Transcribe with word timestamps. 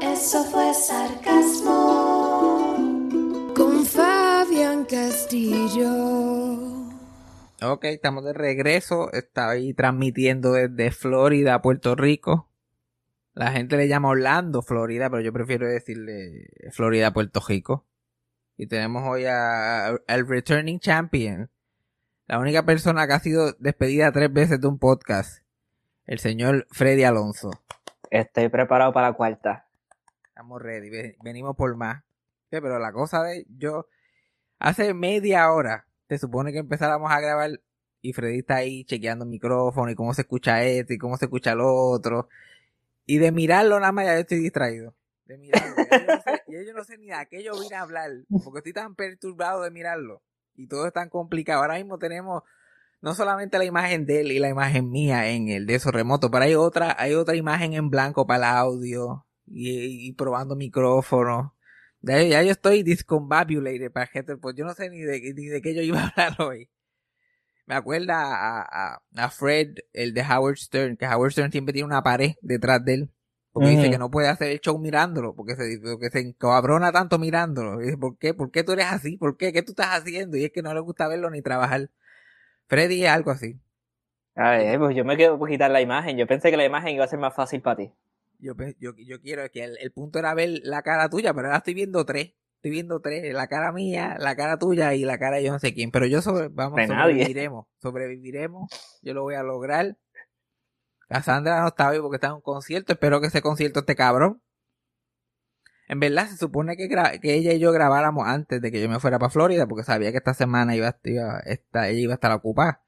Eso 0.00 0.44
fue 0.44 0.72
sarcasmo. 0.74 1.74
Con 3.54 3.84
Fabián 3.84 4.84
Castillo. 4.84 5.90
Ok, 7.62 7.84
estamos 7.84 8.24
de 8.24 8.32
regreso. 8.32 9.12
Estoy 9.12 9.74
transmitiendo 9.74 10.52
desde 10.52 10.90
Florida 10.92 11.54
a 11.54 11.62
Puerto 11.62 11.94
Rico. 11.96 12.48
La 13.34 13.50
gente 13.52 13.76
le 13.76 13.88
llama 13.88 14.08
Orlando, 14.08 14.62
Florida, 14.62 15.10
pero 15.10 15.22
yo 15.22 15.32
prefiero 15.32 15.68
decirle 15.68 16.48
Florida, 16.72 17.12
Puerto 17.12 17.40
Rico. 17.46 17.86
Y 18.56 18.66
tenemos 18.66 19.04
hoy 19.06 19.24
a- 19.26 19.88
al 20.06 20.26
returning 20.28 20.80
champion. 20.80 21.50
La 22.26 22.38
única 22.38 22.64
persona 22.64 23.06
que 23.06 23.12
ha 23.14 23.20
sido 23.20 23.52
despedida 23.58 24.10
tres 24.12 24.32
veces 24.32 24.60
de 24.60 24.66
un 24.68 24.78
podcast. 24.78 25.44
El 26.06 26.18
señor 26.18 26.66
Freddy 26.70 27.04
Alonso. 27.04 27.50
Estoy 28.10 28.48
preparado 28.48 28.92
para 28.92 29.10
la 29.10 29.14
cuarta. 29.14 29.67
Estamos 30.38 30.62
ready, 30.62 30.88
ve- 30.88 31.16
venimos 31.24 31.56
por 31.56 31.74
más. 31.74 32.04
Sí, 32.52 32.60
pero 32.62 32.78
la 32.78 32.92
cosa 32.92 33.24
de 33.24 33.44
yo, 33.48 33.88
hace 34.60 34.94
media 34.94 35.50
hora 35.50 35.88
se 36.08 36.16
supone 36.16 36.52
que 36.52 36.58
empezáramos 36.58 37.10
a 37.10 37.18
grabar 37.18 37.60
y 38.02 38.12
Freddy 38.12 38.38
está 38.38 38.54
ahí 38.54 38.84
chequeando 38.84 39.24
el 39.24 39.32
micrófono 39.32 39.90
y 39.90 39.96
cómo 39.96 40.14
se 40.14 40.20
escucha 40.22 40.62
este 40.62 40.94
y 40.94 40.98
cómo 40.98 41.16
se 41.16 41.24
escucha 41.24 41.54
el 41.54 41.58
otro. 41.60 42.28
Y 43.04 43.18
de 43.18 43.32
mirarlo 43.32 43.80
nada 43.80 43.90
más 43.90 44.04
ya 44.04 44.16
estoy 44.16 44.38
distraído. 44.38 44.94
De 45.24 45.38
mirarlo. 45.38 45.74
Yo 45.90 46.06
no 46.06 46.22
sé, 46.22 46.42
yo 46.66 46.72
no 46.72 46.84
sé 46.84 46.98
ni 46.98 47.10
a 47.10 47.24
qué 47.24 47.42
yo 47.42 47.58
vine 47.60 47.74
a 47.74 47.82
hablar 47.82 48.08
porque 48.44 48.58
estoy 48.58 48.72
tan 48.74 48.94
perturbado 48.94 49.62
de 49.62 49.72
mirarlo. 49.72 50.22
Y 50.54 50.68
todo 50.68 50.86
es 50.86 50.92
tan 50.92 51.08
complicado. 51.08 51.62
Ahora 51.62 51.78
mismo 51.78 51.98
tenemos 51.98 52.44
no 53.00 53.12
solamente 53.16 53.58
la 53.58 53.64
imagen 53.64 54.06
de 54.06 54.20
él 54.20 54.30
y 54.30 54.38
la 54.38 54.50
imagen 54.50 54.88
mía 54.88 55.30
en 55.30 55.48
el 55.48 55.66
de 55.66 55.74
esos 55.74 55.90
remotos, 55.92 56.30
pero 56.30 56.44
hay 56.44 56.54
otra, 56.54 56.94
hay 56.96 57.14
otra 57.14 57.34
imagen 57.34 57.72
en 57.72 57.90
blanco 57.90 58.24
para 58.24 58.38
el 58.50 58.56
audio 58.56 59.24
y, 59.50 60.08
y 60.08 60.12
probando 60.12 60.56
micrófono. 60.56 61.56
Ya, 62.00 62.22
ya 62.22 62.42
yo 62.42 62.52
estoy 62.52 62.82
discombobulated 62.82 63.90
para 63.92 64.06
gente, 64.06 64.36
pues 64.36 64.54
yo 64.56 64.64
no 64.64 64.74
sé 64.74 64.90
ni 64.90 65.00
de, 65.00 65.20
ni 65.34 65.46
de 65.46 65.60
qué 65.62 65.74
yo 65.74 65.82
iba 65.82 66.00
a 66.00 66.08
hablar 66.08 66.40
hoy. 66.40 66.70
Me 67.66 67.74
acuerda 67.74 68.16
a, 68.18 68.94
a, 68.94 69.02
a 69.16 69.30
Fred, 69.30 69.76
el 69.92 70.14
de 70.14 70.22
Howard 70.22 70.56
Stern, 70.56 70.96
que 70.96 71.06
Howard 71.06 71.32
Stern 71.32 71.52
siempre 71.52 71.72
tiene 71.72 71.86
una 71.86 72.02
pared 72.02 72.32
detrás 72.40 72.84
de 72.84 72.94
él. 72.94 73.10
Porque 73.52 73.70
dice 73.70 73.90
que 73.90 73.98
no 73.98 74.10
puede 74.10 74.28
hacer 74.28 74.50
el 74.52 74.60
show 74.60 74.78
mirándolo, 74.78 75.34
porque 75.34 75.56
se, 75.56 75.78
porque 75.82 76.10
se 76.10 76.20
encabrona 76.20 76.92
tanto 76.92 77.18
mirándolo. 77.18 77.80
Y 77.80 77.86
dice, 77.86 77.98
¿por 77.98 78.16
qué? 78.18 78.34
¿Por 78.34 78.50
qué 78.50 78.64
tú 78.64 78.72
eres 78.72 78.86
así? 78.86 79.16
¿Por 79.16 79.36
qué? 79.36 79.52
¿Qué 79.52 79.62
tú 79.62 79.72
estás 79.72 79.88
haciendo? 80.00 80.36
Y 80.36 80.44
es 80.44 80.52
que 80.52 80.62
no 80.62 80.72
le 80.74 80.80
gusta 80.80 81.08
verlo 81.08 81.30
ni 81.30 81.42
trabajar. 81.42 81.90
Freddy 82.68 83.04
es 83.04 83.10
algo 83.10 83.30
así. 83.32 83.60
A 84.36 84.52
ver, 84.52 84.78
pues 84.78 84.96
yo 84.96 85.04
me 85.04 85.18
quedo 85.18 85.38
por 85.38 85.50
quitar 85.50 85.70
la 85.70 85.82
imagen. 85.82 86.16
Yo 86.16 86.26
pensé 86.26 86.50
que 86.50 86.56
la 86.56 86.64
imagen 86.64 86.94
iba 86.94 87.04
a 87.04 87.08
ser 87.08 87.18
más 87.18 87.34
fácil 87.34 87.60
para 87.60 87.76
ti. 87.76 87.92
Yo, 88.38 88.54
yo, 88.78 88.92
yo 88.96 89.20
quiero 89.20 89.48
que 89.50 89.64
el, 89.64 89.76
el 89.80 89.90
punto 89.92 90.18
era 90.18 90.34
ver 90.34 90.60
la 90.62 90.82
cara 90.82 91.08
tuya, 91.08 91.34
pero 91.34 91.48
ahora 91.48 91.58
estoy 91.58 91.74
viendo 91.74 92.04
tres. 92.04 92.34
Estoy 92.56 92.70
viendo 92.72 93.00
tres, 93.00 93.32
la 93.34 93.46
cara 93.46 93.70
mía, 93.72 94.16
la 94.18 94.34
cara 94.34 94.58
tuya 94.58 94.92
y 94.94 95.04
la 95.04 95.18
cara 95.18 95.36
de 95.36 95.44
yo 95.44 95.52
no 95.52 95.58
sé 95.60 95.72
quién. 95.74 95.90
Pero 95.92 96.06
yo 96.06 96.22
sobre, 96.22 96.48
vamos, 96.48 96.76
sobreviviremos. 97.12 97.66
Sobreviviremos. 97.80 98.70
Yo 99.02 99.14
lo 99.14 99.22
voy 99.22 99.34
a 99.36 99.42
lograr. 99.44 99.96
Cassandra 101.08 101.60
no 101.62 101.68
está 101.68 101.88
hoy 101.90 102.00
porque 102.00 102.16
está 102.16 102.28
en 102.28 102.34
un 102.34 102.40
concierto. 102.40 102.92
Espero 102.92 103.20
que 103.20 103.28
ese 103.28 103.42
concierto 103.42 103.80
esté 103.80 103.94
cabrón. 103.96 104.42
En 105.88 106.00
verdad 106.00 106.28
se 106.28 106.36
supone 106.36 106.76
que, 106.76 106.88
que 106.88 107.34
ella 107.34 107.52
y 107.54 107.58
yo 107.60 107.72
grabáramos 107.72 108.26
antes 108.26 108.60
de 108.60 108.70
que 108.70 108.80
yo 108.82 108.88
me 108.90 109.00
fuera 109.00 109.18
para 109.18 109.30
Florida 109.30 109.66
porque 109.66 109.84
sabía 109.84 110.10
que 110.10 110.18
esta 110.18 110.34
semana 110.34 110.76
iba, 110.76 110.88
a- 110.88 110.98
iba 111.04 111.36
a 111.38 111.40
estar- 111.40 111.88
ella 111.88 112.00
iba 112.00 112.12
a 112.12 112.16
estar 112.16 112.32
ocupada. 112.32 112.82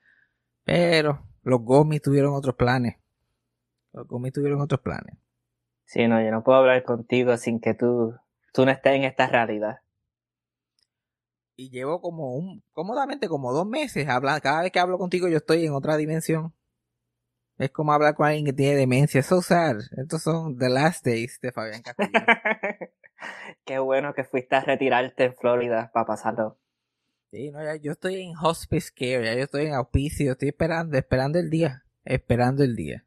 Pero 0.65 1.27
los 1.43 1.61
gomis 1.63 2.03
tuvieron 2.03 2.35
otros 2.35 2.57
planes. 2.57 2.97
Los 3.93 4.07
gomis 4.07 4.33
tuvieron 4.33 4.61
otros 4.61 4.81
planes. 4.81 5.17
Sí, 5.91 6.07
no, 6.07 6.23
yo 6.23 6.31
no 6.31 6.45
puedo 6.45 6.57
hablar 6.57 6.85
contigo 6.85 7.37
sin 7.37 7.59
que 7.59 7.75
tú, 7.75 8.15
tú 8.53 8.65
no 8.65 8.71
estés 8.71 8.95
en 8.95 9.03
esta 9.03 9.27
realidad. 9.27 9.81
y 11.57 11.69
llevo 11.69 12.01
como 12.01 12.37
un, 12.37 12.63
cómodamente 12.71 13.27
como 13.29 13.53
dos 13.53 13.67
meses 13.67 14.09
hablando, 14.09 14.41
cada 14.41 14.63
vez 14.63 14.71
que 14.71 14.79
hablo 14.79 14.99
contigo 14.99 15.27
yo 15.27 15.39
estoy 15.39 15.67
en 15.67 15.73
otra 15.73 15.97
dimensión. 15.97 16.55
Es 17.59 17.73
como 17.73 17.93
hablar 17.93 18.15
con 18.15 18.29
alguien 18.29 18.47
que 18.47 18.53
tiene 18.53 18.77
demencia, 18.77 19.21
so 19.25 19.43
sad. 19.43 19.79
Estos 19.97 20.23
son 20.23 20.57
The 20.59 20.69
Last 20.69 21.05
Days 21.05 21.41
de 21.43 21.51
Fabián 21.51 21.83
Castillo. 21.83 22.09
Qué 23.65 23.81
bueno 23.81 24.15
que 24.15 24.23
fuiste 24.23 24.55
a 24.55 24.61
retirarte 24.61 25.25
en 25.25 25.35
Florida 25.35 25.91
para 25.93 26.07
pasarlo. 26.07 26.61
sí, 27.33 27.51
no, 27.51 27.65
ya, 27.65 27.75
yo 27.75 27.91
estoy 27.91 28.23
en 28.23 28.37
hospice 28.41 28.93
care, 28.95 29.25
ya 29.25 29.35
yo 29.35 29.43
estoy 29.43 29.67
en 29.67 29.75
auspicio, 29.75 30.33
estoy 30.33 30.51
esperando, 30.51 30.97
esperando 30.97 31.41
el 31.41 31.51
día, 31.51 31.83
esperando 32.05 32.63
el 32.63 32.77
día. 32.77 33.05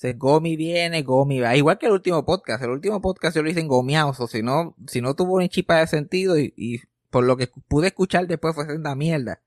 Se 0.00 0.14
Gomi 0.14 0.56
viene, 0.56 1.02
Gomi 1.02 1.40
va. 1.40 1.54
Igual 1.56 1.76
que 1.76 1.84
el 1.84 1.92
último 1.92 2.24
podcast. 2.24 2.64
El 2.64 2.70
último 2.70 3.02
podcast 3.02 3.36
yo 3.36 3.42
lo 3.42 3.50
hice 3.50 3.60
en 3.60 3.68
gomiados. 3.68 4.18
O 4.20 4.26
si 4.28 4.42
no, 4.42 4.74
si 4.86 5.02
no 5.02 5.14
tuvo 5.14 5.38
ni 5.40 5.50
chipa 5.50 5.76
de 5.76 5.86
sentido 5.86 6.38
y, 6.38 6.80
por 7.10 7.22
lo 7.24 7.36
que 7.36 7.48
pude 7.68 7.88
escuchar 7.88 8.26
después 8.26 8.54
fue 8.54 8.64
senda 8.64 8.94
mierda. 8.94 9.42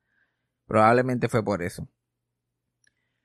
Probablemente 0.67 1.27
fue 1.27 1.43
por 1.43 1.63
eso. 1.63 1.87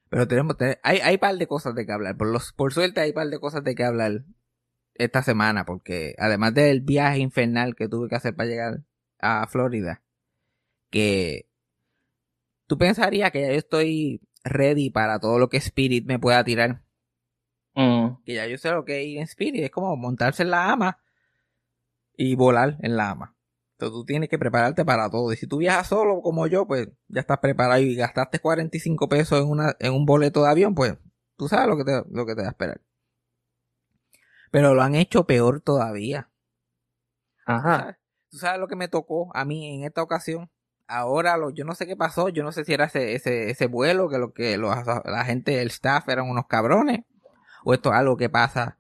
Pero 0.08 0.26
tenemos, 0.26 0.56
te- 0.56 0.80
hay, 0.82 1.00
hay 1.00 1.18
par 1.18 1.36
de 1.36 1.46
cosas 1.46 1.74
de 1.74 1.84
que 1.84 1.92
hablar. 1.92 2.16
Por 2.16 2.28
los, 2.28 2.54
por 2.54 2.72
suerte 2.72 3.02
hay 3.02 3.12
par 3.12 3.28
de 3.28 3.38
cosas 3.38 3.62
de 3.62 3.74
que 3.74 3.84
hablar 3.84 4.24
esta 4.94 5.22
semana. 5.22 5.66
Porque 5.66 6.14
además 6.16 6.54
del 6.54 6.80
viaje 6.80 7.18
infernal 7.18 7.76
que 7.76 7.88
tuve 7.88 8.08
que 8.08 8.16
hacer 8.16 8.34
para 8.36 8.48
llegar 8.48 8.80
a 9.20 9.46
Florida. 9.48 10.00
Que 10.88 11.46
tú 12.66 12.78
pensarías 12.78 13.31
que 13.32 13.42
ya 13.42 13.48
yo 13.48 13.58
estoy 13.58 14.22
ready 14.44 14.88
para 14.88 15.20
todo 15.20 15.38
lo 15.38 15.50
que 15.50 15.58
Spirit 15.58 16.06
me 16.06 16.19
pueda 16.19 16.42
tirar 16.42 16.88
Mm, 17.78 18.22
que 18.25 18.34
ya 18.34 18.46
yo 18.46 18.58
sé 18.58 18.70
lo 18.72 18.84
que 18.84 19.00
es 19.00 19.06
ir 19.06 19.19
en 19.19 19.25
Spirit, 19.25 19.64
es 19.64 19.70
como 19.70 19.96
montarse 19.96 20.42
en 20.42 20.50
la 20.50 20.70
ama 20.72 20.98
y 22.16 22.34
volar 22.34 22.76
en 22.80 22.96
la 22.96 23.10
ama. 23.10 23.34
Entonces 23.72 23.94
tú 23.94 24.04
tienes 24.04 24.28
que 24.28 24.38
prepararte 24.38 24.84
para 24.84 25.08
todo. 25.10 25.32
Y 25.32 25.36
si 25.36 25.46
tú 25.46 25.58
viajas 25.58 25.86
solo 25.86 26.20
como 26.20 26.46
yo, 26.46 26.66
pues 26.66 26.88
ya 27.08 27.20
estás 27.20 27.38
preparado 27.38 27.80
y 27.80 27.94
gastaste 27.94 28.40
45 28.40 29.08
pesos 29.08 29.40
en, 29.40 29.48
una, 29.48 29.76
en 29.78 29.92
un 29.94 30.04
boleto 30.04 30.42
de 30.42 30.50
avión, 30.50 30.75
pues 30.75 30.96
tú 31.36 31.48
sabes 31.48 31.69
lo 31.69 31.76
que 31.76 31.84
te, 31.84 32.02
lo 32.10 32.26
que 32.26 32.34
te 32.34 32.42
va 32.42 32.48
a 32.48 32.50
esperar. 32.50 32.80
Pero 34.50 34.74
lo 34.74 34.82
han 34.82 34.94
hecho 34.94 35.26
peor 35.26 35.62
todavía. 35.62 36.28
Ajá. 37.46 37.98
¿Tú 38.31 38.36
sabes 38.38 38.60
lo 38.60 38.69
que 38.69 38.76
me 38.76 38.88
tocó 38.88 39.31
a 39.34 39.44
mí 39.44 39.74
en 39.76 39.84
esta 39.84 40.02
ocasión? 40.02 40.50
Ahora 40.86 41.36
lo, 41.36 41.50
yo 41.50 41.64
no 41.64 41.74
sé 41.74 41.86
qué 41.86 41.96
pasó, 41.96 42.28
yo 42.28 42.42
no 42.42 42.52
sé 42.52 42.64
si 42.64 42.72
era 42.72 42.86
ese, 42.86 43.14
ese, 43.14 43.50
ese 43.50 43.66
vuelo, 43.66 44.08
que 44.08 44.19
lo 44.19 44.32
que 44.32 44.56
los- 44.58 44.74
la 45.04 45.24
gente, 45.24 45.60
el 45.60 45.69
staff 45.69 46.08
eran 46.08 46.28
unos 46.28 46.46
cabrones, 46.46 47.00
o 47.64 47.75
esto 47.75 47.90
es 47.93 47.96
algo 47.99 48.16
que 48.16 48.28
pasa, 48.28 48.78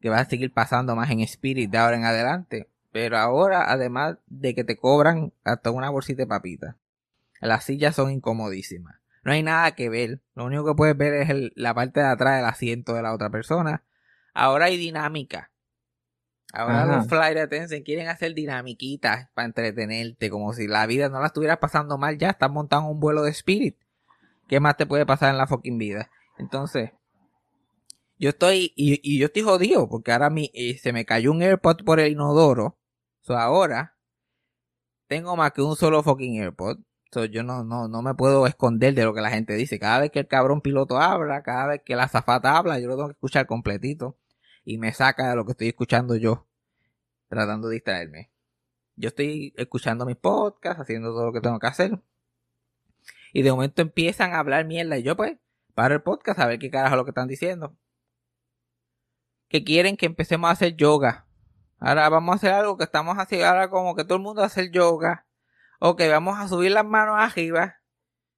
que 0.00 0.08
va 0.08 0.18
a 0.18 0.24
seguir 0.24 0.52
pasando 0.52 0.96
más 0.96 1.10
en 1.10 1.20
Spirit 1.20 1.70
de 1.70 1.78
ahora 1.78 1.96
en 1.96 2.04
adelante. 2.04 2.68
Pero 2.92 3.18
ahora, 3.18 3.70
además 3.70 4.16
de 4.26 4.54
que 4.54 4.64
te 4.64 4.76
cobran 4.76 5.32
hasta 5.44 5.70
una 5.70 5.90
bolsita 5.90 6.22
de 6.22 6.26
papitas, 6.26 6.76
las 7.40 7.64
sillas 7.64 7.94
son 7.94 8.10
incomodísimas. 8.10 8.96
No 9.22 9.32
hay 9.32 9.42
nada 9.42 9.72
que 9.72 9.88
ver. 9.88 10.20
Lo 10.34 10.46
único 10.46 10.64
que 10.64 10.74
puedes 10.74 10.96
ver 10.96 11.14
es 11.14 11.30
el- 11.30 11.52
la 11.54 11.74
parte 11.74 12.00
de 12.00 12.06
atrás 12.06 12.36
del 12.36 12.46
asiento 12.46 12.94
de 12.94 13.02
la 13.02 13.12
otra 13.14 13.30
persona. 13.30 13.84
Ahora 14.34 14.66
hay 14.66 14.76
dinámica. 14.76 15.50
Ahora 16.52 16.82
Ajá. 16.82 16.96
los 16.96 17.06
flight 17.06 17.38
attendants 17.38 17.84
quieren 17.84 18.08
hacer 18.08 18.34
dinamiquitas 18.34 19.28
para 19.34 19.46
entretenerte, 19.46 20.30
como 20.30 20.52
si 20.52 20.66
la 20.66 20.86
vida 20.86 21.08
no 21.08 21.20
la 21.20 21.26
estuvieras 21.26 21.58
pasando 21.58 21.96
mal 21.96 22.18
ya. 22.18 22.30
Estás 22.30 22.50
montando 22.50 22.88
un 22.90 22.98
vuelo 22.98 23.22
de 23.22 23.30
Spirit. 23.30 23.76
¿Qué 24.48 24.58
más 24.58 24.76
te 24.76 24.86
puede 24.86 25.06
pasar 25.06 25.30
en 25.30 25.38
la 25.38 25.46
fucking 25.46 25.78
vida? 25.78 26.10
Entonces, 26.38 26.90
yo 28.20 28.30
estoy, 28.30 28.72
y, 28.76 29.00
y 29.02 29.18
yo 29.18 29.26
estoy 29.26 29.42
jodido, 29.42 29.88
porque 29.88 30.12
ahora 30.12 30.28
mi, 30.30 30.50
eh, 30.54 30.78
se 30.78 30.92
me 30.92 31.06
cayó 31.06 31.32
un 31.32 31.42
AirPod 31.42 31.84
por 31.84 32.00
el 32.00 32.12
inodoro. 32.12 32.78
So 33.22 33.36
ahora, 33.38 33.96
tengo 35.08 35.36
más 35.36 35.52
que 35.52 35.62
un 35.62 35.74
solo 35.76 36.02
fucking 36.02 36.40
AirPod. 36.42 36.80
So 37.12 37.24
yo 37.24 37.42
no, 37.42 37.64
no, 37.64 37.88
no 37.88 38.02
me 38.02 38.14
puedo 38.14 38.46
esconder 38.46 38.94
de 38.94 39.04
lo 39.04 39.14
que 39.14 39.22
la 39.22 39.30
gente 39.30 39.54
dice. 39.54 39.78
Cada 39.78 40.00
vez 40.00 40.10
que 40.10 40.20
el 40.20 40.28
cabrón 40.28 40.60
piloto 40.60 40.98
habla, 40.98 41.42
cada 41.42 41.66
vez 41.68 41.82
que 41.84 41.96
la 41.96 42.04
azafata 42.04 42.56
habla, 42.58 42.78
yo 42.78 42.88
lo 42.88 42.96
tengo 42.96 43.08
que 43.08 43.14
escuchar 43.14 43.46
completito. 43.46 44.18
Y 44.64 44.78
me 44.78 44.92
saca 44.92 45.30
de 45.30 45.36
lo 45.36 45.46
que 45.46 45.52
estoy 45.52 45.68
escuchando 45.68 46.14
yo, 46.16 46.46
tratando 47.28 47.68
de 47.68 47.74
distraerme. 47.76 48.30
Yo 48.96 49.08
estoy 49.08 49.54
escuchando 49.56 50.04
mis 50.04 50.16
podcasts, 50.16 50.82
haciendo 50.82 51.10
todo 51.10 51.26
lo 51.26 51.32
que 51.32 51.40
tengo 51.40 51.58
que 51.58 51.66
hacer. 51.68 52.00
Y 53.32 53.42
de 53.42 53.50
momento 53.50 53.80
empiezan 53.82 54.34
a 54.34 54.40
hablar 54.40 54.66
mierda. 54.66 54.98
Y 54.98 55.02
yo 55.04 55.16
pues, 55.16 55.38
paro 55.74 55.94
el 55.94 56.02
podcast 56.02 56.38
a 56.40 56.46
ver 56.46 56.58
qué 56.58 56.70
carajo 56.70 56.96
es 56.96 56.98
lo 56.98 57.04
que 57.06 57.12
están 57.12 57.28
diciendo. 57.28 57.76
Que 59.50 59.62
quieren 59.64 59.96
que 59.98 60.06
empecemos 60.06 60.48
a 60.48 60.52
hacer 60.52 60.76
yoga. 60.76 61.26
Ahora 61.78 62.08
vamos 62.08 62.32
a 62.32 62.36
hacer 62.36 62.52
algo 62.52 62.78
que 62.78 62.84
estamos 62.84 63.16
haciendo 63.18 63.46
ahora 63.46 63.68
como 63.68 63.94
que 63.94 64.04
todo 64.04 64.16
el 64.16 64.22
mundo 64.22 64.42
hace 64.42 64.62
el 64.62 64.70
yoga. 64.72 65.26
Ok, 65.80 66.00
vamos 66.10 66.38
a 66.38 66.46
subir 66.48 66.70
las 66.72 66.84
manos 66.84 67.16
arriba. 67.18 67.76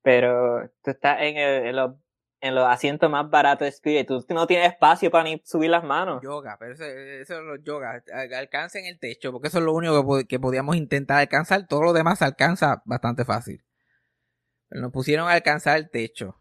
Pero 0.02 0.68
tú 0.82 0.90
estás 0.90 1.18
en, 1.20 1.36
el- 1.36 1.66
en 1.66 1.76
los, 1.76 1.92
en 2.40 2.54
los 2.54 2.66
asientos 2.66 3.10
más 3.10 3.28
baratos 3.30 3.66
de 3.66 3.68
Spirit. 3.68 4.08
Tú 4.08 4.24
no 4.30 4.46
tienes 4.46 4.72
espacio 4.72 5.10
para 5.10 5.24
ni 5.24 5.40
subir 5.44 5.70
las 5.70 5.84
manos. 5.84 6.22
Yoga, 6.22 6.56
pero 6.58 6.72
eso, 6.72 6.84
eso 6.84 7.38
es 7.38 7.44
los 7.44 7.62
yoga. 7.62 8.02
Al- 8.12 8.32
Alcancen 8.34 8.86
el 8.86 8.98
techo, 8.98 9.32
porque 9.32 9.48
eso 9.48 9.58
es 9.58 9.64
lo 9.64 9.72
único 9.74 9.94
que, 10.00 10.06
pod- 10.06 10.26
que 10.26 10.40
podíamos 10.40 10.76
intentar 10.76 11.18
alcanzar. 11.18 11.66
Todo 11.66 11.82
lo 11.82 11.92
demás 11.92 12.18
se 12.20 12.24
alcanza 12.24 12.82
bastante 12.84 13.24
fácil. 13.24 13.64
Pero 14.68 14.80
nos 14.82 14.92
pusieron 14.92 15.28
a 15.28 15.32
alcanzar 15.32 15.76
el 15.76 15.90
techo. 15.90 16.38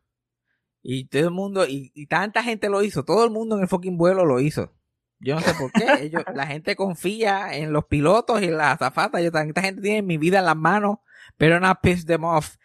Y 0.83 1.05
todo 1.05 1.23
el 1.23 1.31
mundo, 1.31 1.67
y, 1.67 1.91
y 1.93 2.07
tanta 2.07 2.43
gente 2.43 2.69
lo 2.69 2.83
hizo. 2.83 3.03
Todo 3.03 3.23
el 3.23 3.31
mundo 3.31 3.55
en 3.55 3.63
el 3.63 3.67
fucking 3.67 3.97
vuelo 3.97 4.25
lo 4.25 4.39
hizo. 4.39 4.73
Yo 5.19 5.35
no 5.35 5.41
sé 5.41 5.53
por 5.53 5.71
qué. 5.71 5.85
Ellos, 6.01 6.23
la 6.33 6.47
gente 6.47 6.75
confía 6.75 7.55
en 7.55 7.71
los 7.71 7.85
pilotos 7.85 8.41
y 8.41 8.45
en 8.45 8.57
las 8.57 8.73
azafatas. 8.73 9.23
Yo, 9.23 9.31
tanta 9.31 9.61
gente 9.61 9.81
tiene 9.81 10.01
mi 10.01 10.17
vida 10.17 10.39
en 10.39 10.45
las 10.45 10.57
manos, 10.57 10.97
pero 11.37 11.59
no 11.59 11.73
piss 11.81 12.05
them 12.05 12.23
off. 12.23 12.57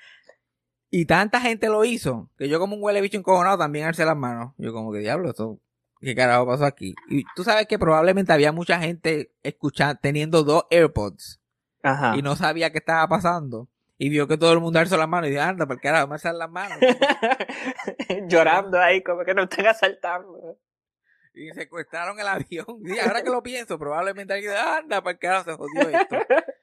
Y 0.91 1.05
tanta 1.05 1.41
gente 1.41 1.69
lo 1.69 1.85
hizo, 1.85 2.31
que 2.39 2.49
yo 2.49 2.59
como 2.59 2.77
un 2.77 2.83
huele 2.83 3.01
bicho 3.01 3.19
encojonado 3.19 3.59
también 3.59 3.87
alcé 3.87 4.05
las 4.05 4.17
manos. 4.17 4.55
Yo 4.57 4.73
como 4.73 4.93
que 4.93 5.01
diablo, 5.01 5.31
esto, 5.31 5.61
¿qué 6.01 6.15
carajo 6.15 6.47
pasó 6.47 6.65
aquí? 6.65 6.95
Y 7.11 7.25
tú 7.35 7.45
sabes 7.45 7.67
que 7.67 7.79
probablemente 7.79 8.33
había 8.33 8.53
mucha 8.53 8.79
gente 8.81 9.35
escuchando, 9.43 9.99
teniendo 10.01 10.45
dos 10.45 10.65
AirPods 10.71 11.41
Ajá. 11.83 12.17
y 12.17 12.23
no 12.23 12.37
sabía 12.37 12.71
qué 12.71 12.79
estaba 12.79 13.07
pasando. 13.09 13.69
Y 13.99 14.11
vio 14.11 14.29
que 14.29 14.37
todo 14.37 14.53
el 14.53 14.61
mundo 14.61 14.79
alzó 14.79 14.97
las 14.97 15.09
manos 15.09 15.29
y 15.29 15.33
dijo, 15.33 15.43
anda, 15.43 15.67
¿por 15.67 15.81
qué 15.81 15.89
ahora 15.89 16.07
me 16.07 16.15
alzar 16.15 16.35
las 16.35 16.51
manos? 16.51 16.79
Llorando 18.29 18.79
ahí, 18.79 19.03
como 19.03 19.25
que 19.25 19.33
nos 19.33 19.45
están 19.45 19.67
asaltando. 19.67 20.59
Y 21.33 21.51
secuestraron 21.53 22.19
el 22.19 22.27
avión. 22.27 22.67
Y 22.85 22.99
ahora 22.99 23.23
que 23.23 23.31
lo 23.31 23.43
pienso, 23.43 23.79
probablemente 23.79 24.35
alguien 24.35 24.53
dice, 24.53 24.63
anda, 24.63 25.03
¿por 25.03 25.19
qué 25.19 25.29
ahora 25.29 25.45
se 25.45 25.53
jodió 25.53 25.89
esto? 25.89 26.17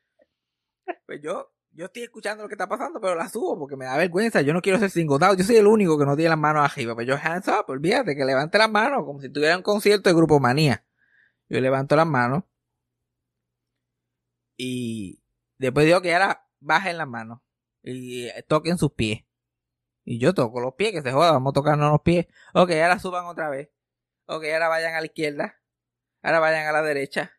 Pues 1.06 1.22
yo, 1.22 1.50
yo 1.72 1.86
estoy 1.86 2.04
escuchando 2.04 2.44
lo 2.44 2.50
que 2.50 2.56
está 2.56 2.68
pasando, 2.68 3.00
pero 3.00 3.16
la 3.16 3.30
subo 3.30 3.58
porque 3.58 3.78
me 3.78 3.86
da 3.86 3.96
vergüenza. 3.96 4.42
Yo 4.42 4.52
no 4.54 4.62
quiero 4.62 4.80
ser 4.80 4.90
singotado. 4.90 5.34
Yo 5.36 5.46
soy 5.46 5.56
el 5.56 5.68
único 5.68 5.98
que 5.98 6.06
no 6.06 6.16
tiene 6.18 6.30
las 6.30 6.38
manos 6.38 6.66
arriba. 6.66 6.94
Pues 6.94 7.08
yo, 7.08 7.16
hands 7.16 7.48
up, 7.48 7.66
olvídate, 7.68 8.16
que 8.16 8.26
levante 8.26 8.58
las 8.58 8.70
manos, 8.70 9.06
como 9.06 9.22
si 9.22 9.30
tuviera 9.30 9.56
un 9.56 9.64
concierto 9.64 10.10
de 10.10 10.16
Grupo 10.16 10.42
Manía. 10.42 10.84
Yo 11.48 11.62
levanto 11.62 11.96
las 11.96 12.06
manos. 12.06 12.44
Y 14.58 15.22
después 15.58 15.86
digo 15.86 16.02
que 16.02 16.14
ahora 16.14 16.46
bajen 16.64 16.98
las 16.98 17.08
manos. 17.08 17.40
Y 17.82 18.28
eh, 18.28 18.44
toquen 18.48 18.78
sus 18.78 18.94
pies. 18.94 19.26
Y 20.06 20.20
yo 20.20 20.34
toco 20.34 20.60
los 20.60 20.74
pies, 20.76 20.92
que 20.92 21.02
se 21.02 21.12
joda, 21.12 21.32
vamos 21.32 21.52
a 21.52 21.54
tocarnos 21.54 21.92
los 21.92 22.02
pies. 22.02 22.28
Ok, 22.54 22.72
ahora 22.72 23.00
suban 23.00 23.26
otra 23.26 23.50
vez. 23.50 23.70
Ok, 24.26 24.46
ahora 24.54 24.68
vayan 24.68 24.96
a 24.96 25.00
la 25.00 25.06
izquierda. 25.06 25.62
Ahora 26.22 26.40
vayan 26.40 26.68
a 26.68 26.72
la 26.72 26.82
derecha. 26.82 27.34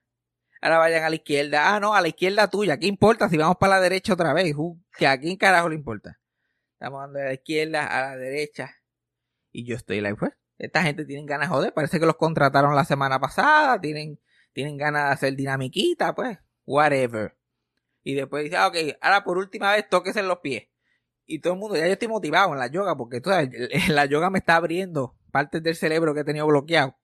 Ahora 0.60 0.78
vayan 0.78 1.04
a 1.04 1.10
la 1.10 1.16
izquierda. 1.16 1.74
Ah, 1.74 1.80
no, 1.80 1.94
a 1.94 2.00
la 2.00 2.08
izquierda 2.08 2.48
tuya. 2.48 2.78
¿Qué 2.78 2.86
importa 2.86 3.28
si 3.28 3.36
vamos 3.36 3.56
para 3.58 3.76
la 3.76 3.80
derecha 3.82 4.14
otra 4.14 4.32
vez? 4.32 4.54
Que 4.96 5.06
a 5.06 5.18
quién 5.18 5.36
carajo 5.36 5.68
le 5.68 5.74
importa. 5.74 6.20
Estamos 6.74 7.00
dando 7.02 7.18
de 7.18 7.24
la 7.26 7.34
izquierda 7.34 7.86
a 7.86 8.00
la 8.10 8.16
derecha. 8.16 8.74
Y 9.52 9.66
yo 9.66 9.76
estoy 9.76 10.00
like, 10.00 10.18
pues, 10.18 10.32
esta 10.58 10.82
gente 10.82 11.04
tiene 11.04 11.26
ganas 11.26 11.48
de 11.48 11.54
joder. 11.54 11.74
Parece 11.74 12.00
que 12.00 12.06
los 12.06 12.16
contrataron 12.16 12.74
la 12.74 12.84
semana 12.84 13.20
pasada. 13.20 13.80
Tienen, 13.80 14.20
tienen 14.52 14.76
ganas 14.76 15.08
de 15.08 15.12
hacer 15.12 15.36
dinamiquita, 15.36 16.14
pues. 16.14 16.38
Whatever. 16.64 17.36
Y 18.04 18.14
después 18.14 18.44
dice, 18.44 18.56
ah, 18.56 18.68
ok, 18.68 18.76
ahora 19.00 19.24
por 19.24 19.38
última 19.38 19.72
vez 19.72 19.88
tóquese 19.88 20.22
los 20.22 20.38
pies. 20.38 20.68
Y 21.26 21.40
todo 21.40 21.54
el 21.54 21.58
mundo, 21.58 21.76
ya 21.76 21.86
yo 21.86 21.92
estoy 21.94 22.08
motivado 22.08 22.52
en 22.52 22.58
la 22.58 22.66
yoga, 22.68 22.96
porque 22.96 23.20
tú 23.20 23.30
sabes, 23.30 23.50
la 23.88 24.04
yoga 24.04 24.30
me 24.30 24.38
está 24.38 24.56
abriendo 24.56 25.16
partes 25.32 25.62
del 25.62 25.74
cerebro 25.74 26.14
que 26.14 26.20
he 26.20 26.24
tenido 26.24 26.46
bloqueado. 26.46 26.96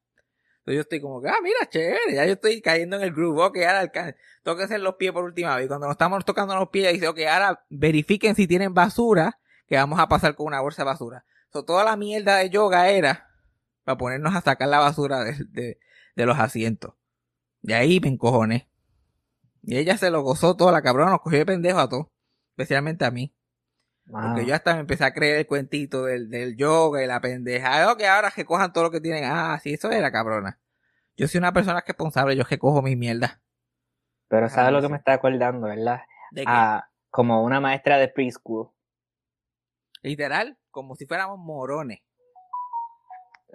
Entonces 0.58 0.74
yo 0.74 0.80
estoy 0.82 1.00
como 1.00 1.22
ah, 1.26 1.38
mira, 1.42 1.58
chévere, 1.70 2.14
ya 2.14 2.26
yo 2.26 2.34
estoy 2.34 2.60
cayendo 2.60 2.96
en 2.96 3.02
el 3.02 3.12
groove, 3.12 3.40
ok, 3.42 3.56
ahora 3.58 3.80
alcan- 3.80 4.14
tóquense 4.42 4.74
en 4.74 4.82
los 4.84 4.96
pies 4.96 5.10
por 5.12 5.24
última 5.24 5.56
vez. 5.56 5.64
Y 5.64 5.68
cuando 5.68 5.86
nos 5.86 5.94
estamos 5.94 6.22
tocando 6.26 6.54
los 6.54 6.68
pies, 6.68 6.92
dice, 6.92 7.08
ok, 7.08 7.18
ahora 7.20 7.64
verifiquen 7.70 8.34
si 8.34 8.46
tienen 8.46 8.74
basura, 8.74 9.40
que 9.66 9.76
vamos 9.76 9.98
a 9.98 10.06
pasar 10.08 10.34
con 10.34 10.46
una 10.48 10.60
bolsa 10.60 10.82
de 10.82 10.86
basura. 10.86 11.24
So, 11.50 11.64
toda 11.64 11.82
la 11.84 11.96
mierda 11.96 12.36
de 12.36 12.50
yoga 12.50 12.90
era 12.90 13.30
para 13.84 13.96
ponernos 13.96 14.34
a 14.34 14.42
sacar 14.42 14.68
la 14.68 14.80
basura 14.80 15.24
de, 15.24 15.34
de- 15.48 15.78
de 16.14 16.26
los 16.26 16.38
asientos. 16.38 16.92
De 17.62 17.74
ahí 17.74 18.00
me 18.00 18.08
encojoné. 18.08 18.68
Y 19.62 19.76
ella 19.76 19.96
se 19.98 20.10
lo 20.10 20.22
gozó 20.22 20.56
toda, 20.56 20.72
la 20.72 20.82
cabrona 20.82 21.10
nos 21.10 21.20
cogió 21.20 21.38
de 21.38 21.46
pendejo 21.46 21.78
a 21.78 21.88
todos, 21.88 22.06
especialmente 22.56 23.04
a 23.04 23.10
mí. 23.10 23.34
Porque 24.10 24.44
yo 24.44 24.54
hasta 24.54 24.74
me 24.74 24.80
empecé 24.80 25.04
a 25.04 25.12
creer 25.14 25.38
el 25.38 25.46
cuentito 25.46 26.04
del, 26.04 26.30
del 26.30 26.56
yoga 26.56 27.04
y 27.04 27.06
la 27.06 27.20
pendeja. 27.20 27.94
que 27.96 28.08
ahora 28.08 28.32
que 28.34 28.44
cojan 28.44 28.72
todo 28.72 28.84
lo 28.84 28.90
que 28.90 29.00
tienen. 29.00 29.24
Ah, 29.24 29.58
sí, 29.62 29.74
eso 29.74 29.90
era 29.92 30.10
cabrona. 30.10 30.58
Yo 31.16 31.28
soy 31.28 31.38
una 31.38 31.52
persona 31.52 31.84
responsable, 31.86 32.34
yo 32.34 32.44
que 32.44 32.58
cojo 32.58 32.82
mi 32.82 32.96
mierda. 32.96 33.40
Pero 34.28 34.48
sabes 34.48 34.68
Ah, 34.68 34.70
lo 34.72 34.80
que 34.80 34.88
me 34.88 34.96
está 34.96 35.12
acordando, 35.12 35.66
¿verdad? 35.68 36.00
De 36.32 36.40
que, 36.42 36.46
Ah, 36.50 36.88
como 37.10 37.44
una 37.44 37.60
maestra 37.60 37.98
de 37.98 38.08
preschool. 38.08 38.70
literal, 40.02 40.58
como 40.70 40.96
si 40.96 41.06
fuéramos 41.06 41.38
morones. 41.38 42.00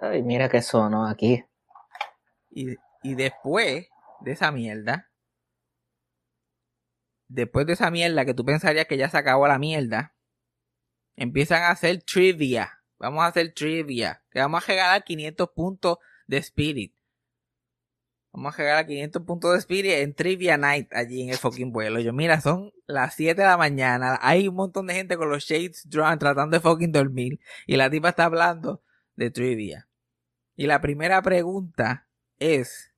Ay, 0.00 0.22
mira 0.22 0.48
qué 0.48 0.62
sonó 0.62 1.06
aquí. 1.06 1.44
Y, 2.50 2.76
y 3.02 3.14
después 3.14 3.88
de 4.20 4.32
esa 4.32 4.52
mierda, 4.52 5.10
después 7.28 7.66
de 7.66 7.74
esa 7.74 7.90
mierda 7.90 8.24
que 8.24 8.34
tú 8.34 8.44
pensarías 8.44 8.86
que 8.86 8.96
ya 8.96 9.08
se 9.08 9.18
acabó 9.18 9.48
la 9.48 9.58
mierda, 9.58 10.14
empiezan 11.16 11.62
a 11.62 11.70
hacer 11.70 12.02
trivia. 12.02 12.82
Vamos 12.98 13.24
a 13.24 13.28
hacer 13.28 13.52
trivia. 13.54 14.22
Que 14.30 14.40
vamos 14.40 14.62
a 14.62 14.66
regalar 14.66 15.04
500 15.04 15.48
puntos 15.54 15.98
de 16.26 16.38
Spirit. 16.38 16.94
Vamos 18.32 18.54
a 18.54 18.58
regalar 18.58 18.86
500 18.86 19.22
puntos 19.22 19.52
de 19.52 19.58
Spirit 19.58 19.92
en 19.92 20.14
Trivia 20.14 20.58
Night 20.58 20.92
allí 20.92 21.22
en 21.22 21.30
el 21.30 21.38
fucking 21.38 21.72
vuelo. 21.72 22.00
Yo, 22.00 22.12
mira, 22.12 22.38
son 22.42 22.70
las 22.86 23.14
7 23.14 23.40
de 23.40 23.46
la 23.46 23.56
mañana. 23.56 24.18
Hay 24.20 24.46
un 24.46 24.54
montón 24.54 24.86
de 24.86 24.94
gente 24.94 25.16
con 25.16 25.30
los 25.30 25.44
shades 25.44 25.88
drawn 25.88 26.18
tratando 26.18 26.54
de 26.54 26.60
fucking 26.60 26.92
dormir. 26.92 27.40
Y 27.66 27.76
la 27.76 27.88
tipa 27.88 28.10
está 28.10 28.26
hablando 28.26 28.82
de 29.14 29.30
trivia. 29.30 29.88
Y 30.54 30.66
la 30.66 30.82
primera 30.82 31.22
pregunta 31.22 32.08
es 32.38 32.94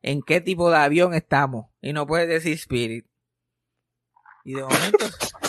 ¿en 0.00 0.22
qué 0.22 0.40
tipo 0.40 0.70
de 0.70 0.78
avión 0.78 1.12
estamos? 1.12 1.66
Y 1.82 1.92
no 1.92 2.06
puedes 2.06 2.28
decir 2.28 2.54
Spirit. 2.54 3.06
Y 4.44 4.54
de 4.54 4.62
momento 4.62 4.98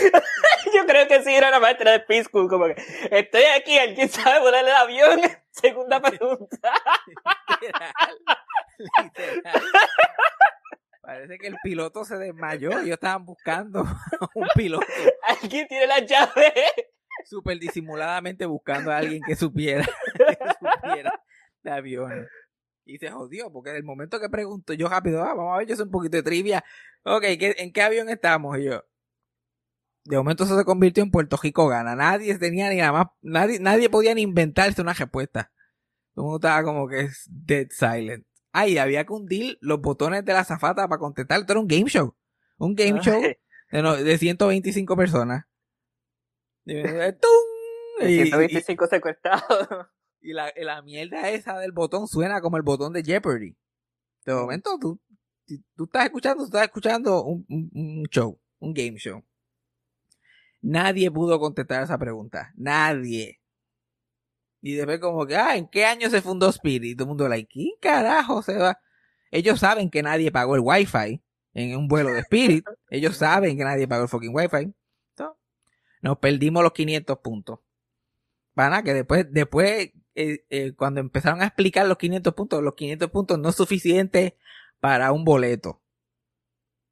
Yo 0.74 0.86
creo 0.86 1.08
que 1.08 1.22
sí 1.22 1.34
era 1.34 1.48
una 1.48 1.60
maestra 1.60 1.92
de 1.92 2.00
preschool, 2.00 2.48
como 2.48 2.66
que 2.66 2.76
estoy 3.10 3.42
aquí, 3.56 3.78
¿alguien 3.78 4.08
sabe 4.08 4.40
volar 4.40 4.64
el 4.64 4.72
avión? 4.72 5.20
Segunda 5.50 6.00
pregunta. 6.00 6.72
literal, 7.60 7.92
literal. 8.98 9.62
Parece 11.02 11.38
que 11.38 11.48
el 11.48 11.56
piloto 11.62 12.04
se 12.04 12.16
desmayó. 12.16 12.70
Ellos 12.70 12.90
estaban 12.90 13.24
buscando 13.24 13.84
un 14.34 14.48
piloto 14.54 14.86
¿Alguien 15.24 15.66
tiene 15.66 15.86
la 15.86 15.98
llave? 16.00 16.52
súper 17.24 17.58
disimuladamente 17.58 18.46
buscando 18.46 18.90
a 18.90 18.96
alguien 18.96 19.20
que 19.26 19.36
supiera, 19.36 19.84
que 20.16 20.38
supiera 20.58 21.22
de 21.62 21.70
aviones. 21.70 22.28
Y 22.90 22.98
se 22.98 23.10
jodió, 23.10 23.52
porque 23.52 23.76
el 23.76 23.84
momento 23.84 24.18
que 24.20 24.28
pregunto, 24.28 24.72
yo 24.72 24.88
rápido, 24.88 25.22
ah, 25.22 25.34
vamos 25.34 25.54
a 25.54 25.58
ver, 25.58 25.68
yo 25.68 25.76
sé 25.76 25.82
un 25.84 25.90
poquito 25.90 26.16
de 26.16 26.22
trivia. 26.22 26.64
Ok, 27.04 27.22
¿qué- 27.38 27.54
¿en 27.58 27.72
qué 27.72 27.82
avión 27.82 28.08
estamos? 28.08 28.58
Y 28.58 28.64
yo, 28.64 28.82
de 30.04 30.16
momento 30.16 30.44
eso 30.44 30.58
se 30.58 30.64
convirtió 30.64 31.02
en 31.02 31.10
Puerto 31.10 31.36
Rico 31.42 31.68
gana. 31.68 31.94
Nadie 31.94 32.36
tenía 32.38 32.68
ni 32.70 32.76
nada 32.76 32.92
más, 32.92 33.06
nadie, 33.22 33.60
nadie 33.60 33.88
podía 33.90 34.14
ni 34.14 34.22
inventarse 34.22 34.80
una 34.82 34.92
respuesta. 34.94 35.52
Todo 36.14 36.24
el 36.24 36.30
mundo 36.30 36.36
estaba 36.48 36.64
como 36.64 36.88
que 36.88 37.00
es 37.02 37.24
dead 37.30 37.68
silent. 37.70 38.26
Ay, 38.52 38.78
había 38.78 39.04
que 39.06 39.12
hundir 39.12 39.58
los 39.60 39.80
botones 39.80 40.24
de 40.24 40.32
la 40.32 40.44
zafata 40.44 40.88
para 40.88 40.98
contestar. 40.98 41.38
Esto 41.40 41.52
era 41.52 41.60
un 41.60 41.68
game 41.68 41.88
show. 41.88 42.16
Un 42.58 42.74
game 42.74 42.98
Ah. 42.98 43.02
show 43.02 43.22
de, 43.70 43.82
no- 43.82 43.96
de 43.96 44.18
125 44.18 44.96
personas. 44.96 45.44
Y- 46.66 48.24
125 48.24 48.86
secuestrados. 48.86 49.68
Y 50.20 50.32
la, 50.32 50.52
la 50.56 50.82
mierda 50.82 51.30
esa 51.30 51.58
del 51.58 51.72
botón 51.72 52.06
suena 52.08 52.40
como 52.40 52.56
el 52.56 52.62
botón 52.62 52.92
de 52.92 53.02
Jeopardy. 53.02 53.56
De 54.26 54.34
momento 54.34 54.78
tú, 54.80 55.00
tú- 55.76 55.84
estás 55.84 56.04
escuchando, 56.06 56.42
tú 56.44 56.46
estás 56.46 56.64
escuchando 56.64 57.24
un, 57.24 57.44
un- 57.48 57.70
un 57.74 58.04
show, 58.10 58.38
un 58.58 58.74
game 58.74 58.98
show. 58.98 59.24
Nadie 60.62 61.10
pudo 61.10 61.38
contestar 61.40 61.82
esa 61.82 61.98
pregunta. 61.98 62.52
Nadie. 62.56 63.40
Y 64.62 64.74
después 64.74 65.00
como 65.00 65.26
que, 65.26 65.36
ah, 65.36 65.56
¿en 65.56 65.68
qué 65.68 65.86
año 65.86 66.10
se 66.10 66.20
fundó 66.20 66.50
Spirit? 66.50 66.92
Y 66.92 66.94
todo 66.94 67.04
el 67.04 67.08
mundo, 67.08 67.28
like, 67.28 67.48
¿qué 67.50 67.70
carajo 67.80 68.42
se 68.42 68.56
va? 68.58 68.78
Ellos 69.30 69.58
saben 69.60 69.90
que 69.90 70.02
nadie 70.02 70.30
pagó 70.30 70.54
el 70.54 70.60
wifi 70.62 71.22
en 71.54 71.76
un 71.76 71.88
vuelo 71.88 72.10
de 72.12 72.20
Spirit. 72.20 72.64
Ellos 72.90 73.16
saben 73.16 73.56
que 73.56 73.64
nadie 73.64 73.88
pagó 73.88 74.02
el 74.02 74.08
fucking 74.10 74.34
wifi. 74.34 74.74
Entonces, 75.16 75.36
nos 76.02 76.18
perdimos 76.18 76.62
los 76.62 76.72
500 76.72 77.18
puntos. 77.20 77.60
Pana, 78.54 78.82
que 78.82 78.92
después, 78.92 79.26
después, 79.30 79.90
eh, 80.14 80.44
eh, 80.50 80.72
cuando 80.74 81.00
empezaron 81.00 81.42
a 81.42 81.46
explicar 81.46 81.86
los 81.86 81.98
500 81.98 82.34
puntos, 82.34 82.62
los 82.62 82.74
500 82.74 83.10
puntos 83.10 83.38
no 83.38 83.48
es 83.48 83.56
suficiente 83.56 84.36
para 84.80 85.12
un 85.12 85.24
boleto. 85.24 85.82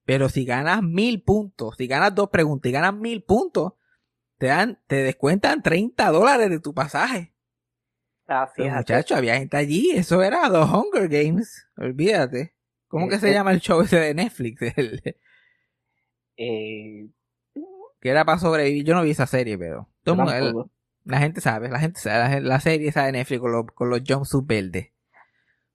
Pero 0.05 0.29
si 0.29 0.45
ganas 0.45 0.83
mil 0.83 1.23
puntos, 1.23 1.77
si 1.77 1.87
ganas 1.87 2.15
dos 2.15 2.31
preguntas 2.31 2.69
y 2.69 2.73
ganas 2.73 2.95
mil 2.95 3.23
puntos, 3.23 3.75
te 4.39 4.47
dan, 4.47 4.81
te 4.87 4.97
descuentan 4.97 5.63
30 5.63 6.11
dólares 6.11 6.49
de 6.49 6.61
tu 6.61 6.73
pasaje. 6.73 7.35
Ah, 8.27 8.51
muchachos, 8.57 9.17
había 9.17 9.37
gente 9.37 9.57
allí, 9.57 9.91
eso 9.91 10.23
era 10.23 10.49
los 10.49 10.71
Hunger 10.71 11.09
Games, 11.09 11.67
olvídate. 11.77 12.55
¿Cómo 12.87 13.09
que 13.09 13.19
se 13.19 13.33
llama 13.33 13.53
el 13.53 13.61
show 13.61 13.81
ese 13.81 13.99
de 13.99 14.15
Netflix? 14.15 14.61
Eh, 16.41 17.09
que 18.01 18.09
era 18.09 18.25
para 18.25 18.39
sobrevivir, 18.39 18.85
yo 18.85 18.95
no 18.95 19.03
vi 19.03 19.11
esa 19.11 19.27
serie, 19.27 19.59
pero 19.59 19.89
todo 20.05 20.15
el 20.31 20.45
mundo-. 20.45 20.71
La 21.09 21.19
gente 21.21 21.41
sabe, 21.41 21.71
la 21.71 21.81
gente 21.81 21.99
sabe, 22.01 22.19
la, 22.19 22.41
la 22.41 22.61
serie 22.61 22.89
esa 22.89 23.07
de 23.07 23.13
Netflix 23.13 23.41
con, 23.41 23.53
los- 23.53 23.67
con 23.75 23.89
los 23.89 24.03
jumpsuits 24.07 24.47
verdes. 24.47 24.89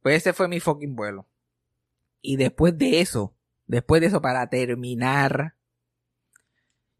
Pues 0.03 0.17
ese 0.17 0.31
fue 0.31 0.47
mi 0.47 0.59
fucking 0.59 0.95
vuelo. 0.95 1.27
Y 2.21 2.37
después 2.37 2.77
de 2.77 3.01
eso, 3.01 3.33
después 3.65 3.99
de 3.99 4.07
eso, 4.07 4.21
para 4.21 4.47
terminar, 4.49 5.55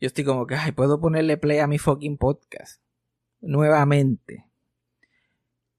yo 0.02 0.08
estoy 0.08 0.24
como 0.24 0.48
que, 0.48 0.56
ay, 0.56 0.72
puedo 0.72 1.00
ponerle 1.00 1.38
play 1.38 1.60
a 1.60 1.68
mi 1.68 1.78
fucking 1.78 2.18
podcast. 2.18 2.82
Nuevamente. 3.40 4.48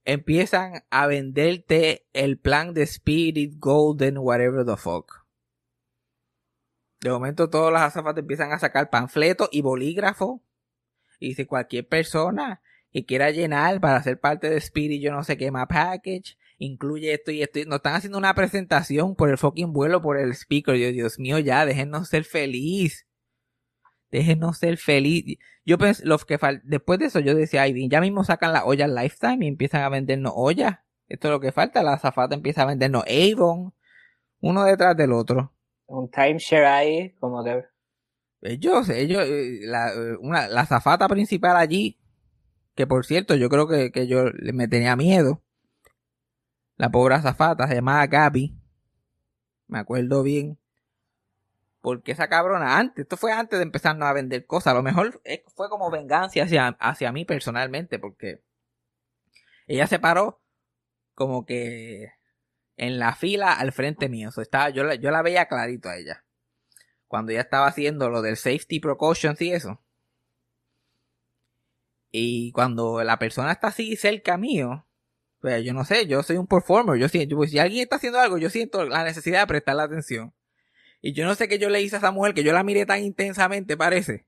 Empiezan 0.04 0.84
a 0.90 1.06
venderte 1.08 2.06
el 2.12 2.38
plan 2.38 2.73
de 2.73 2.82
Spirit, 2.82 3.54
Golden, 3.58 4.18
whatever 4.18 4.64
the 4.64 4.76
fuck. 4.76 5.25
De 7.00 7.11
momento 7.11 7.50
todas 7.50 7.73
las 7.73 7.82
azafatas 7.82 8.20
empiezan 8.20 8.52
a 8.52 8.61
sacar 8.61 8.90
panfletos 8.90 9.49
y 9.50 9.61
bolígrafos 9.61 10.40
dice 11.28 11.46
cualquier 11.46 11.86
persona 11.88 12.60
que 12.92 13.04
quiera 13.04 13.30
llenar 13.30 13.80
para 13.80 14.02
ser 14.02 14.20
parte 14.20 14.48
de 14.48 14.56
Spirit, 14.58 15.02
yo 15.02 15.12
no 15.12 15.24
sé 15.24 15.36
qué 15.36 15.50
más 15.50 15.66
package, 15.66 16.36
incluye 16.58 17.12
esto 17.14 17.32
y 17.32 17.42
esto. 17.42 17.58
Nos 17.66 17.76
están 17.76 17.94
haciendo 17.94 18.18
una 18.18 18.34
presentación 18.34 19.16
por 19.16 19.30
el 19.30 19.38
fucking 19.38 19.72
vuelo, 19.72 20.00
por 20.00 20.18
el 20.18 20.30
speaker. 20.32 20.76
Dios 20.76 21.18
mío, 21.18 21.38
ya, 21.40 21.66
déjenos 21.66 22.08
ser 22.08 22.24
feliz. 22.24 23.06
Déjenos 24.10 24.58
ser 24.58 24.76
feliz. 24.76 25.38
Yo 25.64 25.76
pensé, 25.76 26.06
los 26.06 26.24
que 26.24 26.38
fal- 26.38 26.60
después 26.62 27.00
de 27.00 27.06
eso 27.06 27.18
yo 27.18 27.34
decía, 27.34 27.62
ay, 27.62 27.88
ya 27.88 28.00
mismo 28.00 28.22
sacan 28.22 28.52
la 28.52 28.64
olla 28.64 28.86
Lifetime 28.86 29.44
y 29.44 29.48
empiezan 29.48 29.82
a 29.82 29.88
vendernos 29.88 30.32
ollas. 30.36 30.78
Esto 31.08 31.28
es 31.28 31.32
lo 31.32 31.40
que 31.40 31.52
falta, 31.52 31.82
la 31.82 31.94
azafata 31.94 32.34
empieza 32.34 32.62
a 32.62 32.66
vendernos 32.66 33.04
Avon, 33.08 33.74
uno 34.40 34.64
detrás 34.64 34.96
del 34.96 35.12
otro. 35.12 35.52
Un 35.86 36.10
timeshare 36.10 36.66
ahí, 36.66 37.10
como 37.18 37.42
que. 37.42 37.64
Ellos, 38.44 38.90
ellos, 38.90 39.22
eh, 39.26 39.60
la, 39.62 39.90
eh, 39.94 40.16
una, 40.20 40.48
la 40.48 40.66
zafata 40.66 41.08
principal 41.08 41.56
allí, 41.56 41.98
que 42.74 42.86
por 42.86 43.06
cierto, 43.06 43.36
yo 43.36 43.48
creo 43.48 43.66
que, 43.66 43.90
que 43.90 44.06
yo 44.06 44.24
me 44.52 44.68
tenía 44.68 44.96
miedo. 44.96 45.42
La 46.76 46.90
pobre 46.90 47.14
azafata 47.14 47.66
se 47.68 47.76
llamaba 47.76 48.06
Gaby. 48.06 48.54
Me 49.68 49.78
acuerdo 49.78 50.22
bien. 50.22 50.58
Porque 51.80 52.12
esa 52.12 52.28
cabrona 52.28 52.78
antes, 52.78 53.04
esto 53.04 53.16
fue 53.16 53.32
antes 53.32 53.58
de 53.58 53.62
empezarnos 53.64 54.06
a 54.06 54.12
vender 54.12 54.46
cosas. 54.46 54.72
A 54.72 54.76
lo 54.76 54.82
mejor 54.82 55.22
eh, 55.24 55.44
fue 55.54 55.70
como 55.70 55.90
venganza 55.90 56.42
hacia, 56.42 56.68
hacia 56.80 57.12
mí 57.12 57.24
personalmente, 57.24 57.98
porque 57.98 58.42
ella 59.66 59.86
se 59.86 59.98
paró 59.98 60.42
como 61.14 61.46
que 61.46 62.12
en 62.76 62.98
la 62.98 63.14
fila 63.14 63.54
al 63.54 63.72
frente 63.72 64.08
mío. 64.10 64.30
O 64.36 64.40
estaba, 64.42 64.68
yo, 64.70 64.84
la, 64.84 64.96
yo 64.96 65.10
la 65.10 65.22
veía 65.22 65.46
clarito 65.48 65.88
a 65.88 65.96
ella 65.96 66.23
cuando 67.14 67.30
ya 67.30 67.42
estaba 67.42 67.68
haciendo 67.68 68.11
lo 68.11 68.23
del 68.23 68.37
safety 68.37 68.80
precautions 68.80 69.40
y 69.40 69.52
eso. 69.52 69.80
Y 72.11 72.50
cuando 72.50 73.04
la 73.04 73.21
persona 73.21 73.52
está 73.52 73.68
así 73.68 73.94
cerca 73.94 74.37
mío, 74.37 74.85
pues 75.38 75.64
yo 75.64 75.73
no 75.75 75.85
sé, 75.85 76.09
yo 76.09 76.25
soy 76.25 76.38
un 76.38 76.49
performer, 76.49 76.99
yo 76.99 77.09
siento, 77.09 77.37
pues, 77.37 77.52
si 77.52 77.61
alguien 77.61 77.85
está 77.85 77.97
haciendo 77.97 78.18
algo, 78.18 78.37
yo 78.37 78.50
siento 78.50 78.85
la 78.85 79.04
necesidad 79.04 79.42
de 79.42 79.47
prestarle 79.47 79.83
atención. 79.83 80.35
Y 81.00 81.12
yo 81.12 81.25
no 81.25 81.37
sé 81.37 81.47
qué 81.47 81.61
yo 81.61 81.71
le 81.71 81.83
hice 81.83 81.94
a 81.94 81.99
esa 82.00 82.11
mujer, 82.11 82.35
que 82.35 82.42
yo 82.42 82.52
la 82.52 82.64
miré 82.64 82.85
tan 82.85 83.04
intensamente, 83.04 83.76
parece, 83.76 84.26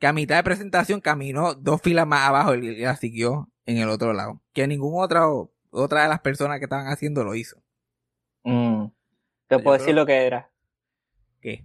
que 0.00 0.08
a 0.08 0.12
mitad 0.12 0.34
de 0.34 0.42
presentación 0.42 1.00
caminó 1.00 1.54
dos 1.54 1.80
filas 1.80 2.08
más 2.08 2.26
abajo 2.26 2.56
y 2.56 2.76
la 2.76 2.96
siguió 2.96 3.52
en 3.66 3.78
el 3.78 3.88
otro 3.88 4.14
lado. 4.14 4.42
Que 4.52 4.66
ninguna 4.66 5.04
otra, 5.04 5.28
otra 5.70 6.02
de 6.02 6.08
las 6.08 6.22
personas 6.22 6.58
que 6.58 6.64
estaban 6.64 6.88
haciendo 6.88 7.22
lo 7.22 7.36
hizo. 7.36 7.62
Mm. 8.42 8.86
Te 9.46 9.58
Yo 9.58 9.62
puedo 9.62 9.78
decir 9.78 9.94
lo 9.94 10.04
que 10.04 10.26
era. 10.26 10.50
¿Qué? 11.40 11.64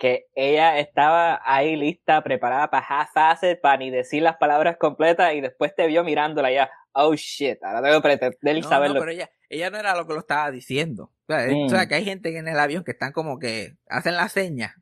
Que 0.00 0.28
ella 0.34 0.78
estaba 0.78 1.40
ahí 1.44 1.76
lista, 1.76 2.22
preparada 2.22 2.70
para 2.70 2.86
half-assed, 2.86 3.60
para 3.60 3.76
ni 3.76 3.90
decir 3.90 4.22
las 4.22 4.36
palabras 4.38 4.78
completas 4.78 5.34
y 5.34 5.42
después 5.42 5.74
te 5.76 5.86
vio 5.86 6.02
mirándola 6.04 6.50
ya. 6.50 6.70
Oh 6.92 7.14
shit, 7.14 7.62
ahora 7.62 7.82
tengo 7.82 7.96
que 8.00 8.02
pretender 8.08 8.54
No, 8.62 8.70
no, 8.94 8.94
pero 9.00 9.10
ella, 9.12 9.30
ella 9.50 9.68
no 9.70 9.76
era 9.78 9.94
lo 9.94 10.06
que 10.06 10.14
lo 10.14 10.20
estaba 10.20 10.50
diciendo. 10.50 11.12
O 11.28 11.32
sea, 11.32 11.46
Mm. 11.48 11.66
o 11.66 11.68
sea, 11.68 11.86
que 11.86 11.94
hay 11.96 12.04
gente 12.06 12.36
en 12.36 12.48
el 12.48 12.58
avión 12.58 12.82
que 12.82 12.92
están 12.92 13.12
como 13.12 13.38
que 13.38 13.76
hacen 13.88 14.16
la 14.16 14.28
seña 14.30 14.74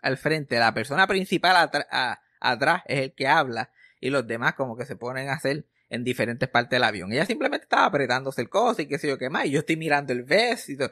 al 0.00 0.16
frente. 0.16 0.58
La 0.58 0.72
persona 0.72 1.06
principal 1.06 1.54
atra- 1.56 1.86
a- 1.90 2.20
atrás 2.40 2.82
es 2.86 3.00
el 3.00 3.14
que 3.14 3.28
habla 3.28 3.70
y 4.00 4.08
los 4.10 4.26
demás 4.26 4.54
como 4.54 4.76
que 4.76 4.86
se 4.86 4.96
ponen 4.96 5.28
a 5.28 5.34
hacer 5.34 5.66
en 5.90 6.02
diferentes 6.02 6.48
partes 6.48 6.70
del 6.70 6.84
avión. 6.84 7.12
Ella 7.12 7.26
simplemente 7.26 7.64
estaba 7.64 7.84
apretándose 7.84 8.40
el 8.40 8.48
coso 8.48 8.80
y 8.82 8.88
qué 8.88 8.98
sé 8.98 9.06
yo 9.06 9.18
qué 9.18 9.28
más. 9.30 9.44
Y 9.44 9.50
yo 9.50 9.60
estoy 9.60 9.76
mirando 9.76 10.12
el 10.14 10.24
vest 10.24 10.70
y 10.70 10.76
todo. 10.78 10.90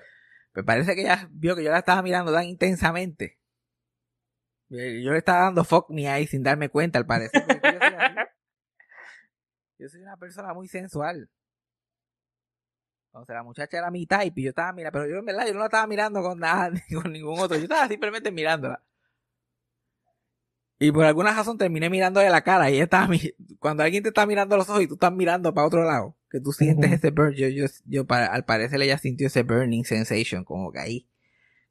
Me 0.53 0.63
parece 0.63 0.95
que 0.95 1.01
ella 1.01 1.27
vio 1.33 1.57
que 1.57 1.65
yo 1.65 1.71
la 1.73 1.79
estaba 1.79 2.01
mirando 2.03 2.33
tan 2.33 2.45
intensamente. 2.45 3.39
Eh, 4.71 5.03
Yo 5.05 5.13
le 5.13 5.19
estaba 5.19 5.45
dando 5.45 5.65
fuck 5.65 5.91
me 5.91 6.09
ahí 6.09 6.27
sin 6.27 6.43
darme 6.43 6.69
cuenta, 6.69 6.99
al 6.99 7.07
parecer. 7.07 7.43
yo 7.47 7.81
soy 7.81 7.95
así. 7.95 8.15
Yo 9.79 9.89
soy 9.89 10.03
una 10.03 10.17
persona 10.17 10.55
muy 10.55 10.69
sensual. 10.69 11.29
Sea, 13.27 13.35
la 13.37 13.43
muchacha 13.43 13.77
era 13.79 13.91
mi 13.91 14.07
type 14.07 14.41
y 14.41 14.45
yo 14.45 14.49
estaba 14.51 14.73
mirando, 14.73 14.99
pero 14.99 15.11
yo 15.13 15.19
en 15.19 15.25
verdad 15.25 15.47
yo 15.47 15.53
no 15.53 15.61
la 15.61 15.67
estaba 15.67 15.87
mirando 15.87 16.23
con 16.23 16.39
nada, 16.39 16.71
ni 16.91 16.97
con 16.97 17.13
ningún 17.13 17.39
otro. 17.39 17.57
Yo 17.57 17.65
estaba 17.65 17.87
simplemente 17.89 18.31
mirándola. 18.33 18.83
Y 20.79 20.91
por 20.91 21.05
alguna 21.05 21.33
razón 21.35 21.57
terminé 21.57 21.89
mirándole 21.89 22.29
la 22.29 22.43
cara 22.43 22.71
y 22.71 22.75
ella 22.75 22.85
estaba 22.85 23.07
mi- 23.09 23.33
cuando 23.61 23.83
alguien 23.85 24.03
te 24.03 24.09
está 24.09 24.27
mirando 24.27 24.57
los 24.57 24.69
ojos 24.69 24.83
y 24.83 24.89
tú 24.89 24.95
estás 24.95 25.13
mirando 25.13 25.55
para 25.55 25.67
otro 25.67 25.85
lado, 25.85 26.17
que 26.31 26.41
tú 26.41 26.53
sientes 26.53 26.91
ese 26.93 27.11
burn, 27.11 27.33
yo, 27.35 27.49
yo, 27.49 27.67
yo 27.85 28.05
para- 28.07 28.27
al 28.27 28.45
parecer 28.45 28.83
ella 28.83 28.99
sintió 28.99 29.29
ese 29.29 29.45
burning 29.45 29.85
sensation, 29.85 30.45
como 30.45 30.73
que 30.73 30.81
ahí, 30.81 31.09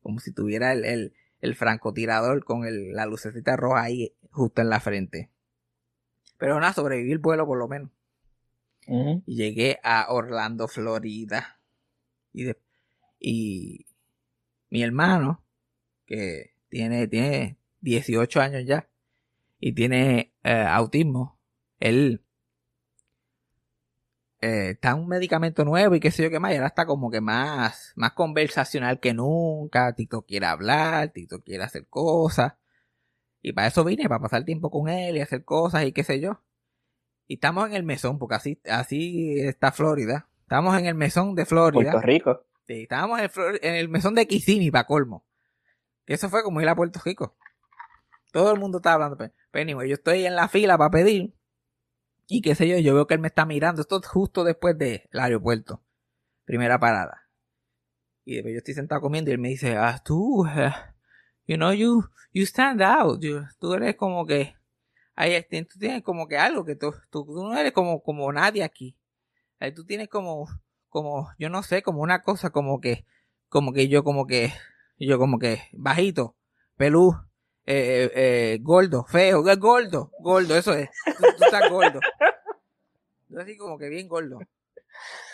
como 0.01 0.19
si 0.19 0.31
tuviera 0.33 0.71
el, 0.71 0.85
el, 0.85 1.13
el 1.43 1.55
francotirador 1.55 2.45
con 2.45 2.65
el, 2.65 2.93
la 2.93 3.05
lucecita 3.05 3.57
roja 3.57 3.83
ahí 3.83 4.15
justo 4.31 4.61
en 4.61 4.69
la 4.69 4.79
frente. 4.79 5.29
Pero 6.37 6.57
nada, 6.59 6.71
sobreviví 6.73 7.11
el 7.11 7.19
vuelo 7.19 7.45
por 7.45 7.57
lo 7.57 7.67
menos 7.67 7.91
y 9.25 9.35
llegué 9.35 9.79
a 9.83 10.07
Orlando, 10.09 10.67
Florida. 10.67 11.59
Y, 12.31 12.43
de- 12.45 12.57
y 13.19 13.85
mi 14.69 14.83
hermano, 14.83 15.43
que 16.05 16.55
tiene, 16.69 17.07
tiene 17.07 17.57
18 17.81 18.41
años 18.41 18.63
ya, 18.65 18.89
y 19.59 19.73
tiene 19.73 20.33
eh, 20.43 20.65
autismo, 20.67 21.39
él 21.79 22.23
eh, 24.43 24.71
está 24.71 24.93
un 24.93 25.07
medicamento 25.07 25.63
nuevo 25.63 25.95
y 25.95 26.01
qué 26.01 26.11
sé 26.11 26.21
yo 26.21 26.29
qué 26.29 26.37
más, 26.37 26.51
y 26.51 26.55
ahora 26.55 26.67
está 26.67 26.85
como 26.85 27.09
que 27.09 27.21
más, 27.21 27.93
más 27.95 28.11
conversacional 28.11 28.99
que 28.99 29.13
nunca. 29.13 29.95
Tito 29.95 30.23
quiere 30.23 30.47
hablar, 30.47 31.13
Tito 31.13 31.41
quiere 31.41 31.63
hacer 31.63 31.87
cosas. 31.87 32.55
Y 33.41 33.53
para 33.53 33.67
eso 33.67 33.85
vine, 33.85 34.09
para 34.09 34.19
pasar 34.19 34.43
tiempo 34.43 34.69
con 34.69 34.89
él 34.89 35.15
y 35.15 35.21
hacer 35.21 35.45
cosas 35.45 35.85
y 35.85 35.93
qué 35.93 36.03
sé 36.03 36.19
yo. 36.19 36.41
Y 37.25 37.35
estamos 37.35 37.67
en 37.67 37.73
el 37.73 37.83
mesón, 37.83 38.19
porque 38.19 38.35
así, 38.35 38.61
así 38.69 39.39
está 39.39 39.71
Florida. 39.71 40.27
Estamos 40.41 40.77
en 40.77 40.87
el 40.87 40.95
mesón 40.95 41.35
de 41.35 41.45
Florida. 41.45 41.91
Puerto 41.91 42.05
Rico. 42.05 42.45
Sí, 42.67 42.83
estábamos 42.83 43.19
en 43.19 43.25
el, 43.25 43.59
en 43.61 43.75
el 43.75 43.87
mesón 43.87 44.13
de 44.13 44.27
Kissimmee, 44.27 44.71
para 44.71 44.85
colmo. 44.85 45.25
Que 46.05 46.15
eso 46.15 46.29
fue 46.29 46.43
como 46.43 46.59
ir 46.59 46.67
a 46.67 46.75
Puerto 46.75 46.99
Rico. 47.05 47.37
Todo 48.33 48.51
el 48.51 48.59
mundo 48.59 48.79
estaba 48.79 48.95
hablando. 48.95 49.15
Pero, 49.15 49.31
pero 49.51 49.61
anyway, 49.63 49.87
yo 49.87 49.93
estoy 49.93 50.25
en 50.25 50.35
la 50.35 50.49
fila 50.49 50.77
para 50.77 50.91
pedir. 50.91 51.33
Y 52.27 52.41
qué 52.41 52.55
sé 52.55 52.67
yo, 52.67 52.77
yo 52.77 52.93
veo 52.95 53.07
que 53.07 53.13
él 53.15 53.19
me 53.19 53.27
está 53.27 53.45
mirando. 53.45 53.81
Esto 53.81 53.99
es 54.01 54.07
justo 54.07 54.43
después 54.43 54.77
del 54.77 55.01
aeropuerto. 55.13 55.81
Primera 56.45 56.79
parada. 56.79 57.29
Y 58.25 58.35
después 58.35 58.53
yo 58.53 58.57
estoy 58.59 58.73
sentado 58.73 59.01
comiendo 59.01 59.29
y 59.31 59.33
él 59.33 59.39
me 59.39 59.49
dice, 59.49 59.75
ah, 59.75 60.01
tú, 60.03 60.45
eh, 60.47 60.71
you 61.47 61.57
know, 61.57 61.73
you, 61.73 62.03
you 62.31 62.43
stand 62.45 62.81
out. 62.81 63.21
You- 63.21 63.45
tú 63.59 63.73
eres 63.73 63.95
como 63.95 64.25
que, 64.25 64.55
ahí, 65.15 65.43
tú 65.69 65.79
tienes 65.79 66.03
como 66.03 66.27
que 66.27 66.37
algo 66.37 66.65
que 66.65 66.75
tú, 66.75 66.93
tú, 67.11 67.25
no 67.27 67.57
eres 67.57 67.73
como, 67.73 68.01
como 68.03 68.31
nadie 68.33 68.63
aquí. 68.63 68.97
Ahí 69.59 69.73
tú 69.73 69.85
tienes 69.85 70.09
como, 70.09 70.47
como, 70.89 71.29
yo 71.39 71.49
no 71.49 71.63
sé, 71.63 71.83
como 71.83 72.01
una 72.01 72.23
cosa 72.23 72.51
como 72.51 72.81
que, 72.81 73.05
como 73.49 73.73
que 73.73 73.87
yo 73.89 74.03
como 74.03 74.27
que, 74.27 74.53
yo 74.99 75.19
como 75.19 75.39
que 75.39 75.63
bajito, 75.73 76.37
pelú, 76.77 77.13
eh, 77.65 78.11
eh, 78.15 78.53
eh, 78.55 78.59
gordo, 78.61 79.05
feo, 79.05 79.47
eh, 79.49 79.55
gordo, 79.57 80.11
gordo, 80.19 80.57
eso 80.57 80.73
es. 80.73 80.89
Estás 81.53 81.69
gordo. 81.69 81.99
Tú 83.29 83.39
así 83.39 83.57
como 83.57 83.77
que 83.77 83.89
bien 83.89 84.07
gordo. 84.07 84.39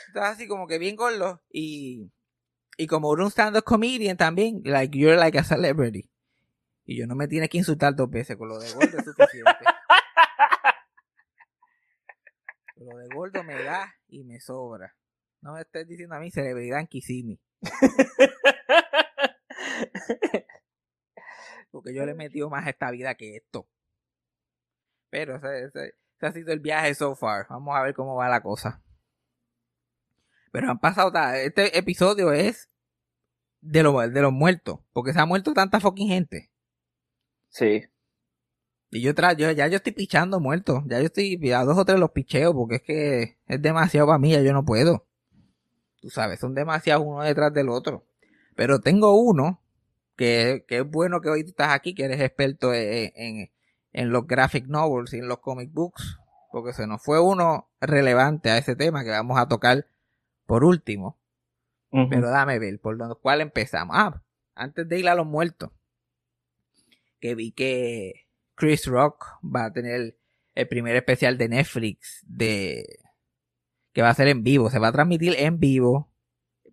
Estás 0.07 0.35
así 0.35 0.47
como 0.47 0.67
que 0.67 0.77
bien 0.79 0.95
gordo 0.95 1.41
y, 1.51 2.09
y 2.77 2.87
como 2.87 3.09
un 3.09 3.29
stand-up 3.29 3.63
comedian 3.63 4.17
también, 4.17 4.61
like 4.63 4.97
you're 4.97 5.17
like 5.17 5.37
a 5.37 5.43
celebrity. 5.43 6.09
Y 6.85 6.97
yo 6.97 7.05
no 7.07 7.15
me 7.15 7.27
tienes 7.27 7.49
que 7.49 7.57
insultar 7.59 7.95
dos 7.95 8.09
veces, 8.09 8.35
con 8.37 8.47
lo 8.49 8.57
de 8.57 8.71
gordo 8.73 8.97
es 8.97 9.05
suficiente. 9.05 9.65
Lo 12.77 12.97
de 12.97 13.07
gordo 13.13 13.43
me 13.43 13.61
da 13.63 13.93
y 14.07 14.23
me 14.23 14.39
sobra. 14.39 14.95
No 15.41 15.53
me 15.53 15.61
estés 15.61 15.87
diciendo 15.87 16.15
a 16.15 16.19
mí 16.19 16.31
celebridad 16.31 16.79
en 16.79 16.87
Kissimmee. 16.87 17.39
Porque 21.71 21.93
yo 21.93 22.05
le 22.05 22.13
he 22.13 22.15
metido 22.15 22.49
más 22.49 22.65
a 22.65 22.71
esta 22.71 22.89
vida 22.91 23.13
que 23.15 23.35
esto. 23.37 23.67
Pero 25.11 25.35
ese, 25.35 25.65
ese- 25.65 25.93
ese 26.19 26.27
ha 26.27 26.31
sido 26.33 26.51
el 26.51 26.59
viaje 26.59 26.93
so 26.95 27.15
far. 27.15 27.47
Vamos 27.49 27.75
a 27.75 27.81
ver 27.81 27.93
cómo 27.93 28.15
va 28.15 28.27
la 28.29 28.41
cosa. 28.41 28.81
Pero 30.51 30.69
han 30.69 30.79
pasado. 30.79 31.11
Este 31.35 31.77
episodio 31.77 32.31
es 32.33 32.69
de, 33.61 33.83
lo- 33.83 33.99
de 33.99 34.21
los 34.21 34.33
muertos. 34.33 34.79
Porque 34.93 35.13
se 35.13 35.19
ha 35.19 35.25
muerto 35.25 35.53
tanta 35.53 35.79
fucking 35.79 36.09
gente. 36.09 36.51
Sí. 37.49 37.83
Y 38.91 39.01
yo, 39.01 39.13
tra 39.13 39.33
yo 39.33 39.51
ya 39.51 39.67
yo 39.67 39.77
estoy 39.77 39.93
pichando 39.93 40.39
muertos. 40.39 40.83
Ya 40.87 40.99
yo 40.99 41.05
estoy 41.05 41.39
a 41.51 41.63
dos 41.63 41.77
o 41.77 41.85
tres 41.85 41.99
los 41.99 42.11
picheo. 42.11 42.53
Porque 42.53 42.75
es 42.77 42.81
que 42.81 43.37
es 43.47 43.61
demasiado 43.61 44.07
para 44.07 44.19
mí. 44.19 44.31
Ya 44.31 44.41
yo 44.41 44.53
no 44.53 44.65
puedo. 44.65 45.07
Tú 46.01 46.09
sabes, 46.09 46.39
son 46.39 46.53
demasiados 46.55 47.05
uno 47.05 47.23
detrás 47.23 47.53
del 47.53 47.69
otro. 47.69 48.05
Pero 48.55 48.79
tengo 48.81 49.13
uno 49.21 49.61
que, 50.15 50.65
que 50.67 50.79
es 50.79 50.89
bueno 50.89 51.21
que 51.21 51.29
hoy 51.29 51.43
tú 51.43 51.49
estás 51.49 51.69
aquí, 51.71 51.93
que 51.93 52.05
eres 52.05 52.19
experto 52.21 52.73
en, 52.73 53.11
en, 53.15 53.51
en 53.93 54.11
los 54.11 54.27
graphic 54.27 54.67
novels 54.67 55.13
y 55.13 55.17
en 55.17 55.27
los 55.27 55.39
comic 55.39 55.71
books. 55.71 56.19
Porque 56.51 56.73
se 56.73 56.87
nos 56.87 57.03
fue 57.03 57.19
uno 57.19 57.69
relevante 57.79 58.49
a 58.49 58.57
ese 58.57 58.75
tema 58.75 59.03
que 59.03 59.11
vamos 59.11 59.37
a 59.37 59.47
tocar 59.47 59.87
por 60.45 60.63
último. 60.63 61.17
Pero 61.91 62.29
dame 62.29 62.59
ver, 62.59 62.79
por 62.79 62.95
lo 62.97 63.19
cual 63.19 63.41
empezamos. 63.41 63.95
Ah, 63.97 64.21
antes 64.53 64.87
de 64.87 64.99
ir 64.99 65.09
a 65.09 65.15
los 65.15 65.25
muertos, 65.25 65.71
que 67.19 67.33
vi 67.33 67.51
que 67.51 68.27
Chris 68.55 68.85
Rock 68.85 69.25
va 69.43 69.65
a 69.65 69.73
tener 69.73 70.15
el 70.53 70.67
primer 70.67 70.95
especial 70.95 71.37
de 71.37 71.49
Netflix 71.49 72.23
de 72.27 72.99
que 73.93 74.01
va 74.01 74.09
a 74.09 74.13
ser 74.13 74.27
en 74.27 74.43
vivo, 74.43 74.69
se 74.69 74.79
va 74.79 74.89
a 74.89 74.91
transmitir 74.91 75.35
en 75.37 75.59
vivo 75.59 76.11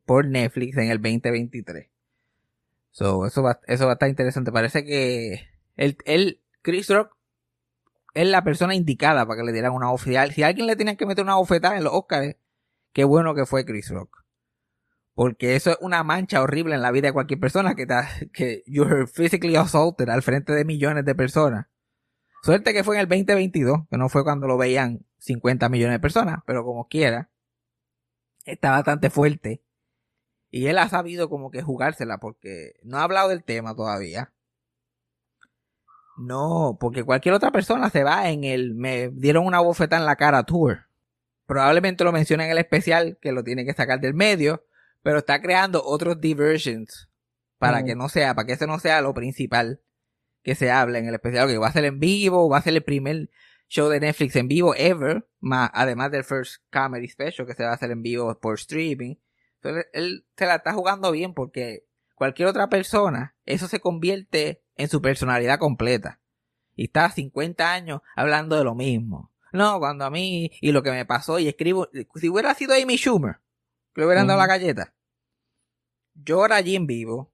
por 0.05 0.27
Netflix 0.27 0.77
en 0.77 0.91
el 0.91 0.99
2023. 1.01 1.89
So, 2.91 3.27
eso 3.27 3.43
va, 3.43 3.61
eso 3.67 3.85
va 3.87 3.93
a 3.93 3.95
estar 3.95 4.09
interesante. 4.09 4.53
Parece 4.53 4.85
que 4.85 5.49
el, 5.77 5.97
el 6.05 6.41
Chris 6.67 6.91
Rock 6.91 7.17
es 8.13 8.27
la 8.27 8.43
persona 8.43 8.75
indicada 8.75 9.25
para 9.25 9.39
que 9.39 9.47
le 9.47 9.53
dieran 9.53 9.73
una 9.73 9.93
oficial. 9.93 10.33
Si 10.33 10.43
alguien 10.43 10.67
le 10.67 10.75
tenía 10.75 10.97
que 10.97 11.07
meter 11.07 11.23
una 11.23 11.37
bofetada 11.37 11.77
en 11.77 11.85
los 11.85 11.93
Oscars, 11.95 12.35
qué 12.93 13.05
bueno 13.05 13.37
que 13.37 13.47
fue 13.47 13.65
Chris 13.65 13.89
Rock. 13.91 14.25
Porque 15.15 15.55
eso 15.55 15.71
es 15.71 15.79
una 15.81 16.03
mancha 16.03 16.43
horrible 16.43 16.75
en 16.75 16.83
la 16.83 16.91
vida 16.91 17.07
de 17.07 17.13
cualquier 17.13 17.39
persona 17.39 17.77
que, 17.77 17.87
te- 17.87 18.31
que 18.33 18.65
you're 18.67 19.07
physically 19.07 19.55
assaulted 19.55 20.09
al 20.09 20.23
frente 20.23 20.53
de 20.55 20.65
millones 20.65 21.05
de 21.05 21.15
personas. 21.15 21.67
Suerte 22.43 22.73
que 22.73 22.83
fue 22.83 22.97
en 22.97 23.03
el 23.03 23.09
2022, 23.09 23.87
que 23.89 23.97
no 23.97 24.09
fue 24.09 24.25
cuando 24.25 24.49
lo 24.49 24.59
veían 24.59 25.07
50 25.19 25.69
millones 25.69 25.95
de 25.95 26.01
personas, 26.01 26.41
pero 26.47 26.65
como 26.65 26.89
quiera, 26.89 27.31
está 28.45 28.73
bastante 28.73 29.09
fuerte. 29.09 29.63
Y 30.51 30.67
él 30.67 30.79
ha 30.79 30.89
sabido 30.89 31.31
como 31.31 31.53
que 31.53 31.63
jugársela 31.63 32.19
porque 32.19 32.75
no 32.83 32.99
ha 32.99 33.05
hablado 33.05 33.29
del 33.29 33.45
tema 33.45 33.77
todavía. 33.77 34.33
No, 36.17 36.79
porque 36.81 37.05
cualquier 37.05 37.35
otra 37.35 37.51
persona 37.51 37.91
se 37.91 38.03
va 38.03 38.31
en 38.31 38.45
el 38.45 38.75
me 38.75 39.11
dieron 39.11 39.47
una 39.47 39.61
bofeta 39.61 39.97
en 39.97 40.07
la 40.07 40.17
cara 40.17 40.45
tour. 40.45 40.87
Probablemente 41.47 42.05
lo 42.05 42.13
menciona 42.13 42.45
en 42.45 42.51
el 42.51 42.59
especial 42.59 43.19
que 43.21 43.33
lo 43.33 43.45
tiene 43.45 43.65
que 43.65 43.75
sacar 43.75 44.01
del 44.01 44.15
medio, 44.15 44.65
pero 45.03 45.19
está 45.19 45.41
creando 45.41 45.85
otros 45.85 46.21
diversions 46.21 47.09
para 47.59 47.85
que 47.85 47.95
no 47.95 48.09
sea, 48.09 48.35
para 48.35 48.47
que 48.47 48.55
ese 48.55 48.67
no 48.67 48.79
sea 48.79 49.01
lo 49.01 49.15
principal 49.15 49.81
que 50.43 50.55
se 50.55 50.71
hable 50.71 50.99
en 50.99 51.09
el 51.09 51.15
especial, 51.15 51.49
que 51.49 51.59
va 51.59 51.69
a 51.69 51.73
ser 51.73 51.85
en 51.85 51.99
vivo, 51.99 52.49
va 52.49 52.59
a 52.59 52.63
ser 52.63 52.75
el 52.75 52.83
primer 52.83 53.31
show 53.69 53.89
de 53.89 54.01
Netflix 54.01 54.37
en 54.37 54.49
vivo 54.49 54.75
ever, 54.77 55.27
más, 55.41 55.71
además 55.75 56.11
del 56.11 56.25
first 56.25 56.63
comedy 56.73 57.09
special 57.09 57.47
que 57.47 57.55
se 57.55 57.65
va 57.65 57.71
a 57.71 57.75
hacer 57.75 57.91
en 57.91 58.03
vivo 58.03 58.39
por 58.39 58.55
streaming. 58.55 59.17
Entonces 59.57 59.87
él 59.93 60.27
se 60.37 60.47
la 60.47 60.57
está 60.57 60.73
jugando 60.73 61.11
bien 61.11 61.35
porque 61.35 61.87
cualquier 62.15 62.49
otra 62.49 62.69
persona, 62.69 63.35
eso 63.45 63.69
se 63.69 63.81
convierte 63.81 64.63
en 64.77 64.89
su 64.89 65.01
personalidad 65.03 65.59
completa. 65.59 66.21
Y 66.75 66.85
está 66.85 67.11
50 67.11 67.73
años 67.73 68.01
hablando 68.15 68.57
de 68.57 68.65
lo 68.65 68.75
mismo. 68.75 69.33
No, 69.53 69.79
cuando 69.79 70.05
a 70.05 70.11
mí, 70.11 70.51
y 70.61 70.73
lo 70.73 70.83
que 70.83 70.91
me 70.91 71.07
pasó, 71.07 71.39
y 71.39 71.49
escribo, 71.49 71.89
si 72.15 72.29
hubiera 72.29 72.55
sido 72.55 72.75
Amy 72.75 72.97
Schumer, 72.97 73.37
que 73.95 74.03
le 74.03 74.07
hubieran 74.07 74.27
dado 74.27 74.39
Ujú. 74.39 74.47
la 74.47 74.55
galleta, 74.55 74.95
llora 76.15 76.57
allí 76.57 76.77
en 76.77 76.87
vivo, 76.87 77.33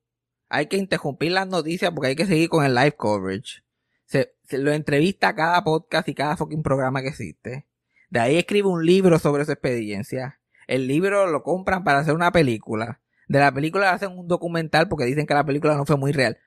hay 0.48 0.66
que 0.66 0.76
interrumpir 0.76 1.32
las 1.32 1.48
noticias 1.48 1.90
porque 1.92 2.08
hay 2.08 2.16
que 2.16 2.26
seguir 2.26 2.48
con 2.48 2.64
el 2.64 2.74
live 2.74 2.92
coverage. 2.92 3.64
Se, 4.04 4.34
se 4.44 4.58
lo 4.58 4.70
entrevista 4.70 5.28
a 5.28 5.34
cada 5.34 5.64
podcast 5.64 6.08
y 6.08 6.14
cada 6.14 6.36
fucking 6.36 6.62
programa 6.62 7.00
que 7.02 7.08
existe. 7.08 7.66
De 8.10 8.20
ahí 8.20 8.36
escribe 8.36 8.68
un 8.68 8.84
libro 8.84 9.18
sobre 9.18 9.44
su 9.46 9.52
experiencia. 9.52 10.40
El 10.66 10.86
libro 10.86 11.26
lo 11.26 11.42
compran 11.42 11.82
para 11.82 12.00
hacer 12.00 12.14
una 12.14 12.30
película. 12.30 13.00
De 13.26 13.38
la 13.38 13.52
película 13.52 13.90
hacen 13.92 14.16
un 14.16 14.28
documental 14.28 14.88
porque 14.88 15.06
dicen 15.06 15.26
que 15.26 15.32
la 15.34 15.44
película 15.46 15.74
no 15.74 15.86
fue 15.86 15.96
muy 15.96 16.12
real. 16.12 16.38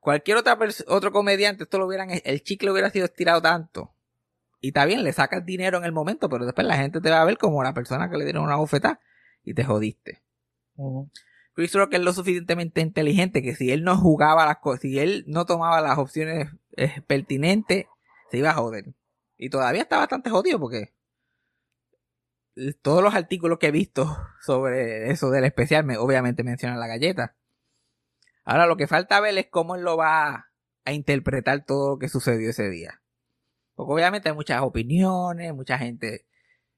Cualquier 0.00 0.38
otra 0.38 0.58
otro 0.88 1.12
comediante, 1.12 1.64
esto 1.64 1.78
lo 1.78 1.86
hubieran, 1.86 2.08
el 2.24 2.42
chicle 2.42 2.70
hubiera 2.70 2.90
sido 2.90 3.04
estirado 3.04 3.40
tanto. 3.42 3.94
Y 4.60 4.68
está 4.68 4.84
bien, 4.84 5.04
le 5.04 5.12
sacas 5.12 5.44
dinero 5.44 5.78
en 5.78 5.84
el 5.84 5.92
momento, 5.92 6.28
pero 6.28 6.44
después 6.44 6.66
la 6.66 6.76
gente 6.76 7.00
te 7.00 7.10
va 7.10 7.22
a 7.22 7.24
ver 7.24 7.38
como 7.38 7.62
la 7.62 7.74
persona 7.74 8.10
que 8.10 8.16
le 8.16 8.24
dieron 8.24 8.44
una 8.44 8.56
bofetada 8.56 9.00
y 9.44 9.54
te 9.54 9.64
jodiste. 9.64 10.22
Ujú. 10.76 11.10
Chris 11.54 11.74
Rock 11.74 11.94
es 11.94 12.00
lo 12.00 12.12
suficientemente 12.12 12.80
inteligente 12.80 13.42
que 13.42 13.54
si 13.54 13.70
él 13.70 13.84
no 13.84 13.96
jugaba 13.96 14.46
las 14.46 14.58
cosas, 14.58 14.80
si 14.82 14.98
él 14.98 15.24
no 15.26 15.44
tomaba 15.44 15.80
las 15.80 15.98
opciones 15.98 16.48
eh, 16.76 17.02
pertinentes, 17.06 17.86
se 18.30 18.38
iba 18.38 18.50
a 18.50 18.54
joder. 18.54 18.94
Y 19.36 19.50
todavía 19.50 19.82
está 19.82 19.98
bastante 19.98 20.30
jodido 20.30 20.60
porque 20.60 20.92
todos 22.82 23.02
los 23.02 23.14
artículos 23.14 23.58
que 23.58 23.68
he 23.68 23.72
visto 23.72 24.16
sobre 24.40 25.10
eso 25.10 25.30
del 25.30 25.44
especial 25.44 25.84
me, 25.84 25.96
obviamente 25.96 26.44
mencionan 26.44 26.80
la 26.80 26.86
galleta. 26.86 27.36
Ahora 28.50 28.66
lo 28.66 28.76
que 28.76 28.88
falta 28.88 29.20
ver 29.20 29.38
es 29.38 29.46
cómo 29.48 29.76
él 29.76 29.82
lo 29.82 29.96
va 29.96 30.50
a 30.84 30.92
interpretar 30.92 31.64
todo 31.64 31.90
lo 31.90 31.98
que 32.00 32.08
sucedió 32.08 32.50
ese 32.50 32.68
día. 32.68 33.00
Porque 33.76 33.92
obviamente 33.92 34.28
hay 34.28 34.34
muchas 34.34 34.60
opiniones, 34.62 35.54
mucha 35.54 35.78
gente 35.78 36.26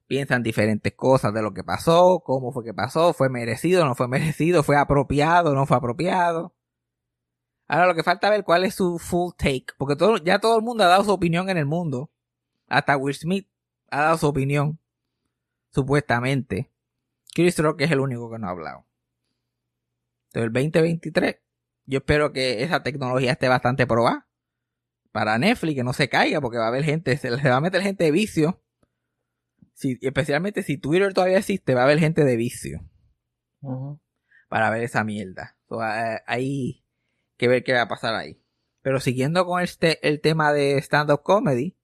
piensan 0.07 0.43
diferentes 0.43 0.93
cosas 0.93 1.33
de 1.33 1.41
lo 1.41 1.55
que 1.55 1.65
pasó, 1.65 2.21
cómo 2.27 2.53
fue 2.53 2.63
que 2.63 2.75
pasó, 2.75 3.15
fue 3.15 3.31
merecido, 3.31 3.87
no 3.87 3.95
fue 3.95 4.07
merecido, 4.07 4.63
fue 4.63 4.77
apropiado, 4.77 5.55
no 5.55 5.65
fue 5.65 5.79
apropiado. 5.79 6.55
Ahora 7.69 7.87
lo 7.87 7.95
que 7.95 8.03
falta 8.03 8.29
ver 8.29 8.45
cuál 8.45 8.65
es 8.65 8.75
su 8.75 8.99
full 8.99 9.33
take, 9.39 9.69
porque 9.79 9.97
ya 10.25 10.41
todo 10.41 10.59
el 10.59 10.63
mundo 10.63 10.85
ha 10.85 10.89
dado 10.89 11.05
su 11.05 11.11
opinión 11.11 11.49
en 11.49 11.57
el 11.57 11.65
mundo. 11.65 12.11
Hasta 12.69 12.99
Will 12.99 13.15
Smith 13.15 13.49
ha 13.91 14.03
dado 14.03 14.19
su 14.19 14.27
opinión, 14.27 14.79
supuestamente. 15.71 16.71
Chris 17.35 17.59
Rock 17.61 17.81
es 17.81 17.91
el 17.93 18.01
único 18.01 18.31
que 18.31 18.39
no 18.39 18.49
ha 18.49 18.51
hablado. 18.51 18.85
Entonces 20.27 20.49
el 20.49 20.53
2023, 20.53 21.43
yo 21.87 21.99
espero 21.99 22.33
que 22.33 22.63
esa 22.63 22.83
tecnología 22.83 23.33
esté 23.33 23.49
bastante 23.49 23.87
probada 23.87 24.29
para 25.11 25.39
Netflix, 25.39 25.77
que 25.77 25.85
no 25.85 25.93
se 25.93 26.09
caiga, 26.09 26.41
porque 26.41 26.59
va 26.59 26.65
a 26.65 26.69
haber 26.69 26.85
gente, 26.85 27.17
se 27.17 27.31
va 27.31 27.57
a 27.57 27.61
meter 27.61 27.83
gente 27.83 28.05
de 28.05 28.11
vicio 28.11 28.63
si, 29.75 29.99
especialmente 30.01 30.63
si 30.63 30.79
Twitter 30.79 31.13
todavía 31.13 31.39
existe, 31.39 31.75
va 31.75 31.81
a 31.81 31.85
haber 31.85 31.99
gente 31.99 32.25
de 32.25 32.37
vicio 32.37 32.81
para 34.49 34.71
ver 34.71 34.85
esa 34.85 35.05
mierda. 35.05 35.57
So, 35.69 35.83
eh, 35.83 36.21
hay 36.27 36.85
que 37.37 37.49
ver 37.49 37.65
qué 37.65 37.73
va 37.73 37.83
a 37.83 37.89
pasar 37.89 38.15
ahí. 38.15 38.41
Pero 38.83 39.01
siguiendo 39.01 39.45
con 39.45 39.61
este, 39.61 40.07
el 40.07 40.21
tema 40.21 40.53
de 40.53 40.79
stand-up 40.79 41.23
comedy, 41.23 41.77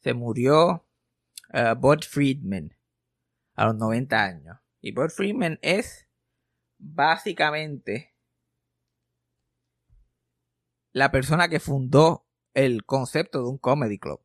se 0.00 0.14
murió 0.14 0.86
eh, 1.52 1.74
Bud 1.76 2.02
Friedman 2.02 2.76
a 3.54 3.66
los 3.66 3.76
90 3.76 4.22
años. 4.22 4.58
Y 4.80 4.92
Bud 4.92 5.10
Friedman 5.10 5.58
es 5.62 6.08
básicamente 6.78 8.13
la 10.94 11.10
persona 11.10 11.48
que 11.48 11.60
fundó 11.60 12.24
el 12.54 12.84
concepto 12.86 13.42
de 13.42 13.48
un 13.48 13.58
comedy 13.58 13.98
club. 13.98 14.20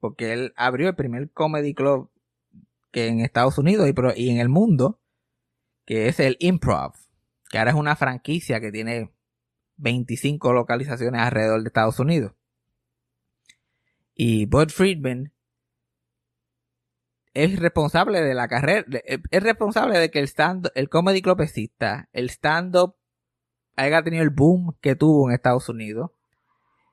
porque 0.00 0.32
él 0.32 0.52
abrió 0.56 0.88
el 0.88 0.96
primer 0.96 1.30
comedy 1.30 1.74
club 1.74 2.10
que 2.90 3.06
en 3.06 3.20
Estados 3.20 3.56
Unidos 3.56 3.88
y, 3.88 4.20
y 4.20 4.30
en 4.30 4.38
el 4.38 4.48
mundo, 4.48 5.00
que 5.86 6.08
es 6.08 6.18
el 6.18 6.36
Improv, 6.40 6.94
que 7.48 7.58
ahora 7.58 7.70
es 7.70 7.76
una 7.76 7.94
franquicia 7.94 8.60
que 8.60 8.72
tiene 8.72 9.12
25 9.76 10.52
localizaciones 10.52 11.20
alrededor 11.20 11.62
de 11.62 11.68
Estados 11.68 12.00
Unidos. 12.00 12.32
Y 14.14 14.46
Bud 14.46 14.70
Friedman 14.70 15.32
es 17.34 17.60
responsable 17.60 18.20
de 18.20 18.34
la 18.34 18.48
carrera, 18.48 18.84
es 19.04 19.42
responsable 19.42 20.00
de 20.00 20.10
que 20.10 20.18
el 20.18 20.26
stand, 20.26 20.70
el 20.74 20.88
comedy 20.88 21.22
club 21.22 21.40
exista, 21.40 22.08
el 22.12 22.28
stand-up 22.28 22.96
haya 23.76 24.02
tenido 24.02 24.22
el 24.22 24.30
boom 24.30 24.76
que 24.80 24.96
tuvo 24.96 25.28
en 25.28 25.34
Estados 25.34 25.68
Unidos. 25.68 26.10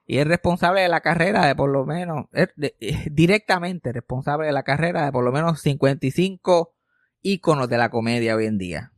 Y 0.06 0.18
es 0.18 0.28
responsable 0.28 0.82
de 0.82 0.90
la 0.90 1.02
carrera 1.02 1.46
de 1.46 1.56
por 1.56 1.70
lo 1.70 1.86
menos, 1.86 2.26
es 2.34 2.50
es 2.80 3.14
directamente 3.14 3.92
responsable 3.92 4.48
de 4.48 4.54
la 4.54 4.64
carrera 4.64 5.06
de 5.06 5.12
por 5.12 5.24
lo 5.24 5.32
menos 5.32 5.62
55 5.62 6.74
íconos 7.22 7.70
de 7.70 7.78
la 7.78 7.90
comedia 7.90 8.36
hoy 8.36 8.46
en 8.46 8.58
día. 8.58 8.92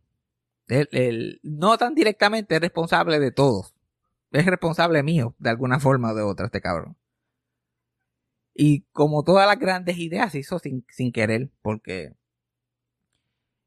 No 1.43 1.77
tan 1.77 1.95
directamente 1.95 2.55
es 2.55 2.61
responsable 2.61 3.19
de 3.19 3.31
todos. 3.31 3.75
Es 4.31 4.45
responsable 4.45 5.03
mío, 5.03 5.35
de 5.39 5.49
alguna 5.49 5.79
forma 5.79 6.11
o 6.11 6.15
de 6.15 6.21
otra, 6.21 6.45
este 6.45 6.61
cabrón. 6.61 6.95
Y 8.53 8.83
como 8.91 9.23
todas 9.23 9.47
las 9.47 9.59
grandes 9.59 9.97
ideas, 9.97 10.31
se 10.31 10.39
hizo 10.39 10.59
sin, 10.59 10.85
sin 10.89 11.11
querer, 11.11 11.49
porque 11.61 12.13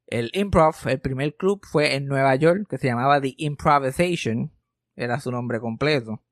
el 0.07 0.31
improv, 0.35 0.75
el 0.87 1.01
primer 1.01 1.37
club 1.37 1.61
fue 1.65 1.95
en 1.95 2.07
Nueva 2.07 2.35
York, 2.37 2.67
que 2.69 2.79
se 2.79 2.89
llamaba 2.89 3.21
The 3.21 3.35
Improvisation, 3.39 4.53
era 4.97 5.21
su 5.21 5.31
nombre 5.31 5.61
completo. 5.61 6.23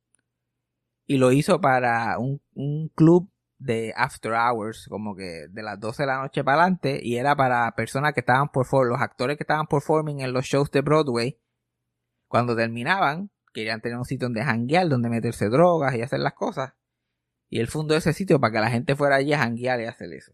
Y 1.06 1.18
lo 1.18 1.32
hizo 1.32 1.60
para 1.60 2.18
un, 2.18 2.40
un 2.54 2.88
club 2.94 3.30
de 3.58 3.92
after 3.96 4.32
hours, 4.32 4.86
como 4.88 5.14
que 5.14 5.46
de 5.48 5.62
las 5.62 5.78
12 5.78 6.02
de 6.02 6.06
la 6.06 6.20
noche 6.20 6.44
para 6.44 6.62
adelante, 6.62 7.00
y 7.02 7.16
era 7.16 7.34
para 7.36 7.70
personas 7.74 8.12
que 8.12 8.20
estaban 8.20 8.48
por 8.48 8.66
los 8.86 9.00
actores 9.00 9.36
que 9.36 9.44
estaban 9.44 9.66
performing 9.66 10.20
en 10.20 10.32
los 10.32 10.44
shows 10.44 10.70
de 10.70 10.80
Broadway, 10.80 11.38
cuando 12.28 12.56
terminaban, 12.56 13.30
querían 13.52 13.80
tener 13.80 13.98
un 13.98 14.04
sitio 14.04 14.26
donde 14.26 14.44
janguear, 14.44 14.88
donde 14.88 15.10
meterse 15.10 15.48
drogas 15.48 15.94
y 15.94 16.02
hacer 16.02 16.20
las 16.20 16.34
cosas. 16.34 16.74
Y 17.48 17.60
él 17.60 17.68
fundó 17.68 17.94
ese 17.94 18.12
sitio 18.12 18.40
para 18.40 18.52
que 18.52 18.60
la 18.60 18.70
gente 18.70 18.96
fuera 18.96 19.16
allí 19.16 19.32
a 19.32 19.38
janguear 19.38 19.80
y 19.80 19.84
hacer 19.84 20.12
eso. 20.12 20.32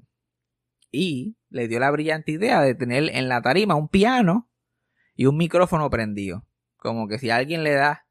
Y 0.90 1.37
le 1.51 1.68
dio 1.68 1.81
la 1.81 1.90
brillante 1.90 2.33
idea 2.33 2.62
de 2.62 2.74
tener 2.74 3.11
en 3.11 3.29
la 3.29 3.42
tarima 3.42 3.74
un 3.74 3.88
piano 3.88 4.48
y 5.14 5.27
un 5.27 5.37
micrófono 5.37 5.90
prendido. 5.90 6.46
Como 6.77 7.09
que 7.09 7.18
si 7.18 7.31
alguien 7.31 7.64
le 7.64 7.72
da, 7.72 8.07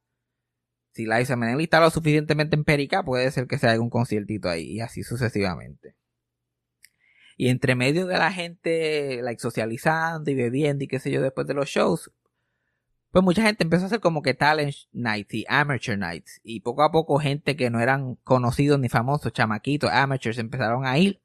si 0.91 1.05
la 1.05 1.21
Isa 1.21 1.35
Menel 1.35 1.61
está 1.61 1.79
lo 1.79 1.89
suficientemente 1.89 2.55
empérica, 2.55 3.03
puede 3.03 3.31
ser 3.31 3.47
que 3.47 3.57
se 3.57 3.67
haga 3.67 3.81
un 3.81 3.89
conciertito 3.89 4.49
ahí 4.49 4.73
y 4.73 4.81
así 4.81 5.03
sucesivamente. 5.03 5.95
Y 7.37 7.49
entre 7.49 7.75
medio 7.75 8.07
de 8.07 8.17
la 8.17 8.31
gente, 8.31 9.21
like, 9.21 9.39
socializando 9.39 10.31
y 10.31 10.35
bebiendo 10.35 10.83
y 10.83 10.87
qué 10.87 10.99
sé 10.99 11.11
yo, 11.11 11.21
después 11.21 11.45
de 11.45 11.53
los 11.53 11.69
shows, 11.69 12.11
pues 13.11 13.23
mucha 13.23 13.43
gente 13.43 13.63
empezó 13.63 13.83
a 13.83 13.85
hacer 13.87 13.99
como 13.99 14.21
que 14.21 14.33
talent 14.33 14.75
nights 14.91 15.33
y 15.33 15.45
amateur 15.47 15.97
nights. 15.97 16.41
Y 16.43 16.61
poco 16.61 16.83
a 16.83 16.91
poco 16.91 17.19
gente 17.19 17.55
que 17.55 17.69
no 17.69 17.79
eran 17.79 18.15
conocidos 18.23 18.79
ni 18.79 18.89
famosos, 18.89 19.31
chamaquitos, 19.33 19.91
amateurs, 19.91 20.39
empezaron 20.39 20.85
a 20.85 20.97
ir 20.97 21.21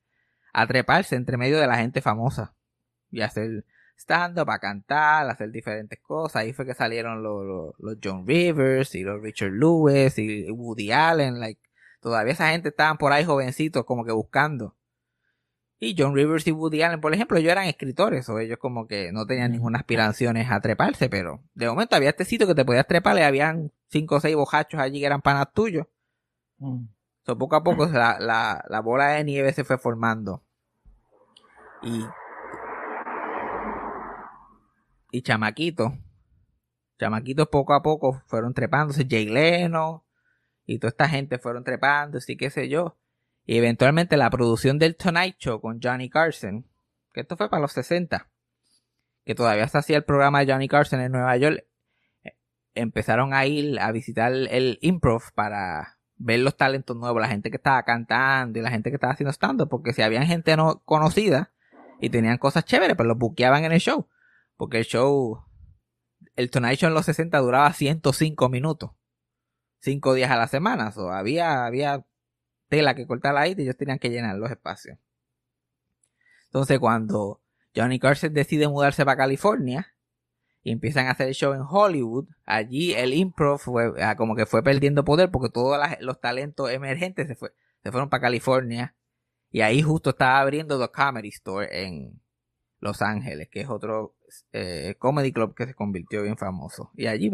a 0.52 0.66
treparse 0.66 1.16
entre 1.16 1.36
medio 1.36 1.58
de 1.58 1.66
la 1.66 1.76
gente 1.76 2.00
famosa. 2.00 2.54
Y 3.10 3.20
hacer 3.20 3.64
stand-up, 3.96 4.50
a 4.50 4.58
cantar, 4.58 5.28
a 5.28 5.32
hacer 5.32 5.50
diferentes 5.50 5.98
cosas. 6.00 6.42
Ahí 6.42 6.52
fue 6.52 6.66
que 6.66 6.74
salieron 6.74 7.22
los, 7.22 7.44
los, 7.44 7.74
los 7.78 7.98
John 8.02 8.26
Rivers 8.26 8.94
y 8.94 9.02
los 9.02 9.20
Richard 9.22 9.52
Lewis 9.52 10.18
y 10.18 10.50
Woody 10.50 10.92
Allen. 10.92 11.40
Like, 11.40 11.60
todavía 12.00 12.32
esa 12.32 12.50
gente 12.50 12.70
estaban 12.70 12.98
por 12.98 13.12
ahí 13.12 13.24
jovencitos 13.24 13.84
como 13.84 14.04
que 14.04 14.12
buscando. 14.12 14.76
Y 15.84 15.96
John 15.98 16.14
Rivers 16.14 16.46
y 16.46 16.52
Woody 16.52 16.82
Allen, 16.82 17.00
por 17.00 17.12
ejemplo, 17.12 17.38
ellos 17.38 17.50
eran 17.50 17.66
escritores, 17.66 18.28
o 18.28 18.38
ellos 18.38 18.56
como 18.58 18.86
que 18.86 19.10
no 19.10 19.26
tenían 19.26 19.50
ninguna 19.50 19.80
aspiraciones 19.80 20.48
a 20.48 20.60
treparse, 20.60 21.08
pero 21.08 21.42
de 21.54 21.66
momento 21.66 21.96
había 21.96 22.10
este 22.10 22.24
sitio 22.24 22.46
que 22.46 22.54
te 22.54 22.64
podías 22.64 22.86
trepar 22.86 23.18
y 23.18 23.22
habían 23.22 23.72
cinco 23.88 24.14
o 24.14 24.20
seis 24.20 24.36
bojachos 24.36 24.78
allí 24.78 25.00
que 25.00 25.06
eran 25.06 25.22
panas 25.22 25.52
tuyos. 25.52 25.88
Poco 27.24 27.56
a 27.56 27.62
poco 27.62 27.86
la, 27.86 28.18
la, 28.18 28.64
la 28.68 28.80
bola 28.80 29.08
de 29.10 29.24
nieve 29.24 29.52
se 29.52 29.64
fue 29.64 29.78
formando. 29.78 30.42
Y. 31.82 32.04
Y. 35.10 35.22
Chamaquitos 36.98 37.48
poco 37.48 37.74
a 37.74 37.82
poco 37.82 38.22
fueron 38.26 38.54
trepándose. 38.54 39.06
Jay 39.08 39.26
Leno. 39.26 40.04
Y 40.64 40.78
toda 40.78 40.90
esta 40.90 41.08
gente 41.08 41.38
fueron 41.38 41.64
trepándose 41.64 42.32
y 42.32 42.36
qué 42.36 42.50
sé 42.50 42.68
yo. 42.68 42.96
Y 43.44 43.58
eventualmente 43.58 44.16
la 44.16 44.30
producción 44.30 44.78
del 44.78 44.96
Tonight 44.96 45.36
Show 45.38 45.60
con 45.60 45.80
Johnny 45.82 46.08
Carson. 46.08 46.66
Que 47.12 47.22
esto 47.22 47.36
fue 47.36 47.50
para 47.50 47.62
los 47.62 47.72
60. 47.72 48.30
Que 49.24 49.34
todavía 49.34 49.66
se 49.68 49.78
hacía 49.78 49.96
el 49.96 50.04
programa 50.04 50.40
de 50.40 50.52
Johnny 50.52 50.68
Carson 50.68 51.00
en 51.00 51.12
Nueva 51.12 51.36
York. 51.36 51.64
eh, 52.24 52.36
Empezaron 52.74 53.34
a 53.34 53.44
ir 53.46 53.78
a 53.80 53.90
visitar 53.92 54.32
el 54.32 54.78
improv 54.80 55.32
para 55.34 55.98
ver 56.24 56.40
los 56.40 56.56
talentos 56.56 56.96
nuevos, 56.96 57.20
la 57.20 57.28
gente 57.28 57.50
que 57.50 57.56
estaba 57.56 57.82
cantando 57.82 58.58
y 58.58 58.62
la 58.62 58.70
gente 58.70 58.90
que 58.90 58.96
estaba 58.96 59.12
haciendo 59.12 59.32
stand 59.32 59.68
porque 59.68 59.92
si 59.92 60.02
había 60.02 60.24
gente 60.24 60.56
no 60.56 60.82
conocida 60.84 61.52
y 62.00 62.10
tenían 62.10 62.38
cosas 62.38 62.64
chéveres, 62.64 62.96
pues 62.96 63.06
los 63.06 63.18
buqueaban 63.18 63.64
en 63.64 63.72
el 63.72 63.80
show. 63.80 64.08
Porque 64.56 64.78
el 64.78 64.84
show, 64.84 65.44
el 66.36 66.50
Tonight 66.50 66.78
Show 66.78 66.88
en 66.88 66.94
los 66.94 67.06
60 67.06 67.38
duraba 67.38 67.72
105 67.72 68.48
minutos. 68.48 68.90
5 69.80 70.14
días 70.14 70.30
a 70.30 70.36
la 70.36 70.46
semana. 70.46 70.92
So, 70.92 71.10
había, 71.12 71.64
había 71.64 72.04
tela 72.68 72.94
que 72.94 73.06
cortar 73.06 73.36
ahí 73.36 73.54
y 73.56 73.62
ellos 73.62 73.76
tenían 73.76 73.98
que 73.98 74.10
llenar 74.10 74.36
los 74.36 74.50
espacios. 74.50 74.98
Entonces 76.46 76.78
cuando 76.78 77.42
Johnny 77.74 77.98
Carson 77.98 78.32
decide 78.32 78.68
mudarse 78.68 79.04
para 79.04 79.16
California, 79.16 79.91
y 80.62 80.70
empiezan 80.70 81.06
a 81.06 81.12
hacer 81.12 81.28
el 81.28 81.34
show 81.34 81.52
en 81.52 81.62
Hollywood, 81.68 82.28
allí 82.44 82.94
el 82.94 83.14
improv 83.14 83.58
fue 83.58 83.92
ah, 84.00 84.16
como 84.16 84.36
que 84.36 84.46
fue 84.46 84.62
perdiendo 84.62 85.04
poder 85.04 85.30
porque 85.30 85.50
todos 85.50 85.78
los 86.00 86.20
talentos 86.20 86.70
emergentes 86.70 87.28
se, 87.28 87.34
fue, 87.34 87.52
se 87.82 87.90
fueron 87.90 88.08
para 88.08 88.22
California 88.22 88.94
y 89.50 89.60
ahí 89.60 89.82
justo 89.82 90.10
estaba 90.10 90.40
abriendo 90.40 90.80
The 90.80 90.90
Comedy 90.90 91.28
Store 91.28 91.68
en 91.84 92.20
Los 92.80 93.02
Ángeles, 93.02 93.48
que 93.50 93.60
es 93.60 93.68
otro 93.68 94.16
eh, 94.52 94.94
comedy 94.98 95.32
club 95.32 95.54
que 95.54 95.66
se 95.66 95.74
convirtió 95.74 96.22
bien 96.22 96.38
famoso. 96.38 96.90
Y 96.94 97.06
allí 97.06 97.30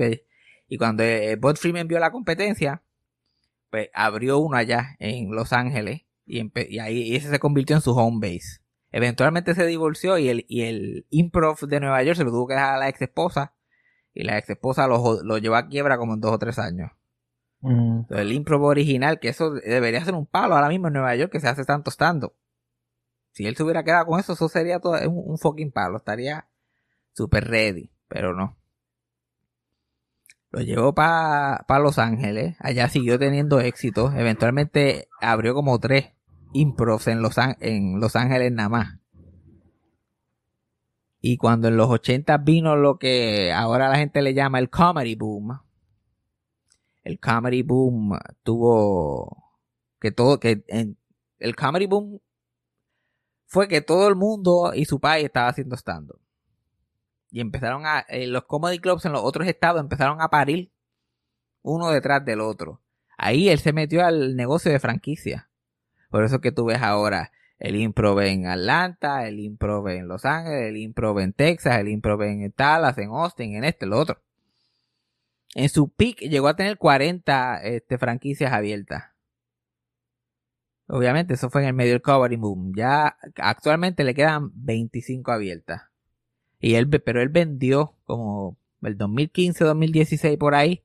y 0.69 0.77
cuando 0.77 1.03
eh, 1.05 1.37
Bud 1.37 1.57
Freeman 1.57 1.89
vio 1.89 1.99
la 1.99 2.11
competencia, 2.11 2.83
pues 3.71 3.89
abrió 3.95 4.39
uno 4.39 4.57
allá 4.57 4.97
en 4.99 5.31
Los 5.31 5.53
Ángeles 5.53 6.03
y, 6.27 6.41
ahí 6.81 7.17
ese 7.17 7.31
se 7.31 7.39
convirtió 7.39 7.77
en 7.77 7.83
su 7.83 7.93
home 7.93 8.19
base. 8.21 8.61
Eventualmente 8.99 9.55
se 9.55 9.65
divorció 9.65 10.19
y 10.19 10.29
el, 10.29 10.45
y 10.49 10.63
el 10.63 11.07
improv 11.11 11.61
de 11.61 11.79
Nueva 11.79 12.03
York 12.03 12.17
se 12.17 12.25
lo 12.25 12.33
tuvo 12.33 12.49
que 12.49 12.55
dejar 12.55 12.75
a 12.75 12.79
la 12.79 12.89
ex 12.89 13.01
esposa. 13.01 13.55
Y 14.13 14.25
la 14.25 14.37
ex 14.39 14.51
esposa 14.51 14.89
lo, 14.89 15.23
lo 15.23 15.39
llevó 15.39 15.55
a 15.55 15.69
quiebra 15.69 15.99
como 15.99 16.15
en 16.15 16.21
dos 16.21 16.33
o 16.33 16.39
tres 16.41 16.59
años. 16.59 16.91
Entonces, 17.63 18.19
el 18.19 18.33
improv 18.33 18.65
original, 18.65 19.21
que 19.21 19.29
eso 19.29 19.53
debería 19.53 20.05
ser 20.05 20.15
un 20.15 20.27
palo 20.27 20.57
ahora 20.57 20.69
mismo 20.69 20.89
en 20.89 20.95
Nueva 20.95 21.15
York 21.15 21.31
que 21.31 21.39
se 21.39 21.47
hace 21.47 21.65
tanto 21.65 21.93
stand 21.93 22.27
Si 23.31 23.47
él 23.47 23.55
se 23.55 23.63
hubiera 23.63 23.85
quedado 23.85 24.07
con 24.07 24.19
eso, 24.19 24.33
eso 24.33 24.49
sería 24.49 24.81
todo 24.81 24.99
un, 25.09 25.23
un 25.31 25.39
fucking 25.39 25.71
palo. 25.71 25.99
Estaría 25.99 26.49
super 27.13 27.47
ready. 27.47 27.93
Pero 28.09 28.35
no. 28.35 28.57
Lo 30.51 30.61
llevó 30.61 30.93
para 30.93 31.65
Los 31.81 32.01
Ángeles. 32.01 32.57
Allá 32.59 32.89
siguió 32.89 33.17
teniendo 33.17 33.61
éxito. 33.61 34.11
Eventualmente 34.17 35.09
abrió 35.21 35.55
como 35.55 35.79
tres 35.79 36.18
improvs 36.53 37.09
en 37.09 37.23
Los, 37.23 37.39
Ángeles 37.39 38.53
nada 38.53 38.69
más. 38.69 38.99
Y 41.21 41.37
cuando 41.37 41.69
en 41.69 41.77
los 41.77 41.89
80 41.89 42.39
vino 42.39 42.77
lo 42.77 42.99
que 42.99 43.53
ahora 43.53 43.89
la 43.89 43.97
gente 43.97 44.23
le 44.23 44.35
llama 44.35 44.59
el 44.59 44.71
comedy 44.71 45.17
boom. 45.17 45.61
El 47.03 47.19
comedy 47.19 47.63
boom 47.63 48.19
tuvo 48.43 49.61
que 50.01 50.13
todo 50.13 50.39
que 50.39 50.65
en, 50.69 50.97
el 51.39 51.57
comedy 51.57 51.87
boom 51.87 52.21
fue 53.47 53.67
que 53.67 53.81
todo 53.81 54.09
el 54.09 54.15
mundo 54.15 54.73
y 54.75 54.85
su 54.85 55.01
país 55.01 55.25
estaba 55.25 55.49
haciendo 55.49 55.77
stand 55.77 56.11
-up. 56.11 56.21
Y 57.31 57.41
empezaron 57.41 57.85
a 57.85 58.01
eh, 58.09 58.27
los 58.27 58.45
comedy 58.45 58.79
clubs 58.79 59.05
en 59.05 59.13
los 59.13 59.23
otros 59.23 59.47
estados 59.49 59.81
empezaron 59.81 60.21
a 60.21 60.29
parir 60.29 60.73
uno 61.63 61.91
detrás 61.91 62.25
del 62.25 62.41
otro. 62.41 62.81
Ahí 63.17 63.49
él 63.49 63.59
se 63.59 63.73
metió 63.73 64.05
al 64.05 64.37
negocio 64.37 64.71
de 64.71 64.81
franquicia. 64.81 65.48
Por 66.11 66.25
eso 66.25 66.41
que 66.41 66.53
tú 66.53 66.67
ves 66.67 66.83
ahora 66.83 67.33
el 67.59 67.77
improv 67.77 68.21
en 68.21 68.47
Atlanta, 68.47 69.27
el 69.27 69.41
improv 69.41 69.89
en 69.89 70.09
Los 70.09 70.25
Ángeles, 70.25 70.69
el 70.69 70.77
improv 70.77 71.19
en 71.21 71.33
Texas, 71.33 71.79
el 71.79 71.89
improv 71.89 72.23
en 72.23 72.53
Dallas, 72.57 72.97
en 72.99 73.11
Austin, 73.11 73.55
en 73.57 73.65
este, 73.65 73.87
lo 73.87 73.99
otro. 73.99 74.21
En 75.55 75.69
su 75.69 75.89
peak 75.89 76.21
llegó 76.21 76.49
a 76.49 76.57
tener 76.57 76.79
40 76.79 77.63
este, 77.63 77.99
franquicias 77.99 78.53
abiertas. 78.53 79.05
Obviamente 80.87 81.35
eso 81.35 81.51
fue 81.51 81.63
en 81.63 81.69
el 81.69 81.75
medio 81.75 81.93
del 81.93 82.03
comedy 82.03 82.37
boom. 82.37 82.73
Ya 82.75 83.19
actualmente 83.37 84.05
le 84.05 84.15
quedan 84.15 84.51
25 84.55 85.33
abiertas. 85.33 85.83
Y 86.61 86.75
él, 86.75 86.89
pero 86.89 87.21
él 87.21 87.29
vendió 87.29 87.95
como 88.05 88.57
el 88.83 88.97
2015, 88.97 89.65
2016 89.65 90.39
por 90.39 90.55
ahí. 90.55 90.85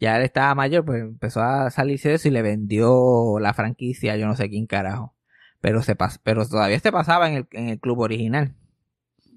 Ya 0.00 0.16
él 0.16 0.22
estaba 0.22 0.54
mayor, 0.54 0.84
pues 0.84 1.02
empezó 1.02 1.40
a 1.42 1.70
salirse 1.70 2.10
de 2.10 2.14
eso 2.16 2.28
y 2.28 2.32
le 2.32 2.42
vendió 2.42 3.38
la 3.40 3.54
franquicia, 3.54 4.16
yo 4.16 4.26
no 4.26 4.36
sé 4.36 4.48
quién 4.50 4.66
carajo. 4.66 5.14
Pero 5.60 5.82
se 5.82 5.96
pas 5.96 6.18
pero 6.18 6.46
todavía 6.46 6.78
se 6.80 6.92
pasaba 6.92 7.28
en 7.28 7.34
el, 7.36 7.48
en 7.52 7.68
el 7.68 7.80
club 7.80 8.00
original. 8.00 8.54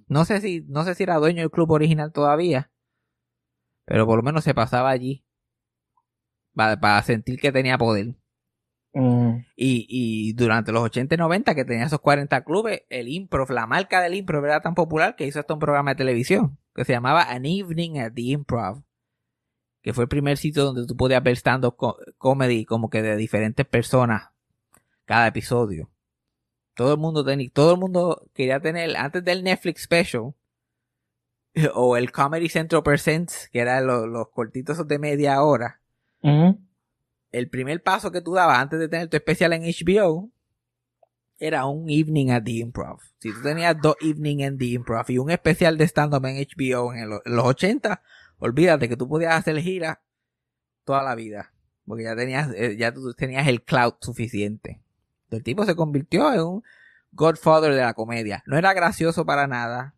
No 0.07 0.25
sé 0.25 0.41
si, 0.41 0.65
no 0.67 0.83
sé 0.83 0.95
si 0.95 1.03
era 1.03 1.15
dueño 1.17 1.41
del 1.41 1.51
club 1.51 1.71
original 1.71 2.11
todavía. 2.11 2.71
Pero 3.85 4.05
por 4.05 4.17
lo 4.17 4.23
menos 4.23 4.43
se 4.43 4.53
pasaba 4.53 4.89
allí. 4.89 5.23
Para, 6.53 6.79
para 6.79 7.01
sentir 7.03 7.39
que 7.39 7.51
tenía 7.51 7.77
poder. 7.77 8.15
Mm. 8.93 9.45
Y, 9.55 9.85
y 9.89 10.33
durante 10.33 10.71
los 10.71 10.83
80 10.83 11.15
y 11.15 11.17
90 11.17 11.55
que 11.55 11.65
tenía 11.65 11.85
esos 11.85 11.99
40 12.01 12.43
clubes, 12.43 12.83
el 12.89 13.07
improv, 13.09 13.51
la 13.51 13.67
marca 13.67 14.01
del 14.01 14.15
improv 14.15 14.45
era 14.45 14.61
tan 14.61 14.73
popular 14.75 15.15
que 15.15 15.27
hizo 15.27 15.39
hasta 15.39 15.53
un 15.53 15.59
programa 15.59 15.91
de 15.91 15.97
televisión 15.97 16.57
que 16.77 16.85
se 16.85 16.93
llamaba 16.93 17.23
An 17.23 17.45
Evening 17.45 17.97
at 17.99 18.13
the 18.13 18.21
Improv. 18.21 18.83
Que 19.87 19.93
fue 19.93 20.03
el 20.03 20.09
primer 20.09 20.35
sitio 20.35 20.65
donde 20.65 20.85
tú 20.85 20.97
podías 20.97 21.23
ver 21.23 21.37
stand-up 21.37 21.77
co- 21.77 21.97
comedy 22.17 22.65
como 22.65 22.89
que 22.89 23.01
de 23.01 23.15
diferentes 23.15 23.65
personas 23.65 24.31
cada 25.05 25.27
episodio. 25.27 25.89
Todo 26.73 26.91
el 26.91 26.99
mundo 26.99 27.23
tenía, 27.23 27.49
todo 27.53 27.71
el 27.71 27.79
mundo 27.79 28.27
quería 28.33 28.59
tener, 28.59 28.97
antes 28.97 29.23
del 29.23 29.45
Netflix 29.45 29.83
Special, 29.83 30.33
o 31.73 31.95
el 31.95 32.11
Comedy 32.11 32.49
Central 32.49 32.83
Presents, 32.83 33.47
que 33.49 33.59
eran 33.59 33.87
los, 33.87 34.07
los 34.09 34.27
cortitos 34.29 34.85
de 34.85 34.99
media 34.99 35.41
hora, 35.41 35.79
el 37.31 37.49
primer 37.49 37.81
paso 37.81 38.11
que 38.11 38.19
tú 38.21 38.33
dabas 38.33 38.59
antes 38.59 38.79
de 38.79 38.89
tener 38.89 39.07
tu 39.07 39.15
especial 39.15 39.53
en 39.53 39.63
HBO 39.63 40.29
era 41.39 41.65
un 41.65 41.89
evening 41.89 42.31
at 42.31 42.43
the 42.43 42.51
improv. 42.59 42.99
Si 43.19 43.31
tú 43.31 43.41
tenías 43.41 43.77
dos 43.81 43.95
evening 44.01 44.39
en 44.41 44.57
the 44.57 44.65
improv 44.65 45.05
y 45.09 45.17
un 45.17 45.29
especial 45.31 45.77
de 45.77 45.85
stand-up 45.87 46.25
en 46.25 46.35
HBO 46.45 46.91
en, 46.93 46.99
el- 47.03 47.19
en 47.23 47.35
los 47.37 47.45
80, 47.45 48.01
olvídate 48.39 48.89
que 48.89 48.97
tú 48.97 49.07
podías 49.07 49.35
hacer 49.35 49.59
gira 49.59 50.01
toda 50.83 51.03
la 51.03 51.15
vida. 51.15 51.53
Porque 51.85 52.03
ya 52.03 52.15
tenías, 52.15 52.49
eh, 52.55 52.75
ya 52.77 52.93
tú 52.93 53.13
tenías 53.13 53.47
el 53.47 53.63
cloud 53.63 53.93
suficiente. 54.01 54.81
El 55.29 55.43
tipo 55.43 55.65
se 55.65 55.75
convirtió 55.75 56.33
en 56.33 56.41
un 56.41 56.63
godfather 57.11 57.73
de 57.73 57.81
la 57.81 57.93
comedia. 57.93 58.43
No 58.45 58.57
era 58.57 58.73
gracioso 58.73 59.25
para 59.25 59.47
nada. 59.47 59.95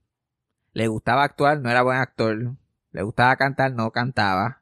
Le 0.73 0.88
gustaba 0.88 1.23
actuar, 1.23 1.60
no 1.62 1.69
era 1.69 1.82
buen 1.82 1.97
actor. 1.97 2.56
Le 2.91 3.02
gustaba 3.02 3.36
cantar, 3.36 3.73
no 3.73 3.91
cantaba. 3.91 4.62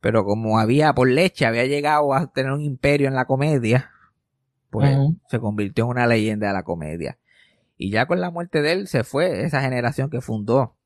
Pero 0.00 0.24
como 0.24 0.58
había 0.58 0.94
por 0.94 1.08
leche, 1.08 1.46
había 1.46 1.66
llegado 1.66 2.14
a 2.14 2.32
tener 2.32 2.52
un 2.52 2.60
imperio 2.60 3.08
en 3.08 3.14
la 3.14 3.24
comedia, 3.24 3.90
pues 4.70 4.96
se 5.28 5.40
convirtió 5.40 5.84
en 5.84 5.90
una 5.90 6.06
leyenda 6.06 6.48
de 6.48 6.52
la 6.52 6.62
comedia. 6.62 7.18
Y 7.76 7.90
ya 7.90 8.06
con 8.06 8.20
la 8.20 8.30
muerte 8.30 8.62
de 8.62 8.72
él 8.72 8.88
se 8.88 9.04
fue 9.04 9.44
esa 9.44 9.60
generación 9.60 10.10
que 10.10 10.20
fundó 10.20 10.77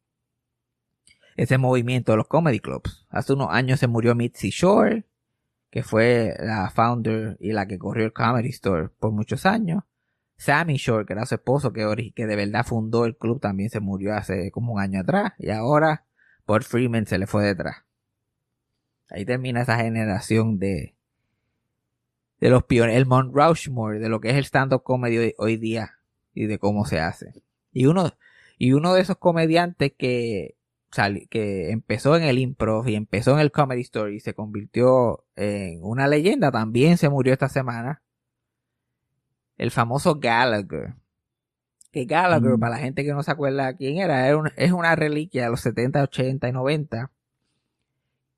ese 1.37 1.59
movimiento 1.59 2.13
de 2.13 2.19
los 2.19 2.29
comedy 2.29 2.61
clubs. 2.61 3.07
Hace 3.11 3.33
unos 3.33 3.49
años 3.51 3.81
se 3.81 3.87
murió 3.87 4.15
Mitzi 4.15 4.51
Shore, 4.51 5.07
que 5.73 5.83
fue 5.83 6.37
la 6.39 6.71
founder 6.71 7.39
y 7.41 7.53
la 7.53 7.67
que 7.67 7.79
corrió 7.79 8.05
el 8.05 8.13
Comedy 8.13 8.51
Store 8.51 8.91
por 8.99 9.11
muchos 9.11 9.47
años. 9.47 9.85
Sammy 10.37 10.77
Shore, 10.77 11.07
que 11.07 11.15
era 11.15 11.25
su 11.25 11.37
esposo, 11.37 11.73
que, 11.73 11.83
de 11.83 12.37
verdad 12.37 12.67
fundó 12.67 13.07
el 13.07 13.17
club, 13.17 13.41
también 13.41 13.71
se 13.71 13.81
murió 13.81 14.15
hace 14.15 14.51
como 14.51 14.75
un 14.75 14.81
año 14.81 15.01
atrás. 15.01 15.33
Y 15.39 15.51
ahora 15.51 16.05
Bud 16.47 16.63
Freeman 16.63 17.07
se 17.07 17.19
le 17.19 17.27
fue 17.27 17.45
detrás. 17.45 17.85
Ahí 19.09 19.25
termina 19.25 19.63
esa 19.63 19.79
generación 19.79 20.59
de, 20.59 20.95
de 22.41 22.51
los 22.51 22.65
pioneros, 22.65 22.97
el 22.97 23.07
Mount 23.07 23.35
Rushmore, 23.35 23.99
de 23.99 24.09
lo 24.11 24.21
que 24.21 24.31
es 24.31 24.37
el 24.37 24.45
stand-up 24.45 24.83
comedy 24.83 25.17
hoy, 25.17 25.35
hoy 25.39 25.57
día 25.57 25.99
y 26.35 26.47
de 26.47 26.59
cómo 26.59 26.85
se 26.85 27.01
hace. 27.01 27.43
Y 27.73 27.87
uno, 27.87 28.11
y 28.59 28.73
uno 28.73 28.93
de 28.93 29.01
esos 29.01 29.17
comediantes 29.17 29.93
que, 29.97 30.57
que 31.31 31.71
empezó 31.71 32.17
en 32.17 32.23
el 32.25 32.39
improv 32.39 32.87
y 32.89 32.95
empezó 32.97 33.33
en 33.33 33.39
el 33.41 33.51
comedy 33.51 33.81
story 33.81 34.17
y 34.17 34.21
se 34.21 34.35
convirtió 34.35 35.25
en 35.37 35.83
una 35.83 36.07
leyenda, 36.07 36.51
también 36.53 36.99
se 36.99 37.09
murió 37.09 37.33
esta 37.33 37.49
semana. 37.49 38.03
El 39.57 39.71
famoso 39.71 40.17
Gallagher. 40.21 40.95
Que 41.93 42.05
Gallagher, 42.05 42.57
Mm. 42.57 42.61
para 42.61 42.73
la 42.77 42.79
gente 42.79 43.05
que 43.05 43.13
no 43.13 43.23
se 43.23 43.31
acuerda 43.31 43.75
quién 43.77 43.99
era, 43.99 44.27
era 44.27 44.37
un- 44.37 44.51
es 44.57 44.73
una 44.73 44.95
reliquia 44.97 45.45
de 45.45 45.51
los 45.51 45.61
70, 45.61 46.03
80 46.03 46.49
y 46.49 46.53
90. 46.53 47.11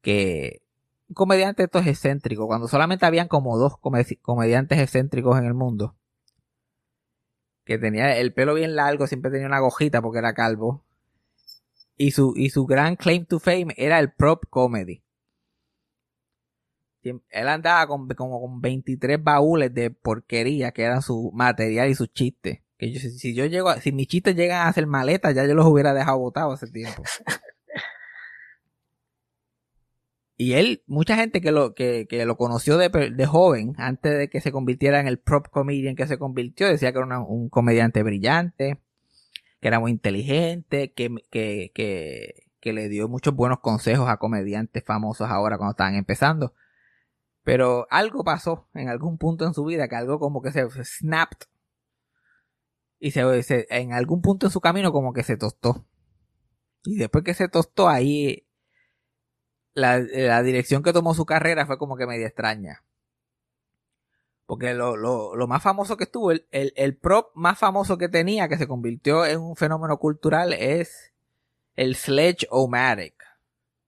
Que 0.00 0.62
un 1.08 1.14
comediante 1.14 1.62
de 1.62 1.66
estos 1.66 1.86
excéntricos, 1.86 2.46
cuando 2.46 2.68
solamente 2.68 3.06
habían 3.06 3.28
como 3.28 3.56
dos 3.58 3.78
come- 3.78 4.04
comediantes 4.22 4.78
excéntricos 4.78 5.38
en 5.38 5.44
el 5.46 5.54
mundo. 5.54 5.94
Que 7.64 7.78
tenía 7.78 8.16
el 8.18 8.32
pelo 8.34 8.54
bien 8.54 8.76
largo, 8.76 9.06
siempre 9.06 9.30
tenía 9.30 9.46
una 9.46 9.60
gojita 9.60 10.02
porque 10.02 10.18
era 10.18 10.34
calvo. 10.34 10.83
Y 11.96 12.10
su, 12.10 12.34
y 12.36 12.50
su 12.50 12.66
gran 12.66 12.96
claim 12.96 13.24
to 13.26 13.38
fame 13.38 13.68
era 13.76 13.98
el 14.00 14.12
prop 14.12 14.44
comedy. 14.50 15.02
Él 17.02 17.48
andaba 17.48 17.86
con, 17.86 18.08
como 18.08 18.40
con 18.40 18.60
23 18.62 19.22
baúles 19.22 19.74
de 19.74 19.90
porquería 19.90 20.72
que 20.72 20.82
eran 20.84 21.02
su 21.02 21.30
material 21.34 21.90
y 21.90 21.94
sus 21.94 22.10
chistes. 22.12 22.60
Que 22.78 22.90
yo, 22.92 22.98
si, 22.98 23.10
si 23.10 23.34
yo 23.34 23.44
llego, 23.46 23.68
a- 23.68 23.80
si 23.80 23.92
mis 23.92 24.08
chistes 24.08 24.34
llegan 24.34 24.62
a 24.66 24.68
hacer 24.68 24.86
maletas, 24.86 25.34
ya 25.34 25.46
yo 25.46 25.54
los 25.54 25.66
hubiera 25.66 25.92
dejado 25.92 26.18
botados 26.18 26.62
hace 26.62 26.72
tiempo. 26.72 27.02
Y 30.36 30.54
él, 30.54 30.82
mucha 30.88 31.14
gente 31.14 31.40
que 31.40 31.52
lo, 31.52 31.74
que, 31.74 32.06
que 32.08 32.24
lo 32.26 32.36
conoció 32.36 32.76
de, 32.76 32.88
de 32.88 33.26
joven, 33.26 33.74
antes 33.78 34.18
de 34.18 34.28
que 34.28 34.40
se 34.40 34.50
convirtiera 34.50 34.98
en 34.98 35.06
el 35.06 35.18
prop 35.20 35.46
comedian 35.48 35.94
que 35.94 36.08
se 36.08 36.18
convirtió, 36.18 36.66
decía 36.66 36.90
que 36.90 36.98
era 36.98 37.06
una- 37.06 37.20
un 37.24 37.48
comediante 37.48 38.02
brillante, 38.02 38.80
que 39.64 39.68
era 39.68 39.80
muy 39.80 39.92
inteligente, 39.92 40.92
que, 40.92 41.08
que, 41.30 41.72
que, 41.74 42.50
que 42.60 42.72
le 42.74 42.90
dio 42.90 43.08
muchos 43.08 43.34
buenos 43.34 43.60
consejos 43.60 44.10
a 44.10 44.18
comediantes 44.18 44.84
famosos 44.84 45.30
ahora 45.30 45.56
cuando 45.56 45.70
estaban 45.70 45.94
empezando. 45.94 46.52
Pero 47.44 47.86
algo 47.88 48.24
pasó 48.24 48.68
en 48.74 48.90
algún 48.90 49.16
punto 49.16 49.46
en 49.46 49.54
su 49.54 49.64
vida, 49.64 49.88
que 49.88 49.96
algo 49.96 50.18
como 50.18 50.42
que 50.42 50.52
se 50.52 50.68
snapped. 50.84 51.46
Y 52.98 53.12
se, 53.12 53.66
en 53.70 53.94
algún 53.94 54.20
punto 54.20 54.48
en 54.48 54.52
su 54.52 54.60
camino 54.60 54.92
como 54.92 55.14
que 55.14 55.22
se 55.22 55.38
tostó. 55.38 55.86
Y 56.82 56.98
después 56.98 57.24
que 57.24 57.32
se 57.32 57.48
tostó 57.48 57.88
ahí, 57.88 58.46
la, 59.72 59.98
la 59.98 60.42
dirección 60.42 60.82
que 60.82 60.92
tomó 60.92 61.14
su 61.14 61.24
carrera 61.24 61.64
fue 61.64 61.78
como 61.78 61.96
que 61.96 62.06
media 62.06 62.26
extraña. 62.26 62.84
Porque 64.46 64.74
lo, 64.74 64.96
lo, 64.96 65.34
lo 65.36 65.46
más 65.46 65.62
famoso 65.62 65.96
que 65.96 66.04
estuvo, 66.04 66.30
el, 66.30 66.46
el, 66.50 66.72
el 66.76 66.96
prop 66.96 67.30
más 67.34 67.58
famoso 67.58 67.96
que 67.96 68.08
tenía, 68.08 68.48
que 68.48 68.58
se 68.58 68.68
convirtió 68.68 69.24
en 69.24 69.40
un 69.40 69.56
fenómeno 69.56 69.98
cultural, 69.98 70.52
es 70.52 71.14
el 71.76 71.96
Sledge-O-Matic. 71.96 73.14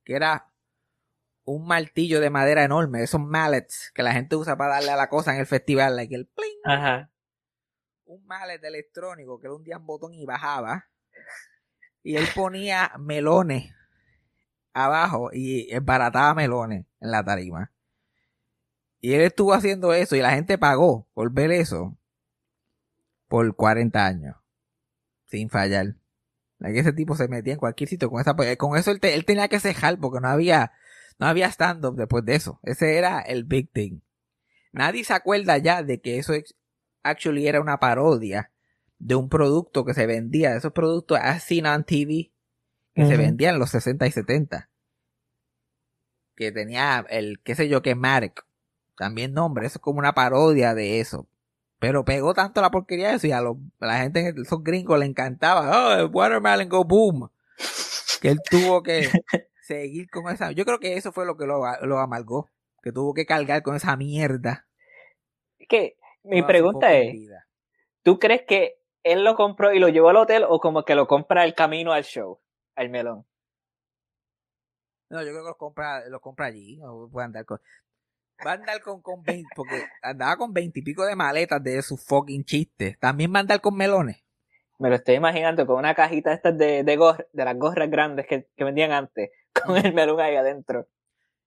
Que 0.04 0.14
era 0.14 0.50
un 1.46 1.66
martillo 1.66 2.20
de 2.20 2.30
madera 2.30 2.64
enorme, 2.64 3.02
esos 3.02 3.20
mallets 3.20 3.92
que 3.94 4.02
la 4.02 4.12
gente 4.12 4.36
usa 4.36 4.56
para 4.56 4.74
darle 4.74 4.90
a 4.90 4.96
la 4.96 5.08
cosa 5.08 5.32
en 5.32 5.40
el 5.40 5.46
festival, 5.46 5.96
like 5.96 6.14
el 6.14 6.26
pling. 6.26 6.58
Ajá. 6.64 7.10
Un 8.04 8.26
mallet 8.26 8.62
electrónico 8.62 9.38
que 9.40 9.48
le 9.48 9.54
hundía 9.54 9.78
un 9.78 9.86
botón 9.86 10.12
y 10.14 10.26
bajaba. 10.26 10.86
Y 12.02 12.16
él 12.16 12.26
ponía 12.34 12.92
melones 12.98 13.72
abajo 14.72 15.30
y 15.32 15.72
embarataba 15.72 16.34
melones 16.34 16.86
en 17.00 17.10
la 17.10 17.24
tarima. 17.24 17.72
Y 19.06 19.14
él 19.14 19.20
estuvo 19.20 19.52
haciendo 19.54 19.92
eso 19.94 20.16
y 20.16 20.20
la 20.20 20.32
gente 20.32 20.58
pagó 20.58 21.06
por 21.14 21.30
ver 21.32 21.52
eso 21.52 21.96
por 23.28 23.54
40 23.54 24.04
años. 24.04 24.34
Sin 25.26 25.48
fallar. 25.48 25.94
Like, 26.58 26.80
ese 26.80 26.92
tipo 26.92 27.14
se 27.14 27.28
metía 27.28 27.52
en 27.52 27.60
cualquier 27.60 27.88
sitio 27.88 28.10
con 28.10 28.20
esa 28.20 28.34
con 28.56 28.76
eso 28.76 28.90
él, 28.90 28.98
te- 28.98 29.14
él 29.14 29.24
tenía 29.24 29.46
que 29.46 29.60
cejar 29.60 30.00
porque 30.00 30.18
no 30.18 30.26
había 30.26 30.72
no 31.20 31.26
había 31.26 31.46
stand 31.46 31.84
up 31.84 31.94
después 31.94 32.24
de 32.24 32.34
eso. 32.34 32.58
Ese 32.64 32.96
era 32.98 33.20
el 33.20 33.44
big 33.44 33.70
thing. 33.70 34.00
Nadie 34.72 35.04
se 35.04 35.14
acuerda 35.14 35.56
ya 35.58 35.84
de 35.84 36.00
que 36.00 36.18
eso 36.18 36.32
actually 37.04 37.46
era 37.46 37.60
una 37.60 37.78
parodia 37.78 38.50
de 38.98 39.14
un 39.14 39.28
producto 39.28 39.84
que 39.84 39.94
se 39.94 40.06
vendía, 40.06 40.50
de 40.50 40.58
esos 40.58 40.72
productos 40.72 41.20
as 41.22 41.44
seen 41.44 41.66
on 41.66 41.84
TV 41.84 42.32
que 42.92 43.06
se 43.06 43.16
vendían 43.16 43.54
en 43.54 43.60
los 43.60 43.70
60 43.70 44.04
y 44.04 44.10
70. 44.10 44.68
Que 46.34 46.50
tenía 46.50 47.06
el, 47.08 47.40
qué 47.44 47.54
sé 47.54 47.68
yo, 47.68 47.82
que 47.82 47.94
Marek. 47.94 48.45
También 48.96 49.32
nombre, 49.34 49.66
eso 49.66 49.78
es 49.78 49.82
como 49.82 49.98
una 49.98 50.14
parodia 50.14 50.74
de 50.74 51.00
eso. 51.00 51.26
Pero 51.78 52.04
pegó 52.04 52.32
tanto 52.32 52.60
la 52.62 52.70
porquería 52.70 53.10
de 53.10 53.14
eso 53.16 53.26
y 53.26 53.32
a, 53.32 53.40
los- 53.42 53.56
a 53.80 53.86
la 53.86 53.98
gente, 53.98 54.32
esos 54.42 54.62
gringos 54.64 54.98
le 54.98 55.06
encantaba. 55.06 55.88
Oh, 55.88 56.00
el 56.00 56.06
Watermelon 56.06 56.68
Go 56.68 56.84
Boom. 56.84 57.30
Que 58.22 58.28
él 58.30 58.38
tuvo 58.50 58.82
que 58.82 59.00
seguir 59.60 60.08
con 60.10 60.32
esa. 60.32 60.52
Yo 60.52 60.64
creo 60.64 60.78
que 60.80 60.96
eso 60.96 61.12
fue 61.12 61.26
lo 61.26 61.36
que 61.36 61.44
lo, 61.46 61.60
lo 61.82 61.98
amargó. 61.98 62.48
Que 62.82 62.92
tuvo 62.92 63.12
que 63.12 63.26
cargar 63.26 63.62
con 63.62 63.76
esa 63.76 63.96
mierda. 63.96 64.66
Es 65.58 65.68
que 65.68 65.96
mi 66.22 66.42
pregunta 66.42 66.94
es, 66.94 67.12
vida. 67.12 67.46
¿tú 68.02 68.18
crees 68.18 68.42
que 68.48 68.80
él 69.02 69.22
lo 69.22 69.34
compró 69.36 69.72
y 69.72 69.78
lo 69.78 69.88
llevó 69.88 70.08
al 70.08 70.16
hotel 70.16 70.44
o 70.48 70.60
como 70.60 70.84
que 70.84 70.94
lo 70.94 71.06
compra 71.06 71.44
el 71.44 71.54
camino 71.54 71.92
al 71.92 72.04
show, 72.04 72.40
al 72.74 72.88
melón? 72.88 73.26
No, 75.08 75.20
yo 75.22 75.28
creo 75.30 75.42
que 75.42 75.48
los 75.48 75.56
compra, 75.56 76.08
los 76.08 76.20
compra 76.20 76.46
allí. 76.46 76.78
No 76.78 77.08
puede 77.12 77.26
andar 77.26 77.44
con. 77.44 77.60
Va 78.44 78.50
a 78.52 78.54
andar 78.54 78.80
con, 78.80 79.00
con 79.00 79.22
20, 79.22 79.48
porque 79.54 79.84
andaba 80.02 80.36
con 80.36 80.52
20 80.52 80.78
y 80.80 80.82
pico 80.82 81.04
de 81.06 81.16
maletas 81.16 81.62
de 81.62 81.80
sus 81.82 82.04
fucking 82.04 82.44
chistes. 82.44 82.98
También 82.98 83.32
va 83.32 83.38
a 83.38 83.40
andar 83.40 83.60
con 83.60 83.76
melones. 83.76 84.22
Me 84.78 84.90
lo 84.90 84.96
estoy 84.96 85.14
imaginando 85.14 85.66
con 85.66 85.78
una 85.78 85.94
cajita 85.94 86.32
estas 86.34 86.56
de, 86.58 86.84
de, 86.84 86.98
gor- 86.98 87.26
de 87.32 87.44
las 87.44 87.56
gorras 87.58 87.88
grandes 87.90 88.26
que, 88.26 88.48
que 88.56 88.64
vendían 88.64 88.92
antes, 88.92 89.30
con 89.64 89.76
el 89.76 89.94
melón 89.94 90.20
ahí 90.20 90.36
adentro. 90.36 90.86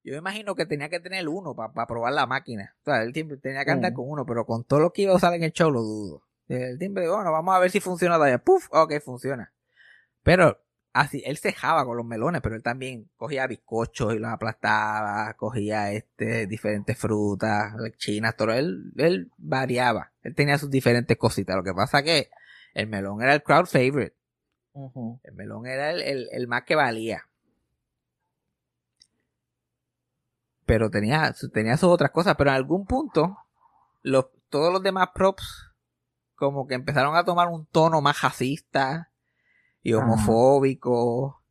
Yo 0.03 0.13
me 0.13 0.19
imagino 0.19 0.55
que 0.55 0.65
tenía 0.65 0.89
que 0.89 0.99
tener 0.99 1.27
uno 1.27 1.53
para 1.55 1.85
probar 1.85 2.13
la 2.13 2.25
máquina. 2.25 2.75
O 2.81 2.85
sea, 2.85 3.03
él 3.03 3.13
tenía 3.13 3.65
que 3.65 3.71
andar 3.71 3.91
Mm. 3.91 3.95
con 3.95 4.09
uno, 4.09 4.25
pero 4.25 4.45
con 4.45 4.63
todo 4.63 4.79
lo 4.79 4.91
que 4.91 5.03
iba 5.03 5.11
a 5.13 5.17
usar 5.17 5.33
en 5.33 5.43
el 5.43 5.51
show 5.51 5.69
lo 5.69 5.81
dudo. 5.81 6.23
El 6.47 6.79
timbre, 6.79 7.07
bueno, 7.07 7.31
vamos 7.31 7.53
a 7.53 7.59
ver 7.59 7.69
si 7.69 7.79
funciona 7.79 8.15
todavía. 8.15 8.39
Puf, 8.39 8.67
ok, 8.71 8.93
funciona. 9.03 9.53
Pero 10.23 10.59
así, 10.99 11.21
él 11.25 11.37
cejaba 11.37 11.85
con 11.85 11.97
los 11.97 12.05
melones, 12.05 12.41
pero 12.41 12.55
él 12.55 12.63
también 12.63 13.09
cogía 13.17 13.47
bizcochos 13.47 14.13
y 14.15 14.19
los 14.19 14.29
aplastaba, 14.31 15.33
cogía 15.35 15.91
este, 15.91 16.47
diferentes 16.47 16.97
frutas, 16.97 17.73
chinas, 17.97 18.35
todo. 18.35 18.51
Él, 18.53 18.91
él 18.97 19.31
variaba. 19.37 20.11
Él 20.23 20.35
tenía 20.35 20.57
sus 20.57 20.69
diferentes 20.69 21.17
cositas. 21.17 21.55
Lo 21.55 21.63
que 21.63 21.73
pasa 21.73 22.03
que 22.03 22.29
el 22.73 22.87
melón 22.87 23.21
era 23.21 23.33
el 23.33 23.43
crowd 23.43 23.65
favorite. 23.67 24.15
El 25.23 25.33
melón 25.33 25.65
era 25.67 25.91
el, 25.91 26.01
el- 26.01 26.29
el 26.31 26.47
más 26.47 26.63
que 26.63 26.75
valía. 26.75 27.25
Pero 30.65 30.89
tenía, 30.89 31.33
tenía 31.53 31.77
sus 31.77 31.89
otras 31.89 32.11
cosas. 32.11 32.35
Pero 32.37 32.49
en 32.51 32.55
algún 32.57 32.85
punto, 32.85 33.37
los, 34.03 34.27
todos 34.49 34.71
los 34.71 34.83
demás 34.83 35.09
props 35.13 35.65
como 36.35 36.67
que 36.67 36.75
empezaron 36.75 37.15
a 37.15 37.25
tomar 37.25 37.49
un 37.49 37.65
tono 37.65 37.99
más 38.01 38.21
racista 38.21 39.08
y 39.83 39.93
Ajá. 39.93 40.03
homofóbico 40.03 41.41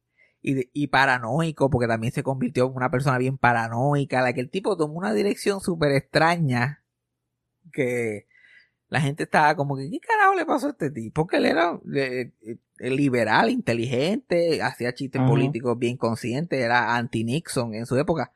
y, 0.40 0.68
y 0.72 0.86
paranoico, 0.88 1.70
porque 1.70 1.88
también 1.88 2.12
se 2.12 2.22
convirtió 2.22 2.66
en 2.66 2.74
una 2.74 2.90
persona 2.90 3.18
bien 3.18 3.38
paranoica. 3.38 4.22
La 4.22 4.32
que 4.32 4.40
el 4.40 4.50
tipo 4.50 4.76
tomó 4.76 4.94
una 4.94 5.12
dirección 5.12 5.60
súper 5.60 5.92
extraña 5.92 6.84
que 7.72 8.26
la 8.88 9.00
gente 9.00 9.24
estaba 9.24 9.54
como 9.54 9.76
que, 9.76 9.90
¿qué 9.90 10.00
carajo 10.00 10.34
le 10.34 10.46
pasó 10.46 10.68
a 10.68 10.70
este 10.70 10.90
tipo? 10.90 11.26
Que 11.26 11.36
él 11.36 11.46
era 11.46 11.78
eh, 11.94 12.32
eh, 12.78 12.90
liberal, 12.90 13.50
inteligente, 13.50 14.62
hacía 14.62 14.94
chistes 14.94 15.20
políticos 15.22 15.78
bien 15.78 15.96
conscientes, 15.96 16.58
era 16.58 16.96
anti-Nixon 16.96 17.74
en 17.74 17.86
su 17.86 17.96
época. 17.98 18.32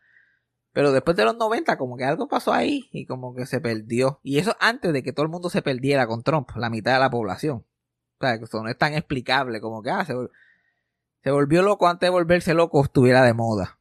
Pero 0.72 0.92
después 0.92 1.16
de 1.16 1.24
los 1.24 1.36
90, 1.36 1.76
como 1.76 1.96
que 1.96 2.04
algo 2.04 2.28
pasó 2.28 2.52
ahí 2.52 2.88
y 2.92 3.06
como 3.06 3.34
que 3.34 3.46
se 3.46 3.60
perdió. 3.60 4.20
Y 4.22 4.38
eso 4.38 4.56
antes 4.60 4.92
de 4.92 5.02
que 5.02 5.12
todo 5.12 5.24
el 5.24 5.30
mundo 5.30 5.50
se 5.50 5.62
perdiera 5.62 6.06
con 6.06 6.22
Trump, 6.22 6.50
la 6.56 6.70
mitad 6.70 6.94
de 6.94 7.00
la 7.00 7.10
población. 7.10 7.64
O 8.22 8.44
eso 8.44 8.62
no 8.62 8.68
es 8.68 8.78
tan 8.78 8.94
explicable 8.94 9.60
como 9.60 9.82
que 9.82 9.90
ah, 9.90 10.04
se, 10.04 10.14
se 11.22 11.30
volvió 11.30 11.62
loco 11.62 11.88
antes 11.88 12.06
de 12.06 12.10
volverse 12.10 12.54
loco 12.54 12.82
estuviera 12.82 13.22
de 13.22 13.34
moda. 13.34 13.78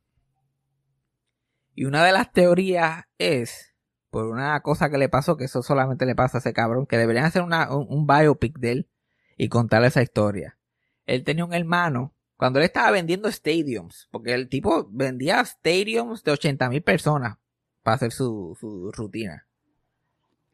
Y 1.73 1.86
una 1.86 2.04
de 2.04 2.12
las 2.12 2.32
teorías 2.32 3.06
es, 3.17 3.73
por 4.10 4.25
una 4.25 4.60
cosa 4.62 4.89
que 4.89 4.97
le 4.97 5.10
pasó, 5.10 5.38
que 5.38 5.45
eso 5.45 5.63
solamente 5.63 6.06
le 6.06 6.15
pasa 6.15 6.38
a 6.38 6.39
ese 6.39 6.54
cabrón, 6.54 6.86
que 6.86 6.97
deberían 6.97 7.25
hacer 7.25 7.41
una, 7.41 7.75
un, 7.75 7.88
un 7.89 8.08
biopic 8.08 8.58
de 8.60 8.71
él 8.71 8.89
y 9.38 9.49
contarle 9.49 9.88
esa 9.88 10.01
historia. 10.01 10.58
Él 11.06 11.23
tenía 11.23 11.45
un 11.45 11.54
hermano, 11.54 12.13
cuando 12.36 12.60
él 12.60 12.65
estaba 12.65 12.91
vendiendo 12.91 13.32
stadiums, 13.32 14.08
porque 14.12 14.34
el 14.34 14.49
tipo 14.49 14.88
vendía 14.91 15.43
stadiums 15.45 16.23
de 16.23 16.32
80 16.32 16.69
mil 16.69 16.82
personas 16.84 17.38
para 17.84 17.95
hacer 17.95 18.12
su, 18.12 18.58
su 18.60 18.91
rutina. 18.91 19.47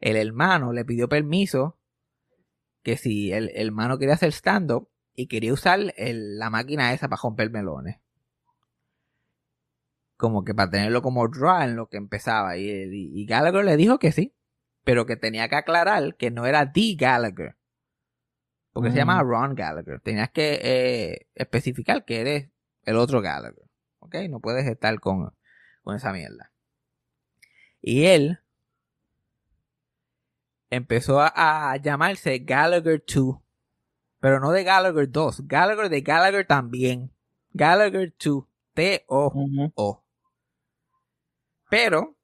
El 0.00 0.16
hermano 0.16 0.72
le 0.72 0.84
pidió 0.84 1.08
permiso 1.08 1.77
que 2.88 2.96
si 2.96 3.30
el, 3.34 3.50
el 3.50 3.66
hermano 3.66 3.98
quería 3.98 4.14
hacer 4.14 4.32
stand-up 4.32 4.88
y 5.14 5.26
quería 5.26 5.52
usar 5.52 5.92
el- 5.98 6.38
la 6.38 6.48
máquina 6.48 6.94
esa 6.94 7.06
para 7.06 7.20
romper 7.22 7.50
melones. 7.50 7.98
Como 10.16 10.42
que 10.42 10.54
para 10.54 10.70
tenerlo 10.70 11.02
como 11.02 11.28
draw 11.28 11.60
en 11.64 11.76
lo 11.76 11.90
que 11.90 11.98
empezaba. 11.98 12.56
Y, 12.56 12.64
y- 12.70 13.10
y 13.20 13.26
Gallagher 13.26 13.62
le 13.62 13.76
dijo 13.76 13.98
que 13.98 14.10
sí, 14.10 14.34
pero 14.84 15.04
que 15.04 15.16
tenía 15.16 15.50
que 15.50 15.56
aclarar 15.56 16.16
que 16.16 16.30
no 16.30 16.46
era 16.46 16.72
The 16.72 16.94
Gallagher. 16.98 17.56
Porque 18.72 18.88
se 18.88 18.94
Mm. 18.94 18.98
llama 18.98 19.22
Ron 19.22 19.54
Gallagher. 19.54 20.00
Tenías 20.00 20.30
que 20.30 20.58
eh, 20.62 21.26
especificar 21.34 22.06
que 22.06 22.20
eres 22.22 22.48
el 22.84 22.96
otro 22.96 23.20
Gallagher. 23.20 23.68
¿Ok? 23.98 24.14
No 24.30 24.40
puedes 24.40 24.66
estar 24.66 24.98
con, 24.98 25.36
con 25.82 25.94
esa 25.94 26.10
mierda. 26.12 26.52
Y 27.82 28.06
él 28.06 28.38
empezó 30.70 31.20
a, 31.20 31.72
a 31.72 31.76
llamarse 31.76 32.38
Gallagher 32.38 33.02
2. 33.06 33.36
Pero 34.20 34.40
no 34.40 34.50
de 34.50 34.64
Gallagher 34.64 35.10
2. 35.10 35.46
Gallagher 35.46 35.88
de 35.88 36.00
Gallagher 36.00 36.46
también. 36.46 37.12
Gallagher 37.52 38.14
2. 38.18 38.44
T-O-O. 38.74 40.04
Pero, 41.70 42.16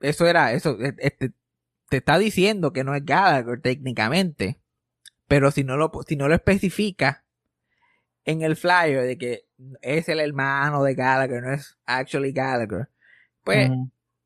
eso 0.00 0.26
era, 0.26 0.52
eso, 0.52 0.78
e- 0.80 0.94
este, 0.98 1.32
te 1.88 1.96
está 1.98 2.18
diciendo 2.18 2.72
que 2.72 2.84
no 2.84 2.94
es 2.94 3.04
Gallagher 3.04 3.60
técnicamente. 3.60 4.60
Pero 5.26 5.50
si 5.50 5.64
no 5.64 5.76
lo, 5.76 5.90
si 6.06 6.16
no 6.16 6.28
lo 6.28 6.34
especifica 6.34 7.24
en 8.24 8.42
el 8.42 8.56
flyer 8.56 9.02
de 9.02 9.18
que 9.18 9.46
es 9.80 10.08
el 10.08 10.20
hermano 10.20 10.82
de 10.82 10.94
Gallagher, 10.94 11.42
no 11.42 11.52
es 11.52 11.76
actually 11.86 12.32
Gallagher, 12.32 12.88
pues. 13.42 13.70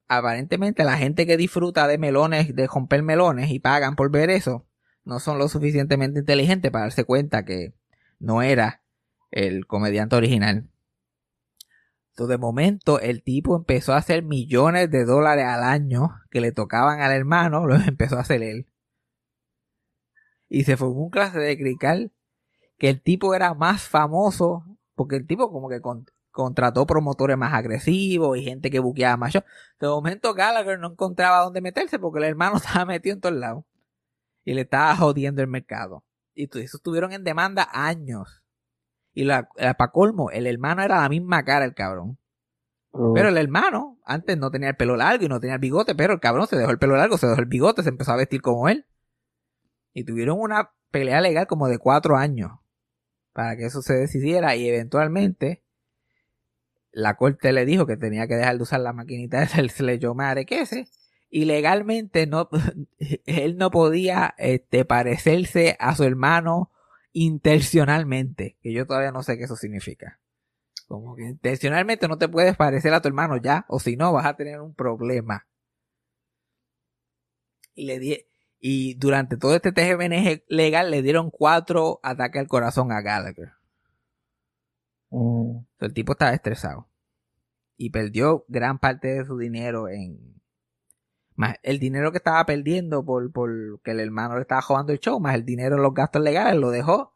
Aparentemente 0.09 0.85
la 0.85 0.97
gente 0.97 1.27
que 1.27 1.37
disfruta 1.37 1.87
de 1.87 1.99
melones, 1.99 2.55
de 2.55 2.67
romper 2.67 3.03
melones 3.03 3.51
y 3.51 3.61
pagan 3.61 3.95
por 3.95 4.11
ver 4.11 4.31
eso, 4.31 4.67
no 5.05 5.21
son 5.21 5.39
lo 5.39 5.49
suficientemente 5.49 6.21
inteligentes 6.21 6.71
para 6.71 6.85
darse 6.85 7.05
cuenta 7.05 7.45
que 7.45 7.75
no 8.19 8.43
era 8.43 8.83
el 9.31 9.67
comediante 9.67 10.17
original. 10.17 10.69
Entonces, 12.11 12.31
de 12.31 12.39
momento, 12.39 12.99
el 13.01 13.23
tipo 13.23 13.55
empezó 13.57 13.93
a 13.93 13.99
hacer 13.99 14.25
millones 14.25 14.91
de 14.91 15.05
dólares 15.05 15.45
al 15.45 15.63
año 15.63 16.17
que 16.31 16.41
le 16.41 16.51
tocaban 16.51 17.01
al 17.01 17.13
hermano, 17.13 17.67
los 17.69 17.87
empezó 17.87 18.17
a 18.17 18.23
hacer 18.23 18.43
él. 18.43 18.67
Y 20.49 20.65
se 20.65 20.77
formó 20.77 21.05
un 21.05 21.11
clase 21.11 21.39
de 21.39 21.57
crical 21.57 22.13
que 22.79 22.89
el 22.89 23.03
tipo 23.03 23.35
era 23.35 23.55
más 23.55 23.83
famoso, 23.89 24.65
porque 24.95 25.17
el 25.17 25.27
tipo 25.27 25.53
como 25.53 25.69
que 25.69 25.81
contrató 26.39 26.87
promotores 26.87 27.37
más 27.37 27.53
agresivos 27.53 28.39
y 28.39 28.45
gente 28.45 28.71
que 28.71 28.79
buqueaba 28.79 29.17
más 29.17 29.33
shows. 29.33 29.45
De 29.81 29.89
momento 29.89 30.35
Gallagher 30.35 30.79
no 30.79 30.93
encontraba 30.93 31.41
dónde 31.41 31.61
meterse 31.61 31.99
porque 31.99 32.21
el 32.21 32.27
hermano 32.27 32.57
estaba 32.65 32.85
metido 32.85 33.15
en 33.15 33.21
todos 33.21 33.35
lados. 33.35 33.65
Y 34.45 34.55
le 34.55 34.61
estaba 34.61 34.95
jodiendo 34.95 35.43
el 35.43 35.49
mercado. 35.49 36.05
Y 36.37 36.45
eso 36.45 36.77
estuvieron 36.77 37.13
en 37.13 37.25
demanda 37.25 37.69
años. 37.73 38.45
Y 39.13 39.25
la, 39.25 39.49
para 39.49 39.91
colmo, 39.91 40.31
el 40.31 40.47
hermano 40.47 40.83
era 40.83 41.01
la 41.01 41.09
misma 41.09 41.45
cara 41.45 41.65
el 41.65 41.75
cabrón. 41.75 42.19
Pero 42.93 43.31
el 43.31 43.37
hermano, 43.37 43.99
antes 44.05 44.39
no 44.39 44.53
tenía 44.53 44.69
el 44.69 44.77
pelo 44.77 44.97
largo 44.97 45.25
y 45.25 45.29
no 45.29 45.41
tenía 45.41 45.55
el 45.55 45.61
bigote, 45.61 45.97
pero 45.97 46.13
el 46.13 46.21
cabrón 46.21 46.47
se 46.47 46.57
dejó 46.57 46.71
el 46.71 46.79
pelo 46.79 46.97
largo, 46.97 47.19
se 47.19 47.27
dejó 47.27 47.41
el 47.41 47.47
bigote, 47.47 47.83
se 47.83 47.89
empezó 47.89 48.13
a 48.13 48.17
vestir 48.17 48.43
como 48.43 48.69
él. 48.69 48.87
Y 49.93 50.05
tuvieron 50.05 50.39
una 50.39 50.71
pelea 50.93 51.21
legal 51.21 51.49
como 51.49 51.67
de 51.67 51.79
cuatro 51.79 52.17
años 52.17 52.53
para 53.33 53.57
que 53.57 53.67
eso 53.67 53.83
se 53.83 53.95
decidiera 53.95 54.55
y 54.55 54.69
eventualmente 54.69 55.65
la 56.99 57.15
corte 57.15 57.53
le 57.53 57.65
dijo 57.65 57.87
que 57.87 57.97
tenía 57.97 58.27
que 58.27 58.35
dejar 58.35 58.57
de 58.57 58.63
usar 58.65 58.81
la 58.81 58.93
maquinita 58.93 59.47
del 59.57 59.71
Sledgehammer 59.71 60.45
ese 60.51 60.89
y 61.31 61.45
legalmente 61.45 62.27
no 62.27 62.49
él 63.27 63.57
no 63.57 63.71
podía 63.71 64.35
este 64.37 64.85
parecerse 64.85 65.77
a 65.79 65.95
su 65.95 66.03
hermano 66.03 66.73
intencionalmente 67.13 68.57
que 68.63 68.73
yo 68.73 68.85
todavía 68.85 69.13
no 69.13 69.23
sé 69.23 69.39
qué 69.39 69.45
eso 69.45 69.55
significa 69.55 70.19
como 70.89 71.15
que 71.15 71.25
intencionalmente 71.25 72.09
no 72.09 72.19
te 72.19 72.29
puedes 72.29 72.57
parecer 72.57 72.93
a 72.93 73.01
tu 73.01 73.09
hermano 73.09 73.37
ya 73.37 73.65
o 73.69 73.79
si 73.79 73.97
no 73.97 74.13
vas 74.13 74.27
a 74.27 74.35
tener 74.35 74.61
un 74.61 74.75
problema 74.75 75.47
y 77.75 77.87
le 77.87 78.01
di 78.01 78.25
y 78.59 78.95
durante 78.95 79.37
todo 79.37 79.55
este 79.55 79.71
TGMNG 79.71 80.43
legal 80.49 80.91
le 80.91 81.03
dieron 81.03 81.31
cuatro 81.31 82.01
ataques 82.03 82.41
al 82.41 82.49
corazón 82.49 82.91
a 82.91 83.03
Gallagher 83.03 83.53
Ujú. 85.11 85.65
el 85.81 85.95
tipo 85.95 86.13
estaba 86.13 86.33
estresado. 86.33 86.88
Y 87.79 87.91
perdió 87.91 88.45
gran 88.49 88.79
parte 88.79 89.09
de 89.09 89.25
su 89.25 89.39
dinero 89.39 89.89
en. 89.89 90.43
Más 91.35 91.57
el 91.63 91.79
dinero 91.79 92.11
que 92.11 92.19
estaba 92.19 92.45
perdiendo 92.45 93.05
por, 93.05 93.33
por 93.33 93.81
que 93.83 93.93
el 93.93 94.01
hermano 94.01 94.35
le 94.35 94.43
estaba 94.43 94.61
jugando 94.61 94.93
el 94.93 94.99
show, 94.99 95.21
más 95.21 95.37
el 95.37 95.45
dinero 95.45 95.77
en 95.77 95.83
los 95.83 95.95
gastos 95.95 96.21
legales, 96.21 96.61
lo 96.61 96.71
dejó 96.71 97.15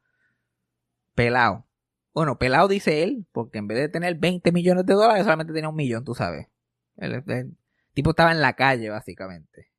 pelado. 1.14 1.66
Bueno, 2.14 2.38
pelado 2.38 2.68
dice 2.68 3.02
él, 3.02 3.26
porque 3.32 3.58
en 3.58 3.66
vez 3.66 3.78
de 3.78 3.88
tener 3.88 4.16
20 4.16 4.52
millones 4.52 4.86
de 4.86 4.94
dólares, 4.94 5.24
solamente 5.24 5.52
tenía 5.52 5.68
un 5.68 5.74
millón, 5.74 6.04
tú 6.04 6.14
sabes. 6.14 6.46
El, 6.96 7.24
el 7.26 7.56
tipo 7.94 8.10
estaba 8.10 8.30
en 8.30 8.40
la 8.40 8.54
calle, 8.54 8.90
básicamente. 8.90 9.72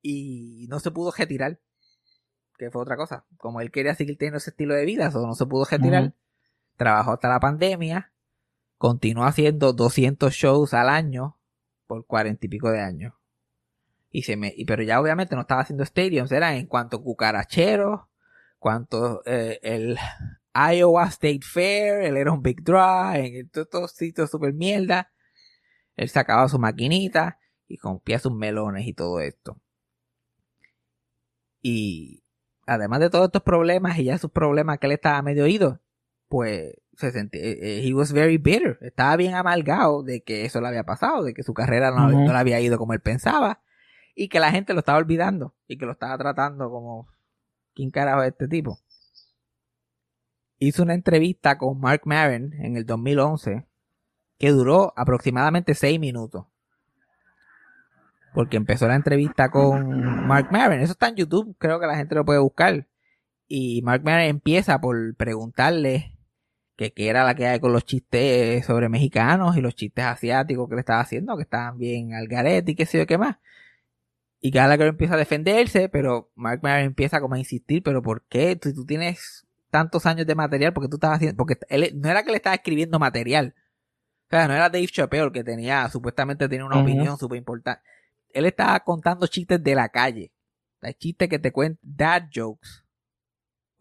Y 0.00 0.66
no 0.70 0.80
se 0.80 0.90
pudo 0.90 1.12
retirar. 1.16 1.60
Que 2.56 2.70
fue 2.70 2.80
otra 2.80 2.96
cosa. 2.96 3.26
Como 3.36 3.60
él 3.60 3.70
quería 3.70 3.94
seguir 3.94 4.16
teniendo 4.16 4.38
ese 4.38 4.50
estilo 4.50 4.74
de 4.74 4.86
vida, 4.86 5.08
eso 5.08 5.26
no 5.26 5.34
se 5.34 5.44
pudo 5.44 5.66
retirar 5.66 6.14
trabajó 6.76 7.12
hasta 7.12 7.28
la 7.28 7.40
pandemia, 7.40 8.12
continuó 8.84 9.24
haciendo 9.24 9.72
200 9.72 10.30
shows 10.34 10.74
al 10.74 10.90
año 10.90 11.38
por 11.86 12.04
cuarenta 12.04 12.44
y 12.44 12.50
pico 12.50 12.70
de 12.70 12.82
años. 12.82 13.14
Y 14.10 14.24
se 14.24 14.36
me, 14.36 14.54
pero 14.66 14.82
ya 14.82 15.00
obviamente 15.00 15.34
no 15.34 15.40
estaba 15.40 15.62
haciendo 15.62 15.86
stadiums, 15.86 16.30
era 16.32 16.54
en 16.54 16.66
cuanto 16.66 17.02
cucaracheros, 17.02 18.02
cuanto 18.58 19.22
eh, 19.24 19.58
el 19.62 19.96
Iowa 20.54 21.06
State 21.06 21.40
Fair, 21.50 22.02
él 22.02 22.18
era 22.18 22.30
un 22.30 22.42
Big 22.42 22.62
Draw, 22.62 23.14
en 23.14 23.48
todos 23.48 23.64
estos 23.68 23.92
sitios 23.92 24.30
super 24.30 24.52
mierda. 24.52 25.10
Él 25.96 26.10
sacaba 26.10 26.46
su 26.50 26.58
maquinita 26.58 27.38
y 27.66 27.78
rompía 27.78 28.18
sus 28.18 28.34
melones 28.34 28.86
y 28.86 28.92
todo 28.92 29.18
esto. 29.20 29.58
Y 31.62 32.22
además 32.66 33.00
de 33.00 33.08
todos 33.08 33.28
estos 33.28 33.42
problemas 33.42 33.98
y 33.98 34.04
ya 34.04 34.18
sus 34.18 34.30
problemas 34.30 34.78
que 34.78 34.88
él 34.88 34.92
estaba 34.92 35.22
medio 35.22 35.44
oído, 35.44 35.80
pues 36.28 36.74
se 36.96 37.12
sentía, 37.12 37.40
eh, 37.42 37.58
eh, 37.60 37.80
he 37.84 37.94
was 37.94 38.12
very 38.12 38.38
bitter, 38.38 38.78
estaba 38.80 39.16
bien 39.16 39.34
amargado 39.34 40.02
de 40.02 40.22
que 40.22 40.44
eso 40.44 40.60
le 40.60 40.68
había 40.68 40.84
pasado, 40.84 41.24
de 41.24 41.34
que 41.34 41.42
su 41.42 41.54
carrera 41.54 41.90
no, 41.90 42.08
no 42.10 42.32
le 42.32 42.38
había 42.38 42.60
ido 42.60 42.78
como 42.78 42.92
él 42.92 43.00
pensaba 43.00 43.60
y 44.14 44.28
que 44.28 44.40
la 44.40 44.50
gente 44.50 44.74
lo 44.74 44.80
estaba 44.80 44.98
olvidando 44.98 45.54
y 45.66 45.76
que 45.76 45.86
lo 45.86 45.92
estaba 45.92 46.16
tratando 46.18 46.70
como 46.70 47.08
¿quién 47.74 47.90
carajo 47.90 48.22
es 48.22 48.30
este 48.30 48.48
tipo? 48.48 48.78
Hizo 50.58 50.82
una 50.82 50.94
entrevista 50.94 51.58
con 51.58 51.80
Mark 51.80 52.02
Maron 52.04 52.52
en 52.54 52.76
el 52.76 52.86
2011 52.86 53.66
que 54.38 54.50
duró 54.50 54.92
aproximadamente 54.96 55.74
seis 55.74 55.98
minutos. 56.00 56.46
Porque 58.32 58.56
empezó 58.56 58.88
la 58.88 58.96
entrevista 58.96 59.50
con 59.50 60.26
Mark 60.26 60.48
Maron. 60.50 60.80
Eso 60.80 60.92
está 60.92 61.08
en 61.08 61.16
YouTube, 61.16 61.54
creo 61.58 61.78
que 61.78 61.86
la 61.86 61.96
gente 61.96 62.14
lo 62.14 62.24
puede 62.24 62.40
buscar. 62.40 62.88
Y 63.46 63.82
Mark 63.82 64.02
Maron 64.04 64.22
empieza 64.22 64.80
por 64.80 65.14
preguntarle 65.16 66.13
que 66.76 66.92
qué 66.92 67.08
era 67.08 67.24
la 67.24 67.34
que 67.34 67.46
hay 67.46 67.60
con 67.60 67.72
los 67.72 67.84
chistes 67.84 68.66
sobre 68.66 68.88
mexicanos 68.88 69.56
y 69.56 69.60
los 69.60 69.74
chistes 69.74 70.04
asiáticos 70.04 70.68
que 70.68 70.74
le 70.74 70.80
estaba 70.80 71.00
haciendo, 71.00 71.36
que 71.36 71.42
estaban 71.42 71.78
bien 71.78 72.14
al 72.14 72.26
garete 72.26 72.72
y 72.72 72.74
qué 72.74 72.86
sé 72.86 72.98
yo 72.98 73.06
qué 73.06 73.18
más. 73.18 73.36
Y 74.40 74.50
Gallagher 74.50 74.88
empieza 74.88 75.14
a 75.14 75.16
defenderse, 75.16 75.88
pero 75.88 76.30
Mark 76.34 76.60
Maron 76.62 76.84
empieza 76.84 77.20
como 77.20 77.34
a 77.34 77.38
insistir, 77.38 77.82
pero 77.82 78.02
¿por 78.02 78.24
qué? 78.26 78.56
Tú, 78.56 78.74
tú 78.74 78.84
tienes 78.84 79.46
tantos 79.70 80.04
años 80.06 80.26
de 80.26 80.34
material, 80.34 80.72
porque 80.72 80.88
tú 80.88 80.96
estabas 80.96 81.16
haciendo, 81.16 81.36
porque 81.36 81.58
él 81.68 81.92
no 81.94 82.08
era 82.10 82.22
que 82.22 82.30
le 82.30 82.36
estaba 82.36 82.54
escribiendo 82.54 82.98
material. 82.98 83.54
O 84.28 84.36
sea, 84.36 84.46
no 84.46 84.54
era 84.54 84.68
Dave 84.68 84.86
Chappelle 84.86 85.32
que 85.32 85.44
tenía, 85.44 85.88
supuestamente 85.88 86.48
tenía 86.48 86.66
una 86.66 86.80
opinión 86.80 87.16
súper 87.18 87.38
importante. 87.38 87.82
Él 88.30 88.46
estaba 88.46 88.78
contando 88.80 89.26
chistes 89.26 89.62
de 89.62 89.74
la 89.74 89.88
calle. 89.88 90.32
Hay 90.82 90.94
chistes 90.94 91.28
que 91.28 91.38
te 91.38 91.50
cuentan 91.50 91.80
dad 91.82 92.24
jokes 92.34 92.83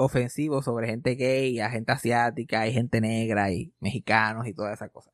ofensivos 0.04 0.66
sobre 0.66 0.88
gente 0.88 1.16
gay, 1.16 1.60
a 1.60 1.70
gente 1.70 1.91
asiática, 1.91 2.68
y 2.68 2.74
gente 2.74 3.01
negra, 3.01 3.51
y 3.51 3.74
mexicanos 3.80 4.47
y 4.47 4.54
todas 4.54 4.74
esas 4.74 4.91
cosas. 4.91 5.14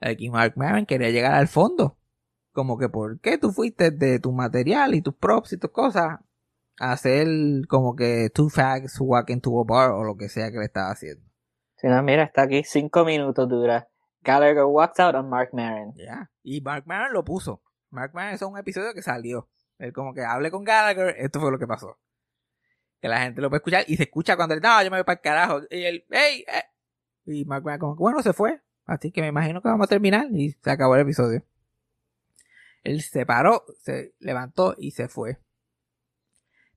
Aquí 0.00 0.30
Mark 0.30 0.54
Maron 0.56 0.86
quería 0.86 1.10
llegar 1.10 1.34
al 1.34 1.48
fondo. 1.48 1.98
Como 2.52 2.76
que, 2.76 2.88
¿por 2.88 3.20
qué 3.20 3.38
tú 3.38 3.50
fuiste 3.50 3.90
de 3.90 4.18
tu 4.18 4.32
material 4.32 4.94
y 4.94 5.02
tus 5.02 5.14
props 5.14 5.54
y 5.54 5.58
tus 5.58 5.70
cosas 5.70 6.18
a 6.78 6.92
hacer 6.92 7.26
como 7.68 7.94
que 7.94 8.28
two 8.34 8.48
fags 8.48 9.00
walk 9.00 9.30
into 9.30 9.58
a 9.60 9.64
bar 9.64 9.90
o 9.92 10.04
lo 10.04 10.16
que 10.16 10.28
sea 10.28 10.50
que 10.50 10.58
le 10.58 10.64
estaba 10.64 10.90
haciendo? 10.90 11.24
Si 11.76 11.86
no, 11.86 12.02
mira, 12.02 12.24
está 12.24 12.42
aquí, 12.42 12.62
cinco 12.64 13.04
minutos 13.04 13.48
dura. 13.48 13.88
Gallagher 14.22 14.64
walks 14.64 15.00
out 15.00 15.14
on 15.14 15.28
Mark 15.28 15.50
Maron. 15.52 15.94
Ya. 15.96 16.30
Y 16.42 16.60
Mark 16.60 16.84
Maron 16.86 17.12
lo 17.12 17.24
puso. 17.24 17.62
Mark 17.90 18.12
Maron 18.14 18.34
es 18.34 18.42
un 18.42 18.56
episodio 18.58 18.94
que 18.94 19.02
salió. 19.02 19.48
Él 19.78 19.92
como 19.92 20.14
que 20.14 20.24
hable 20.24 20.50
con 20.50 20.64
Gallagher, 20.64 21.16
esto 21.18 21.40
fue 21.40 21.50
lo 21.50 21.58
que 21.58 21.66
pasó. 21.66 21.98
Que 23.02 23.08
la 23.08 23.20
gente 23.20 23.42
lo 23.42 23.50
puede 23.50 23.58
escuchar 23.58 23.84
y 23.88 23.96
se 23.96 24.04
escucha 24.04 24.36
cuando 24.36 24.54
él, 24.54 24.60
no, 24.62 24.82
yo 24.82 24.90
me 24.90 24.96
voy 24.96 25.04
para 25.04 25.16
el 25.16 25.20
carajo. 25.20 25.60
Y 25.70 25.82
él, 25.82 26.04
hey, 26.08 26.44
eh". 26.46 26.62
Y 27.26 27.44
Mark 27.44 27.64
como, 27.80 27.96
bueno, 27.96 28.22
se 28.22 28.32
fue. 28.32 28.62
Así 28.86 29.10
que 29.10 29.20
me 29.20 29.26
imagino 29.26 29.60
que 29.60 29.68
vamos 29.68 29.86
a 29.86 29.88
terminar 29.88 30.28
y 30.30 30.52
se 30.52 30.70
acabó 30.70 30.94
el 30.94 31.02
episodio. 31.02 31.44
Él 32.84 33.02
se 33.02 33.26
paró, 33.26 33.64
se 33.80 34.14
levantó 34.20 34.76
y 34.78 34.92
se 34.92 35.08
fue. 35.08 35.38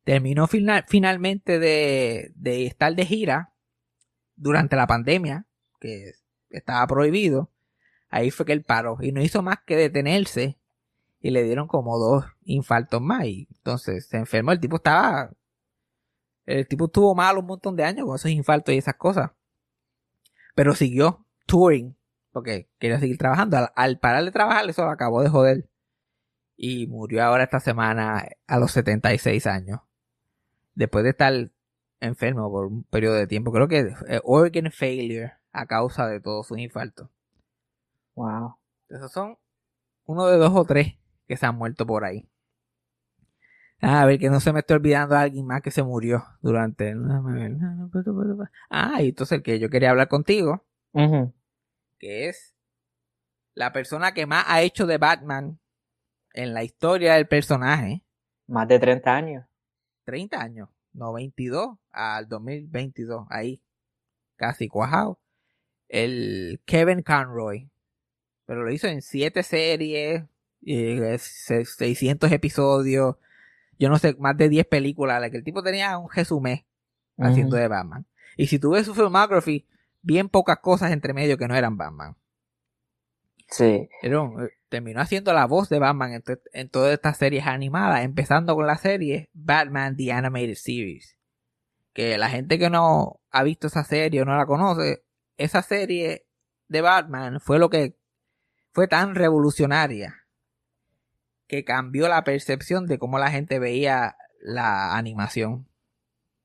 Terminó 0.04 0.48
final- 0.48 0.86
finalmente 0.88 1.60
de, 1.60 2.32
de 2.36 2.66
estar 2.66 2.94
de 2.96 3.06
gira 3.06 3.54
durante 4.36 4.76
la 4.76 4.88
pandemia, 4.88 5.46
que 5.80 6.14
estaba 6.50 6.86
prohibido. 6.88 7.52
Ahí 8.10 8.32
fue 8.32 8.48
que 8.48 8.54
él 8.54 8.64
paró 8.64 8.98
y 9.00 9.12
no 9.12 9.22
hizo 9.22 9.44
más 9.44 9.60
que 9.66 9.76
detenerse 9.76 10.60
y 11.20 11.30
le 11.32 11.44
dieron 11.44 11.68
como 11.68 11.98
dos 12.00 12.26
infartos 12.44 13.02
más 13.02 13.26
y 13.26 13.48
entonces 13.52 14.08
se 14.08 14.18
enfermó. 14.18 14.52
El 14.52 14.60
tipo 14.60 14.78
estaba... 14.78 15.32
El 16.46 16.68
tipo 16.68 16.86
estuvo 16.86 17.16
mal 17.16 17.38
un 17.38 17.46
montón 17.46 17.76
de 17.76 17.84
años 17.84 18.06
con 18.06 18.16
esos 18.16 18.32
infartos 18.32 18.74
y 18.74 18.78
esas 18.78 18.96
cosas. 18.96 19.32
Pero 20.54 20.76
siguió 20.76 21.26
touring 21.46 21.96
porque 22.32 22.70
quería 22.80 23.00
seguir 23.00 23.18
trabajando. 23.18 23.58
Al, 23.58 23.72
al 23.76 24.00
parar 24.00 24.24
de 24.26 24.32
trabajar 24.32 24.70
eso 24.70 24.84
lo 24.84 24.92
acabó 24.92 25.22
de 25.22 25.30
joder. 25.30 25.70
Y 26.58 26.88
murió 26.88 27.24
ahora 27.24 27.44
esta 27.44 27.60
semana 27.60 28.28
a 28.48 28.60
los 28.60 28.72
76 28.72 29.48
años. 29.48 29.82
Después 30.74 31.04
de 31.04 31.12
estar 31.12 31.34
enfermo 32.00 32.50
por 32.52 32.68
un 32.68 32.84
periodo 32.84 33.16
de 33.16 33.28
tiempo. 33.28 33.52
Creo 33.52 33.68
que 33.68 33.94
eh, 34.08 34.22
organ 34.24 34.72
failure 34.72 35.34
a 35.52 35.66
causa 35.66 36.08
de 36.08 36.20
todos 36.20 36.48
sus 36.48 36.58
infartos. 36.58 37.10
Wow. 38.16 38.56
Esos 38.90 39.12
son 39.12 39.38
uno 40.06 40.28
de 40.28 40.38
dos 40.38 40.54
o 40.56 40.64
tres 40.66 40.96
que 41.28 41.38
se 41.38 41.46
han 41.46 41.56
muerto 41.56 41.86
por 41.86 42.06
ahí. 42.06 42.28
Ah, 43.82 44.02
A 44.02 44.06
ver, 44.06 44.20
que 44.20 44.30
no 44.30 44.40
se 44.40 44.52
me 44.54 44.60
esté 44.60 44.74
olvidando 44.74 45.16
a 45.16 45.22
alguien 45.22 45.46
más 45.46 45.62
que 45.62 45.70
se 45.72 45.84
murió 45.84 46.24
durante. 46.42 46.94
Ah, 48.70 49.02
y 49.02 49.10
entonces 49.10 49.38
el 49.38 49.44
que 49.44 49.60
yo 49.60 49.70
quería 49.70 49.92
hablar 49.92 50.08
contigo, 50.08 50.66
que 52.00 52.30
es 52.30 52.56
la 53.54 53.72
persona 53.74 54.14
que 54.14 54.26
más 54.26 54.46
ha 54.48 54.62
hecho 54.62 54.86
de 54.86 54.98
Batman 54.98 55.60
en 56.34 56.54
la 56.54 56.64
historia 56.64 57.14
del 57.16 57.28
personaje. 57.28 58.04
Más 58.48 58.68
de 58.68 58.80
30 58.80 59.16
años. 59.16 59.46
30 60.06 60.42
años, 60.42 60.70
92 60.94 61.78
al 61.92 62.28
2022, 62.28 63.26
ahí, 63.30 63.62
casi 64.36 64.68
cuajado. 64.68 65.20
El 65.88 66.62
Kevin 66.66 67.02
Conroy, 67.02 67.70
pero 68.46 68.64
lo 68.64 68.72
hizo 68.72 68.88
en 68.88 69.02
7 69.02 69.42
series, 69.44 70.24
eh, 70.66 71.18
se- 71.20 71.66
600 71.66 72.32
episodios, 72.32 73.16
yo 73.78 73.90
no 73.90 73.98
sé, 73.98 74.16
más 74.20 74.38
de 74.38 74.50
10 74.50 74.68
películas, 74.68 75.22
la 75.22 75.30
que 75.30 75.38
el 75.38 75.44
tipo 75.44 75.64
tenía 75.64 75.98
un 75.98 76.10
resumen 76.10 76.66
haciendo 77.18 77.56
de 77.56 77.68
Batman. 77.68 78.06
Y 78.38 78.48
si 78.48 78.60
tú 78.60 78.72
ves 78.72 78.86
su 78.86 78.94
filmography, 78.94 79.68
bien 80.02 80.30
pocas 80.30 80.60
cosas 80.60 80.92
entre 80.92 81.14
medio 81.14 81.38
que 81.38 81.48
no 81.48 81.56
eran 81.56 81.78
Batman. 81.78 82.16
Sí. 83.48 83.90
Pero 84.02 84.44
eh, 84.44 84.52
terminó 84.70 85.02
haciendo 85.02 85.34
la 85.34 85.46
voz 85.46 85.70
de 85.70 85.80
Batman 85.80 86.14
en, 86.14 86.24
en 86.54 86.70
todas 86.70 86.94
estas 86.94 87.18
series 87.18 87.46
animadas, 87.46 88.04
empezando 88.04 88.56
con 88.56 88.68
la 88.68 88.78
serie 88.78 89.30
Batman 89.34 89.96
The 89.96 90.12
Animated 90.12 90.56
Series. 90.56 91.18
Que 91.94 92.18
la 92.18 92.30
gente 92.30 92.60
que 92.60 92.70
no 92.70 93.22
ha 93.32 93.44
visto 93.44 93.68
esa 93.68 93.84
serie 93.84 94.22
o 94.22 94.26
no 94.26 94.36
la 94.36 94.46
conoce, 94.46 95.04
esa 95.38 95.62
serie 95.62 96.26
de 96.68 96.82
Batman 96.82 97.40
fue 97.40 97.60
lo 97.60 97.70
que 97.70 97.98
fue 98.74 98.88
tan 98.88 99.16
revolucionaria 99.16 100.25
que 101.48 101.64
cambió 101.64 102.08
la 102.08 102.24
percepción 102.24 102.88
de 102.88 102.98
cómo 103.00 103.20
la 103.20 103.32
gente 103.32 103.60
veía 103.60 104.18
la 104.42 104.96
animación. 104.96 105.68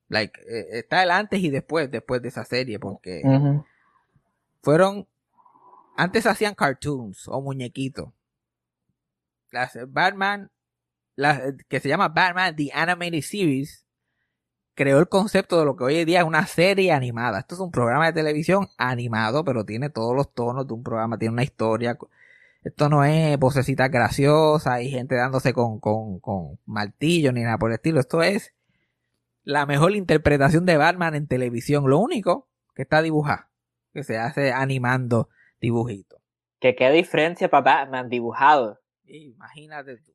Like, 0.09 0.40
eh, 0.40 0.78
está 0.78 1.03
el 1.03 1.11
antes 1.11 1.40
y 1.40 1.51
después, 1.51 1.90
después 1.90 2.20
de 2.22 2.28
esa 2.28 2.44
serie, 2.44 2.78
porque 2.78 3.22
fueron 4.62 5.07
antes 5.96 6.26
hacían 6.26 6.55
cartoons 6.55 7.28
o 7.28 7.40
muñequitos. 7.40 8.11
Las 9.51 9.78
Batman 9.88 10.51
que 11.68 11.80
se 11.80 11.88
llama 11.88 12.09
Batman 12.09 12.57
The 12.57 12.70
Animated 12.72 13.20
Series 13.20 13.84
creó 14.74 14.98
el 14.98 15.09
concepto 15.09 15.59
de 15.59 15.66
lo 15.66 15.76
que 15.76 15.84
hoy 15.84 15.96
en 15.96 16.07
día 16.07 16.20
es 16.20 16.24
una 16.24 16.46
serie 16.46 16.92
animada. 16.92 17.40
Esto 17.40 17.57
es 17.57 17.61
un 17.61 17.70
programa 17.70 18.07
de 18.07 18.12
televisión 18.14 18.68
animado 18.78 19.44
pero 19.44 19.64
tiene 19.64 19.90
todos 19.90 20.16
los 20.16 20.32
tonos 20.32 20.66
de 20.66 20.72
un 20.72 20.82
programa 20.82 21.18
tiene 21.18 21.34
una 21.34 21.42
historia 21.42 21.98
esto 22.62 22.88
no 22.88 23.04
es 23.04 23.38
vocecitas 23.38 23.90
graciosas 23.90 24.82
y 24.82 24.90
gente 24.90 25.14
dándose 25.14 25.52
con, 25.52 25.80
con, 25.80 26.20
con 26.20 26.58
martillo 26.66 27.32
ni 27.32 27.42
nada 27.42 27.58
por 27.58 27.70
el 27.70 27.76
estilo 27.76 28.00
esto 28.00 28.22
es 28.22 28.54
la 29.42 29.66
mejor 29.66 29.92
interpretación 29.92 30.66
de 30.66 30.76
Batman 30.76 31.14
en 31.14 31.26
televisión 31.26 31.88
lo 31.88 31.98
único 31.98 32.48
que 32.74 32.82
está 32.82 33.02
dibujado 33.02 33.50
que 33.92 34.04
se 34.04 34.18
hace 34.18 34.52
animando 34.52 35.28
dibujitos. 35.61 36.20
Que 36.61 36.74
qué 36.74 36.90
diferencia 36.90 37.48
para 37.48 37.62
Batman 37.62 38.08
dibujado. 38.08 38.80
Imagínate 39.04 39.96
tú. 39.98 40.12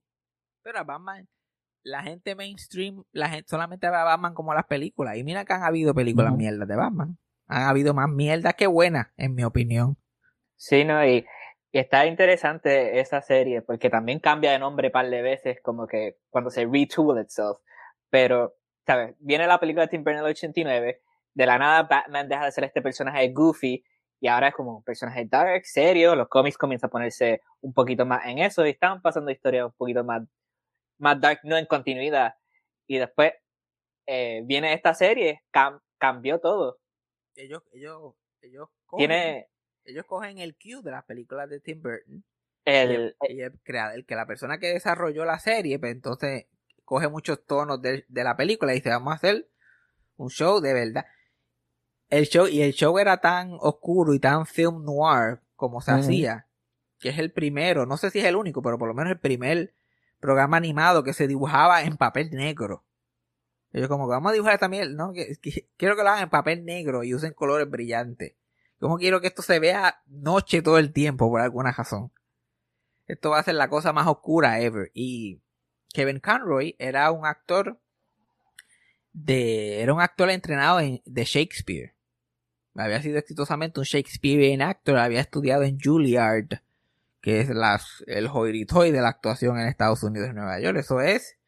Pero 0.61 0.79
a 0.79 0.83
Batman, 0.83 1.27
la 1.83 2.03
gente 2.03 2.35
mainstream, 2.35 3.03
la 3.11 3.29
gente 3.29 3.47
solamente 3.49 3.89
ve 3.89 3.95
a 3.95 4.03
Batman 4.03 4.33
como 4.33 4.53
las 4.53 4.65
películas. 4.65 5.17
Y 5.17 5.23
mira 5.23 5.45
que 5.45 5.53
han 5.53 5.63
habido 5.63 5.93
películas 5.93 6.33
mierdas 6.35 6.67
de 6.67 6.75
Batman. 6.75 7.17
Han 7.47 7.63
habido 7.63 7.93
más 7.93 8.09
mierdas 8.09 8.55
que 8.55 8.67
buenas, 8.67 9.07
en 9.17 9.35
mi 9.35 9.43
opinión. 9.43 9.97
Sí, 10.55 10.83
¿no? 10.83 11.05
Y, 11.05 11.25
y 11.75 11.79
está 11.79 12.05
interesante 12.05 13.01
esa 13.01 13.21
serie 13.21 13.61
porque 13.61 13.89
también 13.89 14.21
cambia 14.21 14.53
de 14.53 14.59
nombre 14.59 14.87
un 14.87 14.91
par 14.93 15.09
de 15.09 15.21
veces, 15.21 15.59
como 15.61 15.87
que 15.87 16.15
cuando 16.29 16.49
se 16.49 16.65
retool 16.65 17.19
itself. 17.19 17.57
Pero, 18.09 18.55
¿sabes? 18.87 19.13
Viene 19.19 19.45
la 19.45 19.59
película 19.59 19.83
de 19.83 19.89
Tim 19.89 20.01
Burton 20.01 20.21
del 20.23 20.31
89, 20.31 21.01
de 21.33 21.45
la 21.45 21.57
nada 21.57 21.83
Batman 21.83 22.29
deja 22.29 22.45
de 22.45 22.51
ser 22.53 22.63
este 22.63 22.81
personaje 22.81 23.27
goofy 23.33 23.83
y 24.21 24.27
ahora 24.29 24.47
es 24.47 24.53
como 24.55 24.77
un 24.77 24.83
personaje 24.85 25.25
dark, 25.25 25.65
serio. 25.65 26.15
Los 26.15 26.29
cómics 26.29 26.57
comienzan 26.57 26.87
a 26.87 26.91
ponerse 26.91 27.41
un 27.59 27.73
poquito 27.73 28.05
más 28.05 28.25
en 28.25 28.37
eso 28.39 28.65
y 28.65 28.69
están 28.69 29.01
pasando 29.01 29.29
historias 29.29 29.65
un 29.65 29.73
poquito 29.73 30.01
más, 30.05 30.21
más 30.97 31.19
dark, 31.19 31.41
no 31.43 31.57
en 31.57 31.65
continuidad. 31.65 32.35
Y 32.87 32.99
después 32.99 33.33
eh, 34.07 34.43
viene 34.45 34.71
esta 34.71 34.93
serie, 34.93 35.41
cam- 35.51 35.81
cambió 35.97 36.39
todo. 36.39 36.79
Ellos, 37.35 37.63
ellos, 37.73 38.13
ellos 38.39 38.69
cogen, 38.85 39.07
Tiene 39.09 39.49
ellos 39.85 40.05
cogen 40.05 40.39
el 40.39 40.55
cue 40.55 40.81
de 40.83 40.91
las 40.91 41.03
películas 41.05 41.49
de 41.49 41.59
Tim 41.59 41.81
Burton. 41.81 42.23
el, 42.91 43.15
y 43.29 43.41
el, 43.41 43.59
crea- 43.63 43.93
el 43.93 44.05
que 44.05 44.15
la 44.15 44.25
persona 44.25 44.57
que 44.59 44.67
desarrolló 44.73 45.23
la 45.25 45.39
serie, 45.39 45.77
pues 45.79 45.91
entonces 45.91 46.45
coge 46.83 47.07
muchos 47.07 47.45
tonos 47.45 47.81
de, 47.81 48.05
de 48.07 48.23
la 48.23 48.35
película 48.37 48.71
y 48.73 48.77
dice, 48.77 48.89
vamos 48.89 49.13
a 49.13 49.15
hacer 49.17 49.47
un 50.17 50.29
show 50.29 50.59
de 50.61 50.73
verdad. 50.73 51.05
El 52.09 52.25
show, 52.27 52.47
y 52.47 52.61
el 52.61 52.73
show 52.73 52.97
era 52.99 53.17
tan 53.21 53.57
oscuro 53.59 54.13
y 54.13 54.19
tan 54.19 54.45
film 54.45 54.83
noir 54.83 55.39
como 55.55 55.81
se 55.81 55.91
hacía, 55.99 56.47
que 56.99 57.09
es 57.09 57.17
el 57.17 57.31
primero, 57.31 57.85
no 57.85 57.97
sé 57.97 58.09
si 58.11 58.19
es 58.19 58.25
el 58.25 58.35
único, 58.35 58.61
pero 58.61 58.77
por 58.77 58.87
lo 58.87 58.93
menos 58.93 59.11
el 59.11 59.19
primer 59.19 59.73
programa 60.19 60.57
animado 60.57 61.03
que 61.03 61.13
se 61.13 61.27
dibujaba 61.27 61.81
en 61.83 61.97
papel 61.97 62.29
negro. 62.31 62.83
Ellos 63.73 63.89
como 63.89 64.05
que 64.07 64.11
vamos 64.11 64.29
a 64.31 64.33
dibujar 64.33 64.57
también, 64.59 64.95
¿no? 64.95 65.11
Que- 65.13 65.35
que- 65.41 65.67
quiero 65.77 65.95
que 65.95 66.03
lo 66.03 66.09
hagan 66.09 66.23
en 66.23 66.29
papel 66.29 66.63
negro 66.63 67.03
y 67.03 67.13
usen 67.13 67.33
colores 67.33 67.69
brillantes. 67.69 68.33
Como 68.85 68.99
quiero 68.99 69.19
que 69.19 69.25
esto 69.25 69.41
se 69.41 69.57
vea 69.57 70.03
noche 70.05 70.61
todo 70.61 70.77
el 70.77 70.93
tiempo 70.93 71.27
por 71.27 71.41
alguna 71.41 71.71
razón. 71.71 72.11
Esto 73.07 73.31
va 73.31 73.39
a 73.39 73.43
ser 73.43 73.55
la 73.55 73.67
cosa 73.67 73.93
más 73.93 74.05
oscura 74.05 74.59
ever. 74.59 74.91
Y 74.93 75.41
Kevin 75.91 76.19
Conroy 76.19 76.75
era 76.77 77.09
un 77.09 77.25
actor 77.25 77.79
de, 79.11 79.81
era 79.81 79.91
un 79.91 80.01
actor 80.01 80.29
entrenado 80.29 80.79
en, 80.81 81.01
de 81.03 81.25
Shakespeare. 81.25 81.95
Había 82.75 83.01
sido 83.01 83.17
exitosamente 83.17 83.79
un 83.79 83.87
Shakespearean 83.87 84.61
actor, 84.61 84.99
había 84.99 85.21
estudiado 85.21 85.63
en 85.63 85.79
Juilliard, 85.79 86.61
que 87.21 87.39
es 87.39 87.49
las, 87.49 88.03
el 88.05 88.27
hoiritoy 88.31 88.91
de 88.91 89.01
la 89.01 89.09
actuación 89.09 89.59
en 89.59 89.65
Estados 89.65 90.03
Unidos 90.03 90.29
y 90.29 90.33
Nueva 90.33 90.59
York. 90.59 90.77
Eso 90.77 91.01
es, 91.01 91.39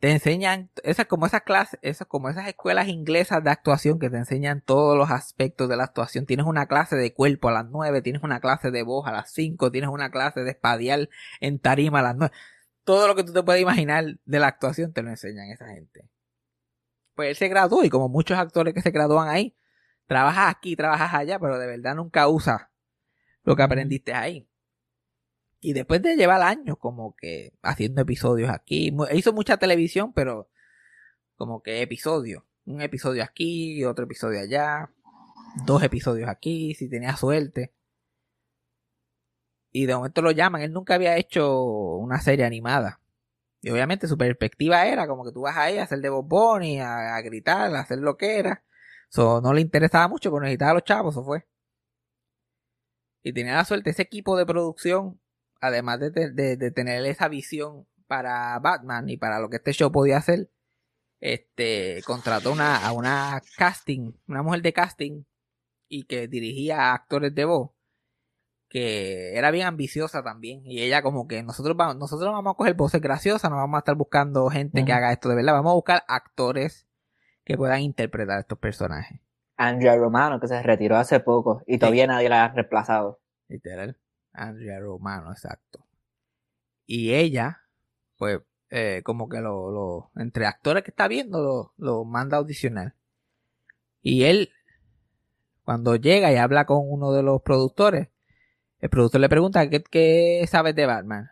te 0.00 0.10
enseñan, 0.10 0.70
esas 0.82 1.06
como 1.06 1.26
esas 1.26 1.42
clases, 1.42 1.78
esas 1.82 2.08
como 2.08 2.30
esas 2.30 2.48
escuelas 2.48 2.88
inglesas 2.88 3.44
de 3.44 3.50
actuación 3.50 3.98
que 3.98 4.08
te 4.08 4.16
enseñan 4.16 4.62
todos 4.62 4.96
los 4.96 5.10
aspectos 5.10 5.68
de 5.68 5.76
la 5.76 5.84
actuación. 5.84 6.24
Tienes 6.24 6.46
una 6.46 6.66
clase 6.66 6.96
de 6.96 7.12
cuerpo 7.12 7.50
a 7.50 7.52
las 7.52 7.66
9, 7.66 8.00
tienes 8.00 8.22
una 8.22 8.40
clase 8.40 8.70
de 8.70 8.82
voz 8.82 9.06
a 9.06 9.12
las 9.12 9.30
5, 9.32 9.70
tienes 9.70 9.90
una 9.90 10.10
clase 10.10 10.40
de 10.40 10.50
espadial 10.50 11.10
en 11.40 11.58
tarima 11.58 11.98
a 12.00 12.02
las 12.02 12.16
9. 12.16 12.34
Todo 12.84 13.08
lo 13.08 13.14
que 13.14 13.24
tú 13.24 13.34
te 13.34 13.42
puedes 13.42 13.60
imaginar 13.60 14.18
de 14.24 14.38
la 14.38 14.46
actuación 14.46 14.94
te 14.94 15.02
lo 15.02 15.10
enseñan 15.10 15.50
esa 15.50 15.68
gente. 15.68 16.08
Pues 17.14 17.28
él 17.28 17.36
se 17.36 17.48
graduó 17.48 17.84
y 17.84 17.90
como 17.90 18.08
muchos 18.08 18.38
actores 18.38 18.72
que 18.72 18.80
se 18.80 18.92
gradúan 18.92 19.28
ahí, 19.28 19.54
trabajas 20.06 20.48
aquí, 20.48 20.76
trabajas 20.76 21.12
allá, 21.12 21.38
pero 21.38 21.58
de 21.58 21.66
verdad 21.66 21.94
nunca 21.94 22.26
usas 22.26 22.62
lo 23.44 23.54
que 23.54 23.62
aprendiste 23.62 24.14
ahí. 24.14 24.49
Y 25.60 25.72
después 25.74 26.02
de 26.02 26.16
llevar 26.16 26.40
años 26.42 26.78
como 26.78 27.14
que 27.16 27.52
haciendo 27.62 28.00
episodios 28.02 28.50
aquí, 28.50 28.90
mu- 28.92 29.06
hizo 29.12 29.32
mucha 29.32 29.58
televisión, 29.58 30.12
pero 30.12 30.48
como 31.36 31.62
que 31.62 31.82
episodios. 31.82 32.42
Un 32.64 32.80
episodio 32.82 33.22
aquí, 33.24 33.84
otro 33.84 34.04
episodio 34.04 34.40
allá, 34.40 34.90
dos 35.66 35.82
episodios 35.82 36.28
aquí, 36.28 36.74
si 36.74 36.88
tenía 36.88 37.16
suerte. 37.16 37.74
Y 39.72 39.86
de 39.86 39.94
momento 39.94 40.22
lo 40.22 40.30
llaman, 40.32 40.62
él 40.62 40.72
nunca 40.72 40.94
había 40.94 41.16
hecho 41.16 41.62
una 41.62 42.20
serie 42.20 42.44
animada. 42.44 43.00
Y 43.62 43.70
obviamente 43.70 44.08
su 44.08 44.16
perspectiva 44.16 44.86
era 44.86 45.06
como 45.06 45.24
que 45.24 45.32
tú 45.32 45.42
vas 45.42 45.56
ahí 45.56 45.78
a 45.78 45.84
hacer 45.84 46.00
de 46.00 46.08
Bob 46.08 46.26
Bunny, 46.26 46.80
a, 46.80 47.16
a 47.16 47.20
gritar, 47.22 47.74
a 47.74 47.80
hacer 47.80 47.98
lo 47.98 48.16
que 48.16 48.38
era. 48.38 48.64
So, 49.10 49.40
no 49.40 49.52
le 49.52 49.60
interesaba 49.60 50.08
mucho, 50.08 50.30
pero 50.30 50.40
necesitaba 50.42 50.70
a 50.72 50.74
los 50.74 50.84
chavos, 50.84 51.14
eso 51.14 51.24
fue. 51.24 51.46
Y 53.22 53.32
tenía 53.32 53.54
la 53.56 53.64
suerte, 53.64 53.90
ese 53.90 54.02
equipo 54.02 54.36
de 54.36 54.46
producción, 54.46 55.20
además 55.60 56.00
de, 56.00 56.10
te- 56.10 56.30
de- 56.30 56.56
de 56.56 56.70
tener 56.70 57.04
esa 57.06 57.28
visión 57.28 57.86
para 58.06 58.58
Batman 58.58 59.08
y 59.08 59.16
para 59.16 59.38
lo 59.40 59.48
que 59.50 59.56
este 59.56 59.72
show 59.72 59.92
podía 59.92 60.16
hacer, 60.18 60.50
este, 61.20 62.02
contrató 62.06 62.52
una, 62.52 62.84
a 62.86 62.92
una 62.92 63.40
casting, 63.56 64.12
una 64.26 64.42
mujer 64.42 64.62
de 64.62 64.72
casting, 64.72 65.24
y 65.88 66.04
que 66.04 66.28
dirigía 66.28 66.80
a 66.90 66.94
actores 66.94 67.34
de 67.34 67.44
voz, 67.44 67.70
que 68.68 69.36
era 69.36 69.50
bien 69.50 69.66
ambiciosa 69.66 70.22
también. 70.22 70.62
Y 70.64 70.80
ella 70.82 71.02
como 71.02 71.26
que 71.26 71.42
nosotros 71.42 71.76
vamos, 71.76 71.96
nosotros 71.96 72.32
vamos 72.32 72.52
a 72.52 72.56
coger 72.56 72.74
voces 72.74 73.00
graciosas, 73.00 73.50
no 73.50 73.56
vamos 73.56 73.76
a 73.76 73.80
estar 73.80 73.96
buscando 73.96 74.48
gente 74.48 74.84
que 74.84 74.92
haga 74.92 75.12
esto 75.12 75.28
de 75.28 75.34
verdad, 75.36 75.52
vamos 75.54 75.70
a 75.72 75.74
buscar 75.74 76.04
actores 76.08 76.86
que 77.44 77.56
puedan 77.56 77.80
interpretar 77.80 78.40
estos 78.40 78.58
personajes. 78.58 79.20
Andrea 79.56 79.96
Romano, 79.96 80.40
que 80.40 80.46
se 80.48 80.62
retiró 80.62 80.96
hace 80.96 81.20
poco 81.20 81.62
y 81.66 81.78
todavía 81.78 82.06
nadie 82.06 82.28
la 82.28 82.44
ha 82.44 82.48
reemplazado. 82.48 83.20
Literal. 83.48 83.98
Andrea 84.40 84.80
Romano, 84.80 85.30
exacto. 85.32 85.86
Y 86.86 87.14
ella, 87.14 87.62
pues, 88.16 88.40
eh, 88.70 89.02
como 89.04 89.28
que 89.28 89.40
lo, 89.40 90.10
entre 90.16 90.46
actores 90.46 90.82
que 90.82 90.90
está 90.90 91.08
viendo, 91.08 91.42
lo, 91.42 91.74
lo 91.76 92.04
manda 92.04 92.36
a 92.36 92.40
audicionar. 92.40 92.94
Y 94.02 94.24
él, 94.24 94.50
cuando 95.64 95.96
llega 95.96 96.32
y 96.32 96.36
habla 96.36 96.66
con 96.66 96.78
uno 96.82 97.12
de 97.12 97.22
los 97.22 97.42
productores, 97.42 98.08
el 98.80 98.88
productor 98.90 99.20
le 99.20 99.28
pregunta, 99.28 99.68
¿qué, 99.68 99.82
qué 99.82 100.46
sabes 100.48 100.74
de 100.74 100.86
Batman? 100.86 101.30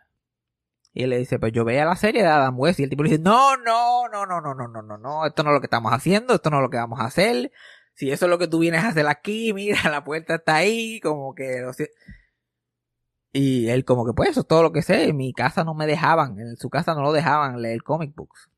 Y 0.93 1.03
él 1.03 1.09
le 1.11 1.17
dice, 1.17 1.39
pues 1.39 1.51
yo 1.51 1.65
veía 1.65 1.85
la 1.85 1.95
serie 1.95 2.21
de 2.21 2.27
Adam 2.27 2.59
West. 2.59 2.79
Y 2.79 2.83
el 2.83 2.89
tipo 2.89 3.03
le 3.03 3.09
dice, 3.09 3.21
no, 3.21 3.57
no, 3.57 4.07
no, 4.07 4.25
no, 4.25 4.41
no, 4.41 4.53
no, 4.53 4.67
no, 4.67 4.81
no, 4.81 4.97
no, 4.97 5.25
esto 5.25 5.43
no 5.43 5.49
es 5.49 5.53
lo 5.55 5.61
que 5.61 5.67
estamos 5.67 5.93
haciendo, 5.93 6.35
esto 6.35 6.49
no 6.49 6.57
es 6.57 6.63
lo 6.63 6.69
que 6.69 6.77
vamos 6.77 6.99
a 6.99 7.05
hacer. 7.05 7.51
Si 7.93 8.11
eso 8.11 8.25
es 8.25 8.29
lo 8.29 8.37
que 8.37 8.47
tú 8.47 8.59
vienes 8.59 8.83
a 8.83 8.89
hacer 8.89 9.07
aquí, 9.07 9.53
mira, 9.53 9.89
la 9.89 10.03
puerta 10.03 10.35
está 10.35 10.55
ahí, 10.55 10.99
como 10.99 11.33
que... 11.35 11.61
lo 11.61 11.73
sé". 11.73 11.91
Y 13.31 13.69
él 13.69 13.85
como 13.85 14.05
que, 14.05 14.13
pues 14.13 14.29
eso 14.29 14.41
es 14.41 14.47
todo 14.47 14.63
lo 14.63 14.71
que 14.71 14.81
sé. 14.81 15.09
En 15.09 15.17
mi 15.17 15.33
casa 15.33 15.63
no 15.63 15.73
me 15.75 15.85
dejaban, 15.85 16.39
en 16.39 16.57
su 16.57 16.69
casa 16.69 16.95
no 16.95 17.01
lo 17.01 17.11
dejaban 17.11 17.61
leer 17.61 17.83
comic 17.83 18.15
books. 18.15 18.49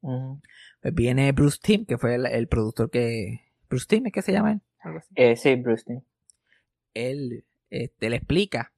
Pues 0.00 0.94
viene 0.94 1.32
Bruce 1.32 1.58
Timm, 1.62 1.86
que 1.86 1.98
fue 1.98 2.14
el, 2.14 2.26
el 2.26 2.46
productor 2.46 2.90
que... 2.90 3.40
Bruce 3.68 3.86
Timm, 3.88 4.06
¿es 4.06 4.12
que 4.12 4.22
se 4.22 4.32
llama 4.32 4.52
él? 4.52 4.60
Eh, 5.14 5.36
sí, 5.36 5.56
Bruce 5.56 5.84
Timm. 5.84 6.02
él 6.92 7.44
este, 7.70 8.10
le 8.10 8.16
explica 8.16 8.72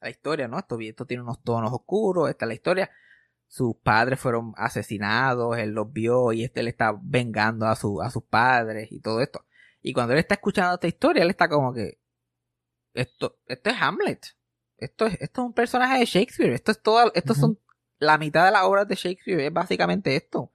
la 0.00 0.10
historia, 0.10 0.48
¿no? 0.48 0.58
Esto, 0.58 0.78
esto 0.80 1.06
tiene 1.06 1.22
unos 1.22 1.42
tonos 1.42 1.72
oscuros, 1.72 2.28
esta 2.28 2.44
es 2.44 2.48
la 2.48 2.54
historia. 2.54 2.90
Sus 3.46 3.76
padres 3.76 4.20
fueron 4.20 4.52
asesinados, 4.56 5.56
él 5.56 5.70
los 5.70 5.90
vio 5.92 6.32
y 6.32 6.44
este 6.44 6.62
le 6.62 6.70
está 6.70 6.94
vengando 7.00 7.66
a, 7.66 7.74
su, 7.76 8.02
a 8.02 8.10
sus 8.10 8.24
padres 8.24 8.92
y 8.92 9.00
todo 9.00 9.22
esto. 9.22 9.46
Y 9.80 9.92
cuando 9.94 10.12
él 10.12 10.18
está 10.18 10.34
escuchando 10.34 10.74
esta 10.74 10.88
historia, 10.88 11.22
él 11.22 11.30
está 11.30 11.48
como 11.48 11.72
que, 11.72 11.98
esto, 12.94 13.38
esto 13.46 13.70
es 13.70 13.76
Hamlet. 13.80 14.26
Esto 14.78 15.06
es, 15.06 15.14
esto 15.20 15.42
es 15.42 15.46
un 15.46 15.52
personaje 15.52 15.98
de 15.98 16.04
Shakespeare. 16.04 16.52
Esto 16.54 16.72
es 16.72 16.80
todo, 16.80 17.12
estos 17.14 17.38
Ujú. 17.38 17.46
son 17.46 17.58
la 17.98 18.16
mitad 18.16 18.44
de 18.44 18.52
las 18.52 18.62
obras 18.62 18.86
de 18.88 18.94
Shakespeare. 18.94 19.40
Es 19.40 19.52
básicamente 19.52 20.14
esto. 20.16 20.52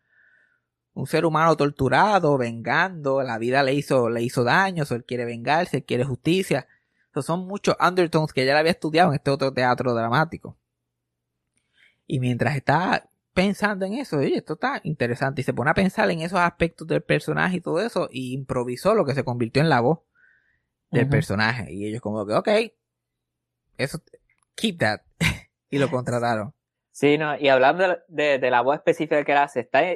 Un 0.93 1.07
ser 1.07 1.25
humano 1.25 1.55
torturado, 1.57 2.37
vengando, 2.37 3.21
la 3.23 3.37
vida 3.37 3.63
le 3.63 3.73
hizo, 3.73 4.09
le 4.09 4.21
hizo 4.21 4.43
daño, 4.43 4.83
él 4.89 5.05
quiere 5.05 5.25
vengarse, 5.25 5.77
él 5.77 5.83
quiere 5.85 6.03
justicia. 6.03 6.67
So, 7.13 7.21
son 7.21 7.47
muchos 7.47 7.75
undertones 7.79 8.31
que 8.31 8.45
ya 8.45 8.53
le 8.53 8.59
había 8.59 8.71
estudiado 8.71 9.09
en 9.09 9.15
este 9.15 9.31
otro 9.31 9.51
teatro 9.53 9.93
dramático. 9.93 10.57
Y 12.07 12.19
mientras 12.19 12.55
está 12.55 13.09
pensando 13.33 13.85
en 13.85 13.93
eso, 13.93 14.17
oye, 14.17 14.37
esto 14.37 14.53
está 14.53 14.81
interesante. 14.83 15.41
Y 15.41 15.43
se 15.43 15.53
pone 15.53 15.71
a 15.71 15.73
pensar 15.73 16.09
en 16.11 16.21
esos 16.21 16.39
aspectos 16.39 16.87
del 16.87 17.01
personaje 17.01 17.57
y 17.57 17.61
todo 17.61 17.81
eso. 17.81 18.07
Y 18.11 18.33
improvisó 18.33 18.93
lo 18.93 19.05
que 19.05 19.15
se 19.15 19.23
convirtió 19.23 19.61
en 19.61 19.69
la 19.69 19.79
voz 19.79 19.99
del 20.91 21.09
personaje. 21.09 21.73
Y 21.73 21.87
ellos 21.87 22.01
como 22.01 22.25
que, 22.25 22.33
ok, 22.33 22.49
eso, 23.77 23.99
keep 24.55 24.77
that. 24.79 25.01
y 25.69 25.77
lo 25.79 25.89
contrataron. 25.89 26.53
Sí, 26.91 27.17
no, 27.17 27.35
y 27.37 27.49
hablando 27.49 27.97
de, 28.07 28.39
la 28.51 28.61
voz 28.61 28.75
específica 28.75 29.23
que 29.23 29.31
él 29.31 29.37
hace, 29.39 29.61
está, 29.61 29.81
o 29.81 29.95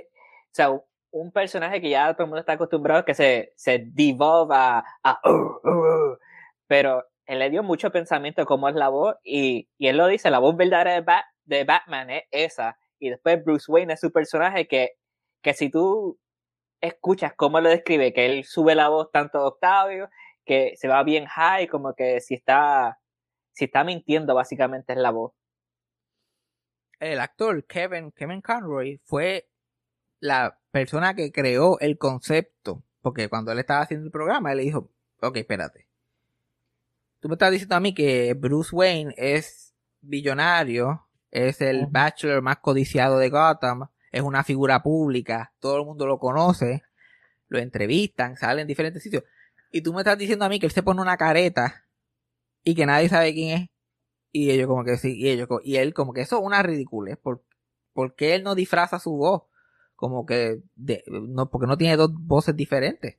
sea, 0.52 0.70
un- 1.12 1.32
personaje 1.32 1.80
que 1.82 1.90
ya 1.92 2.14
todo 2.14 2.24
el 2.24 2.30
mundo 2.30 2.40
está 2.40 2.54
acostumbrado 2.54 3.06
que 3.06 3.14
se, 3.14 3.54
se 3.56 3.80
devolve 3.88 4.56
a, 4.56 4.84
"Uh, 5.24 5.30
uh, 5.30 6.12
uh", 6.14 6.18
pero 6.68 7.04
él 7.26 7.40
le 7.40 7.50
dio 7.50 7.64
mucho 7.64 7.92
pensamiento 7.92 8.46
cómo 8.46 8.68
es 8.70 8.76
la 8.76 8.90
voz 8.90 9.16
y, 9.24 9.70
y 9.78 9.88
él 9.88 9.98
lo 9.98 10.08
dice, 10.08 10.30
la 10.32 10.40
voz 10.40 10.56
verdadera 10.56 10.94
de, 10.94 11.02
Bat- 11.04 11.26
de 11.46 11.64
Batman 11.64 12.10
es 12.10 12.24
esa 12.32 12.78
y 13.00 13.10
después 13.10 13.44
Bruce 13.44 13.72
Wayne 13.72 13.94
es 13.94 14.00
su 14.00 14.12
personaje 14.12 14.68
que, 14.68 14.92
que 15.42 15.54
si 15.54 15.70
tú 15.70 16.20
escuchas 16.82 17.34
cómo 17.36 17.60
lo 17.62 17.70
describe, 17.70 18.14
que 18.14 18.26
él 18.26 18.44
sube 18.44 18.76
la 18.76 18.90
voz 18.90 19.12
tanto 19.12 19.40
de 19.40 19.46
Octavio, 19.46 20.10
que 20.46 20.74
se 20.78 20.88
va 20.88 21.04
bien 21.04 21.26
high, 21.26 21.68
como 21.68 21.94
que 21.94 22.22
si 22.22 22.36
está, 22.36 23.00
si 23.58 23.66
está 23.66 23.84
mintiendo 23.84 24.36
básicamente 24.36 24.94
es 24.94 25.00
la 25.00 25.10
voz. 25.10 25.34
el 27.00 27.20
actor 27.20 27.66
Kevin, 27.66 28.12
Kevin 28.12 28.40
Conroy 28.40 29.02
fue 29.04 29.50
la 30.20 30.60
persona 30.70 31.16
que 31.16 31.32
creó 31.32 31.80
el 31.80 31.98
concepto. 31.98 32.84
Porque 33.02 33.30
cuando 33.30 33.52
él 33.52 33.58
estaba 33.58 33.82
haciendo 33.82 34.06
el 34.06 34.12
programa, 34.12 34.52
él 34.52 34.58
le 34.58 34.64
dijo, 34.64 34.92
ok, 35.22 35.38
espérate. 35.38 35.88
Tú 37.20 37.30
me 37.30 37.34
estás 37.34 37.52
diciendo 37.52 37.76
a 37.76 37.80
mí 37.80 37.96
que 37.96 38.36
Bruce 38.36 38.76
Wayne 38.76 39.16
es 39.18 39.74
billonario, 40.02 41.08
es 41.32 41.60
el 41.62 41.88
bachelor 41.88 42.44
más 42.44 42.58
codiciado 42.58 43.18
de 43.18 43.30
Gotham, 43.30 43.88
es 44.12 44.22
una 44.22 44.44
figura 44.44 44.84
pública, 44.84 45.52
todo 45.60 45.78
el 45.80 45.86
mundo 45.86 46.06
lo 46.06 46.20
conoce, 46.20 46.84
lo 47.48 47.58
entrevistan, 47.58 48.38
sale 48.38 48.62
en 48.62 48.68
diferentes 48.68 49.02
sitios. 49.02 49.24
Y 49.72 49.82
tú 49.82 49.94
me 49.94 50.02
estás 50.02 50.18
diciendo 50.18 50.46
a 50.46 50.50
mí 50.50 50.60
que 50.60 50.68
él 50.68 50.72
se 50.72 50.84
pone 50.84 51.02
una 51.02 51.18
careta 51.18 51.87
y 52.70 52.76
que 52.76 52.86
nadie 52.86 53.08
sabe 53.08 53.34
quién 53.34 53.58
es. 53.58 53.70
Y 54.34 54.52
ellos 54.52 54.68
como 54.68 54.84
que 54.84 54.98
sí, 54.98 55.16
y 55.18 55.30
ellos 55.30 55.48
co- 55.48 55.62
y 55.64 55.78
él 55.78 55.94
como 55.94 56.12
que 56.14 56.22
eso 56.22 56.38
es 56.38 56.44
una 56.44 56.62
ridiculez. 56.64 57.18
¿Por, 57.18 57.44
porque 57.94 58.36
él 58.36 58.44
no 58.44 58.56
disfraza 58.56 59.00
su 59.00 59.12
voz? 59.16 59.44
Como 59.96 60.26
que 60.26 60.62
de- 60.76 61.04
no, 61.08 61.50
porque 61.50 61.66
no 61.68 61.78
tiene 61.78 61.96
dos 61.96 62.12
voces 62.14 62.56
diferentes. 62.56 63.18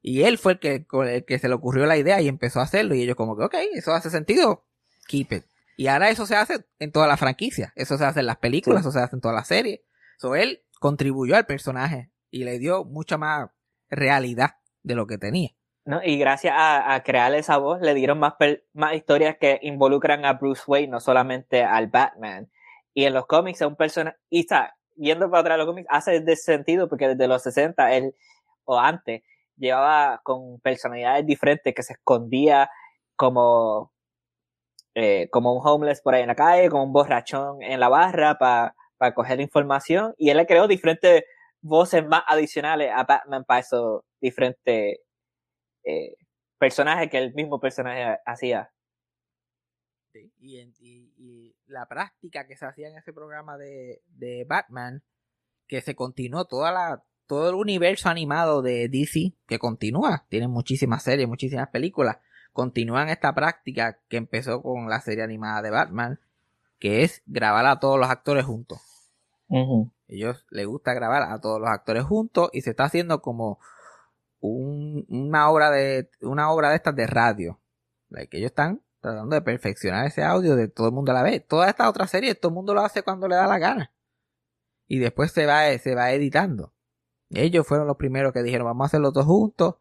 Y 0.00 0.22
él 0.22 0.38
fue 0.38 0.52
el 0.52 0.58
que, 0.60 0.86
el 1.06 1.24
que 1.24 1.38
se 1.38 1.48
le 1.48 1.54
ocurrió 1.54 1.86
la 1.86 1.96
idea 1.96 2.20
y 2.20 2.28
empezó 2.28 2.60
a 2.60 2.64
hacerlo. 2.64 2.94
Y 2.94 3.02
ellos 3.02 3.16
como 3.16 3.36
que, 3.36 3.44
ok, 3.44 3.54
eso 3.74 3.92
hace 3.92 4.10
sentido. 4.10 4.64
Keep 5.08 5.32
it. 5.32 5.44
Y 5.76 5.88
ahora 5.88 6.10
eso 6.10 6.24
se 6.26 6.36
hace 6.36 6.64
en 6.78 6.92
toda 6.92 7.06
la 7.08 7.16
franquicia. 7.16 7.72
Eso 7.74 7.98
se 7.98 8.04
hace 8.04 8.20
en 8.20 8.26
las 8.26 8.36
películas, 8.38 8.82
Sí. 8.82 8.88
eso 8.88 8.92
se 8.98 9.04
hace 9.04 9.16
en 9.16 9.20
todas 9.20 9.34
las 9.34 9.48
series. 9.48 9.80
So 10.18 10.36
él 10.36 10.62
contribuyó 10.78 11.34
al 11.36 11.46
personaje 11.46 12.12
y 12.30 12.44
le 12.44 12.58
dio 12.60 12.84
mucha 12.84 13.18
más 13.18 13.50
realidad 13.90 14.56
de 14.82 14.94
lo 14.94 15.06
que 15.08 15.18
tenía. 15.18 15.50
¿No? 15.84 16.00
Y 16.04 16.18
gracias 16.18 16.54
a, 16.56 16.94
a 16.94 17.02
crear 17.02 17.34
esa 17.34 17.58
voz 17.58 17.80
le 17.80 17.94
dieron 17.94 18.18
más, 18.18 18.34
más 18.72 18.94
historias 18.94 19.36
que 19.38 19.58
involucran 19.62 20.24
a 20.24 20.34
Bruce 20.34 20.62
Wayne, 20.66 20.88
no 20.88 21.00
solamente 21.00 21.62
al 21.62 21.88
Batman. 21.88 22.50
Y 22.94 23.04
en 23.04 23.14
los 23.14 23.26
cómics 23.26 23.60
es 23.60 23.66
un 23.66 23.76
personaje, 23.76 24.16
y 24.30 24.40
está, 24.40 24.76
yendo 24.96 25.30
para 25.30 25.40
atrás 25.40 25.58
los 25.58 25.66
cómics, 25.66 25.88
hace 25.90 26.20
de 26.20 26.36
sentido 26.36 26.88
porque 26.88 27.08
desde 27.08 27.28
los 27.28 27.42
60, 27.42 27.92
él, 27.94 28.14
o 28.64 28.78
antes, 28.78 29.22
llevaba 29.56 30.20
con 30.24 30.60
personalidades 30.60 31.26
diferentes 31.26 31.74
que 31.74 31.82
se 31.82 31.94
escondía 31.94 32.70
como, 33.16 33.92
eh, 34.94 35.28
como 35.30 35.54
un 35.54 35.66
homeless 35.66 36.00
por 36.02 36.14
ahí 36.14 36.22
en 36.22 36.28
la 36.28 36.34
calle, 36.34 36.68
como 36.68 36.84
un 36.84 36.92
borrachón 36.92 37.62
en 37.62 37.80
la 37.80 37.88
barra 37.88 38.38
para 38.38 38.74
para 39.02 39.14
coger 39.14 39.40
información 39.40 40.14
y 40.16 40.30
él 40.30 40.36
le 40.36 40.46
creó 40.46 40.68
diferentes 40.68 41.24
voces 41.60 42.06
más 42.06 42.22
adicionales 42.28 42.92
a 42.94 43.02
Batman 43.02 43.42
para 43.44 43.58
esos 43.58 44.02
diferentes 44.20 44.98
eh, 45.84 46.16
personajes 46.58 47.10
que 47.10 47.18
el 47.18 47.34
mismo 47.34 47.60
personaje 47.60 48.18
hacía. 48.26 48.72
y, 50.12 51.56
la 51.66 51.86
práctica 51.86 52.46
que 52.46 52.56
se 52.56 52.66
hacía 52.66 52.88
en 52.88 52.98
ese 52.98 53.14
programa 53.14 53.56
de, 53.56 54.02
de 54.08 54.44
Batman, 54.44 55.02
que 55.66 55.80
se 55.80 55.94
continuó 55.94 56.44
toda 56.44 56.70
la, 56.70 57.02
todo 57.26 57.48
el 57.48 57.54
universo 57.54 58.10
animado 58.10 58.60
de 58.60 58.88
DC, 58.88 59.32
que 59.46 59.58
continúa, 59.58 60.26
tiene 60.28 60.48
muchísimas 60.48 61.02
series, 61.02 61.26
muchísimas 61.26 61.68
películas, 61.68 62.18
continúan 62.52 63.08
esta 63.08 63.34
práctica 63.34 63.98
que 64.08 64.18
empezó 64.18 64.62
con 64.62 64.88
la 64.88 65.00
serie 65.00 65.24
animada 65.24 65.62
de 65.62 65.70
Batman, 65.70 66.20
que 66.78 67.02
es 67.04 67.22
grabar 67.26 67.64
a 67.66 67.80
todos 67.80 67.98
los 67.98 68.10
actores 68.10 68.44
juntos. 68.44 68.80
Ellos 70.08 70.46
les 70.50 70.66
gusta 70.66 70.94
grabar 70.94 71.22
a 71.22 71.40
todos 71.40 71.60
los 71.60 71.68
actores 71.68 72.04
juntos 72.04 72.50
y 72.52 72.62
se 72.62 72.70
está 72.70 72.84
haciendo 72.84 73.20
como 73.22 73.58
una 74.42 75.50
obra 75.50 75.70
de 75.70 76.10
una 76.20 76.50
obra 76.50 76.70
de 76.70 76.76
estas 76.76 76.96
de 76.96 77.06
radio. 77.06 77.60
ellos 78.10 78.50
están 78.50 78.82
tratando 79.00 79.34
de 79.34 79.42
perfeccionar 79.42 80.06
ese 80.06 80.22
audio 80.22 80.56
de 80.56 80.68
todo 80.68 80.88
el 80.88 80.92
mundo 80.92 81.12
a 81.12 81.14
la 81.14 81.22
vez. 81.22 81.46
Toda 81.46 81.68
esta 81.68 81.88
otra 81.88 82.06
serie, 82.06 82.34
todo 82.34 82.50
el 82.50 82.54
mundo 82.54 82.74
lo 82.74 82.80
hace 82.82 83.02
cuando 83.02 83.28
le 83.28 83.36
da 83.36 83.46
la 83.46 83.58
gana. 83.58 83.92
Y 84.86 84.98
después 84.98 85.32
se 85.32 85.46
va, 85.46 85.76
se 85.78 85.94
va 85.94 86.12
editando. 86.12 86.74
Ellos 87.30 87.66
fueron 87.66 87.86
los 87.86 87.96
primeros 87.96 88.32
que 88.32 88.42
dijeron, 88.42 88.66
vamos 88.66 88.84
a 88.84 88.86
hacerlo 88.86 89.12
todos 89.12 89.26
juntos. 89.26 89.76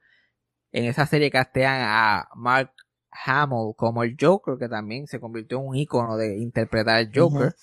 En 0.71 0.85
esa 0.85 1.05
serie 1.05 1.29
castean 1.29 1.81
a 1.81 2.29
Mark 2.35 2.71
Hamill 3.25 3.73
como 3.75 4.03
el 4.03 4.15
Joker, 4.19 4.57
que 4.57 4.69
también 4.69 5.07
se 5.07 5.19
convirtió 5.19 5.59
en 5.59 5.67
un 5.67 5.75
icono 5.75 6.17
de 6.17 6.37
interpretar 6.37 6.99
el 6.99 7.11
Joker. 7.13 7.53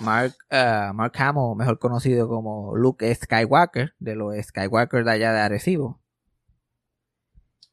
Mark, 0.00 0.34
uh, 0.50 0.92
Mark 0.94 1.12
Hamill, 1.16 1.56
mejor 1.56 1.78
conocido 1.78 2.28
como 2.28 2.76
Luke 2.76 3.14
Skywalker, 3.14 3.94
de 3.98 4.14
los 4.14 4.34
Skywalker 4.36 5.04
de 5.04 5.10
allá 5.10 5.32
de 5.32 5.40
Arecibo. 5.40 6.00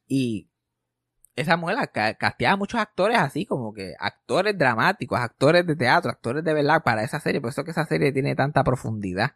Y 0.08 0.50
esa 1.36 1.58
muela 1.58 1.88
casteaba 1.88 2.56
muchos 2.56 2.80
actores 2.80 3.18
así, 3.18 3.46
como 3.46 3.74
que 3.74 3.94
actores 4.00 4.58
dramáticos, 4.58 5.20
actores 5.20 5.66
de 5.66 5.76
teatro, 5.76 6.12
actores 6.12 6.44
de 6.44 6.54
verdad 6.54 6.82
para 6.84 7.04
esa 7.04 7.20
serie. 7.20 7.42
Por 7.42 7.50
eso 7.50 7.64
que 7.64 7.72
esa 7.72 7.86
serie 7.86 8.12
tiene 8.12 8.36
tanta 8.36 8.64
profundidad. 8.64 9.32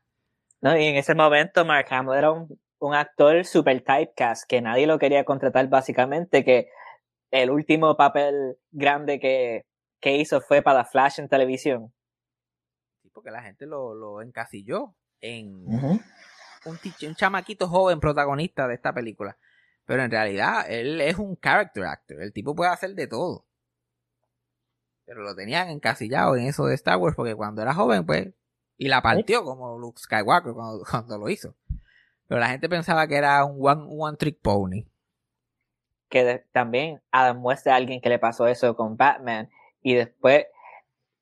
No, 0.61 0.77
y 0.77 0.85
en 0.85 0.95
ese 0.95 1.15
momento 1.15 1.65
Mark 1.65 1.87
Hamill 1.89 2.17
era 2.17 2.31
un, 2.31 2.59
un 2.79 2.93
actor 2.93 3.45
super 3.45 3.81
typecast, 3.81 4.47
que 4.47 4.61
nadie 4.61 4.87
lo 4.87 4.99
quería 4.99 5.23
contratar 5.23 5.67
básicamente, 5.67 6.43
que 6.43 6.69
el 7.31 7.51
último 7.51 7.95
papel 7.95 8.57
grande 8.71 9.19
que, 9.19 9.65
que 9.99 10.17
hizo 10.17 10.41
fue 10.41 10.61
para 10.61 10.85
Flash 10.85 11.19
en 11.19 11.29
televisión 11.29 11.93
porque 13.13 13.31
la 13.31 13.41
gente 13.41 13.65
lo, 13.65 14.21
encasilló 14.21 14.95
en 15.21 15.65
un, 15.65 16.01
un 16.65 17.15
chamaquito 17.15 17.67
joven 17.67 17.99
protagonista 17.99 18.67
de 18.67 18.75
esta 18.75 18.93
película. 18.93 19.37
Pero 19.85 20.03
en 20.03 20.11
realidad 20.11 20.65
él 20.69 21.01
es 21.01 21.17
un 21.17 21.35
character 21.35 21.83
actor. 21.85 22.21
El 22.21 22.31
tipo 22.31 22.53
puede 22.53 22.69
hacer 22.69 22.93
de 22.93 23.07
todo. 23.07 23.45
Pero 25.05 25.23
lo 25.23 25.35
tenían 25.35 25.69
encasillado 25.69 26.35
en 26.35 26.45
eso 26.45 26.67
de 26.67 26.75
Star 26.75 26.97
Wars 26.97 27.15
porque 27.15 27.33
cuando 27.33 27.63
era 27.63 27.73
joven, 27.73 28.05
pues. 28.05 28.27
Y 28.77 28.87
la 28.87 29.01
partió 29.01 29.43
como 29.43 29.79
Luke 29.79 29.99
Skywalker 29.99 30.53
cuando, 30.53 30.83
cuando 30.89 31.17
lo 31.17 31.27
hizo. 31.29 31.55
Pero 32.27 32.39
la 32.39 32.49
gente 32.49 32.69
pensaba 32.69 33.07
que 33.07 33.15
era 33.15 33.43
un 33.43 33.57
one, 33.59 33.87
one 33.89 34.17
trick 34.17 34.39
pony. 34.39 34.85
Que 36.07 36.45
también 36.51 37.01
Adam 37.09 37.39
muestra 37.39 37.73
a 37.73 37.77
alguien 37.77 37.99
que 37.99 38.09
le 38.09 38.19
pasó 38.19 38.45
eso 38.45 38.75
con 38.75 38.95
Batman. 38.95 39.49
Y 39.81 39.95
después 39.95 40.45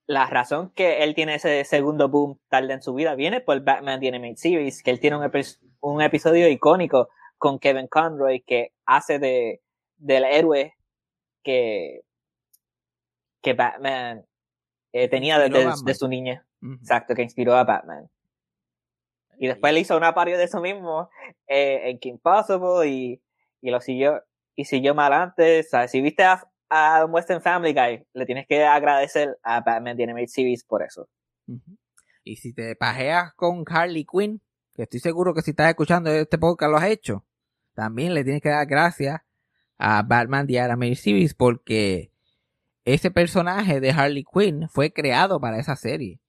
la 0.08 0.26
razón 0.26 0.72
que 0.74 1.04
él 1.04 1.14
tiene 1.14 1.36
ese 1.36 1.64
segundo 1.66 2.08
boom 2.08 2.40
tarde 2.48 2.74
en 2.74 2.82
su 2.82 2.94
vida 2.94 3.14
viene 3.16 3.42
por 3.42 3.62
Batman 3.62 4.00
The 4.00 4.08
Animated 4.08 4.38
Series, 4.38 4.82
que 4.82 4.92
él 4.92 5.02
tiene 5.02 5.18
un, 5.18 5.32
un 5.82 6.02
episodio 6.02 6.48
icónico 6.48 7.10
con 7.38 7.60
Kevin 7.60 7.88
Conroy 7.88 8.42
que 8.42 8.74
hace 8.86 9.20
de 9.20 9.62
del 9.98 10.24
héroe 10.24 10.76
que 11.44 12.02
que 13.42 13.54
Batman 13.54 14.26
eh, 14.94 15.10
tenía 15.10 15.38
desde, 15.40 15.94
su 15.94 16.08
niña. 16.08 16.46
Exacto, 16.62 17.14
que 17.14 17.22
inspiró 17.22 17.56
a 17.56 17.64
Batman. 17.64 18.10
Y 19.38 19.48
después 19.48 19.74
le 19.74 19.82
hizo 19.82 19.96
una 19.96 20.16
parodia 20.16 20.38
de 20.38 20.46
eso 20.46 20.60
mismo 20.60 21.10
eh, 21.48 21.90
en 21.90 22.00
King 22.00 22.18
Possible 22.18 22.88
y, 22.88 23.22
y 23.62 23.70
lo 23.70 23.80
siguió 23.80 24.24
y 24.56 24.66
siguió 24.66 24.96
más 24.96 25.12
adelante. 25.12 25.64
¿sabes? 25.64 25.92
Si 25.92 26.02
viste 26.02 26.24
a, 26.24 26.50
a 26.70 27.06
Western 27.06 27.42
Family 27.42 27.74
Guy, 27.74 28.06
le 28.14 28.26
tienes 28.26 28.46
que 28.48 28.64
agradecer 28.64 29.38
a 29.44 29.62
Batman 29.62 29.96
The 29.98 30.04
Animated 30.04 30.28
Series 30.28 30.64
por 30.64 30.84
eso. 30.84 31.10
Y 32.24 32.36
si 32.38 32.54
te 32.54 32.76
pajeas 32.76 33.34
con 33.36 33.64
Harley 33.68 34.06
Quinn, 34.06 34.42
que 34.74 34.84
estoy 34.84 35.00
seguro 35.00 35.34
que 35.34 35.42
si 35.42 35.52
estás 35.52 35.70
escuchando 35.70 36.12
este 36.12 36.38
podcast 36.38 36.72
lo 36.72 36.78
has 36.78 36.86
hecho, 36.86 37.26
también 37.74 38.14
le 38.14 38.24
tienes 38.24 38.42
que 38.42 38.50
dar 38.50 38.66
gracias 38.66 39.22
a 39.78 40.04
Batman 40.04 40.48
The 40.48 40.60
Animated 40.60 40.96
Series 40.96 41.34
porque 41.34 42.12
ese 42.86 43.12
personaje 43.12 43.80
de 43.80 43.92
Harley 43.92 44.24
Quinn 44.24 44.68
fue 44.70 44.92
creado 44.92 45.40
para 45.40 45.60
esa 45.60 45.76
serie. 45.76 46.20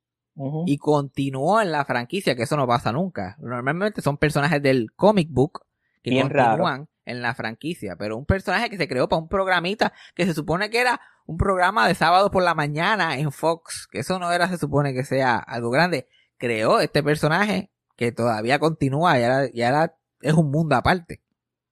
Y 0.66 0.78
continuó 0.78 1.60
en 1.60 1.72
la 1.72 1.84
franquicia, 1.84 2.36
que 2.36 2.44
eso 2.44 2.56
no 2.56 2.64
pasa 2.64 2.92
nunca. 2.92 3.36
Normalmente 3.40 4.02
son 4.02 4.18
personajes 4.18 4.62
del 4.62 4.92
comic 4.92 5.28
book 5.30 5.66
que 6.00 6.20
continúan 6.20 6.88
en 7.08 7.22
la 7.22 7.34
franquicia, 7.34 7.96
pero 7.96 8.16
un 8.16 8.26
personaje 8.26 8.70
que 8.70 8.76
se 8.76 8.86
creó 8.86 9.08
para 9.08 9.22
un 9.22 9.28
programita 9.28 9.92
que 10.14 10.26
se 10.26 10.34
supone 10.34 10.70
que 10.70 10.80
era 10.80 11.00
un 11.26 11.36
programa 11.36 11.88
de 11.88 11.94
sábado 11.94 12.30
por 12.30 12.42
la 12.42 12.54
mañana 12.54 13.18
en 13.18 13.32
Fox, 13.32 13.88
que 13.90 14.00
eso 14.00 14.18
no 14.18 14.30
era, 14.32 14.48
se 14.48 14.58
supone 14.58 14.94
que 14.94 15.04
sea 15.04 15.38
algo 15.38 15.70
grande, 15.70 16.08
creó 16.36 16.80
este 16.80 17.02
personaje 17.02 17.70
que 17.96 18.12
todavía 18.12 18.58
continúa 18.58 19.18
y 19.18 19.62
ahora, 19.62 19.94
es 20.20 20.32
un 20.32 20.50
mundo 20.50 20.76
aparte. 20.76 21.20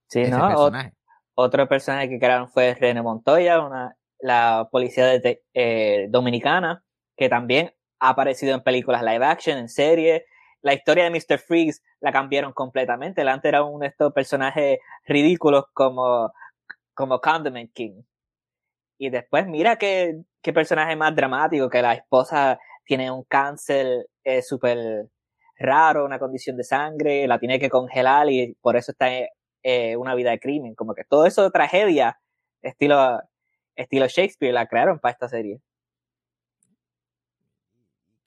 Sí, 0.07 0.23
¿no? 0.25 0.71
Otro 1.35 1.67
personaje 1.67 2.09
que 2.09 2.17
crearon 2.17 2.49
fue 2.49 2.73
René 2.73 3.01
Montoya, 3.01 3.61
una, 3.61 3.95
la 4.19 4.69
policía 4.71 5.05
de, 5.05 5.43
eh, 5.53 6.07
dominicana, 6.09 6.83
que 7.15 7.29
también 7.29 7.73
ha 7.99 8.09
aparecido 8.09 8.55
en 8.55 8.63
películas 8.63 9.03
live 9.03 9.25
action, 9.25 9.57
en 9.57 9.69
series, 9.69 10.23
la 10.61 10.73
historia 10.73 11.05
de 11.05 11.11
Mr. 11.11 11.39
Freeze 11.39 11.81
la 11.99 12.11
cambiaron 12.11 12.53
completamente. 12.53 13.21
El 13.21 13.29
antes 13.29 13.49
era 13.49 13.63
un 13.63 13.81
de 13.81 13.87
estos 13.87 14.13
personajes 14.13 14.79
ridículos 15.05 15.65
como, 15.73 16.33
como 16.93 17.19
Condiment 17.19 17.71
King. 17.73 18.03
Y 18.97 19.09
después 19.09 19.47
mira 19.47 19.77
qué, 19.77 20.23
qué 20.41 20.53
personaje 20.53 20.95
más 20.95 21.15
dramático, 21.15 21.69
que 21.69 21.81
la 21.81 21.93
esposa 21.93 22.59
tiene 22.83 23.11
un 23.11 23.23
cáncer 23.23 24.07
eh, 24.23 24.41
súper 24.41 25.09
raro, 25.59 26.05
una 26.05 26.19
condición 26.19 26.57
de 26.57 26.63
sangre, 26.63 27.27
la 27.27 27.39
tiene 27.39 27.59
que 27.59 27.69
congelar 27.69 28.29
y 28.29 28.55
por 28.61 28.75
eso 28.75 28.91
está 28.91 29.07
eh, 29.63 29.95
una 29.97 30.15
vida 30.15 30.31
de 30.31 30.39
crimen. 30.39 30.75
Como 30.75 30.95
que 30.95 31.03
todo 31.03 31.25
eso 31.25 31.43
de 31.43 31.51
tragedia, 31.51 32.19
estilo, 32.61 33.21
estilo 33.75 34.07
Shakespeare, 34.07 34.53
la 34.53 34.67
crearon 34.67 34.99
para 34.99 35.11
esta 35.13 35.29
serie. 35.29 35.61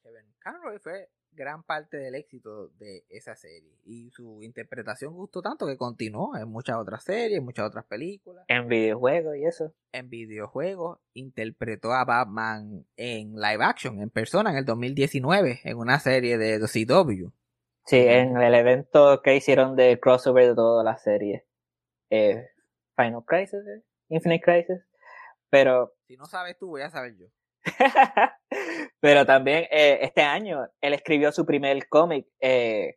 Kevin 0.02 0.34
Conroy 0.42 0.78
fue 0.78 1.08
gran 1.40 1.62
parte 1.62 1.96
del 1.96 2.14
éxito 2.14 2.68
de 2.78 3.02
esa 3.08 3.34
serie. 3.34 3.72
Y 3.86 4.10
su 4.10 4.42
interpretación 4.42 5.14
gustó 5.14 5.40
tanto 5.40 5.66
que 5.66 5.78
continuó 5.78 6.36
en 6.36 6.50
muchas 6.50 6.76
otras 6.76 7.02
series, 7.02 7.38
en 7.38 7.44
muchas 7.46 7.66
otras 7.66 7.86
películas. 7.86 8.44
En 8.46 8.68
videojuegos 8.68 9.36
y 9.38 9.46
eso. 9.46 9.72
En 9.90 10.10
videojuegos 10.10 10.98
interpretó 11.14 11.92
a 11.92 12.04
Batman 12.04 12.84
en 12.98 13.36
live 13.36 13.64
action, 13.64 14.02
en 14.02 14.10
persona, 14.10 14.50
en 14.50 14.58
el 14.58 14.66
2019, 14.66 15.60
en 15.64 15.78
una 15.78 15.98
serie 15.98 16.36
de 16.36 16.58
CW. 16.58 17.30
Sí, 17.86 17.96
en 17.96 18.36
el 18.36 18.54
evento 18.54 19.22
que 19.22 19.34
hicieron 19.34 19.76
de 19.76 19.98
crossover 19.98 20.48
de 20.48 20.54
toda 20.54 20.84
la 20.84 20.98
serie. 20.98 21.46
Eh, 22.10 22.50
Final 22.96 23.24
Crisis, 23.24 23.60
eh, 23.66 23.82
Infinite 24.10 24.44
Crisis. 24.44 24.84
Pero. 25.48 25.94
Si 26.06 26.18
no 26.18 26.26
sabes 26.26 26.58
tú, 26.58 26.68
voy 26.68 26.82
a 26.82 26.90
saber 26.90 27.16
yo. 27.16 27.28
Pero 29.00 29.26
también 29.26 29.66
eh, 29.70 29.98
este 30.02 30.22
año 30.22 30.66
él 30.80 30.94
escribió 30.94 31.32
su 31.32 31.44
primer 31.44 31.88
cómic. 31.88 32.26
Eh, 32.40 32.96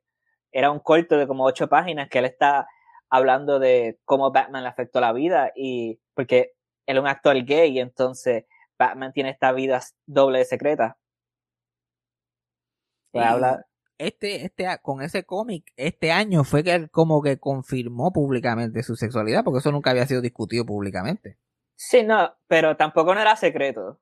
era 0.52 0.72
un 0.72 0.80
corto 0.80 1.18
de 1.18 1.28
como 1.28 1.46
ocho 1.46 1.68
páginas 1.68 2.10
que 2.10 2.20
él 2.20 2.26
está 2.26 2.68
hablando 3.10 3.60
de 3.60 4.00
cómo 4.06 4.32
Batman 4.32 4.64
le 4.64 4.70
afectó 4.70 5.00
la 5.00 5.14
vida 5.14 5.52
y 5.56 6.00
porque 6.14 6.54
él 6.86 6.98
es 6.98 7.02
un 7.02 7.08
actor 7.08 7.36
gay 7.44 7.72
y 7.72 7.80
entonces 7.80 8.46
Batman 8.78 9.14
tiene 9.14 9.30
esta 9.32 9.52
vida 9.52 9.82
doble 10.06 10.40
de 10.40 10.46
secreta. 10.46 10.98
Pues 13.12 13.26
este, 14.00 14.44
este, 14.44 14.66
con 14.82 15.02
ese 15.02 15.24
cómic, 15.24 15.72
este 15.78 16.12
año 16.12 16.44
fue 16.44 16.64
que 16.64 16.74
él 16.74 16.90
como 16.90 17.22
que 17.22 17.40
confirmó 17.40 18.12
públicamente 18.12 18.82
su 18.84 18.96
sexualidad, 18.96 19.44
porque 19.44 19.60
eso 19.60 19.72
nunca 19.72 19.92
había 19.92 20.08
sido 20.08 20.22
discutido 20.22 20.66
públicamente. 20.66 21.38
Sí, 21.76 22.04
no, 22.04 22.36
pero 22.48 22.76
tampoco 22.76 23.14
no 23.14 23.22
era 23.22 23.36
secreto. 23.36 24.02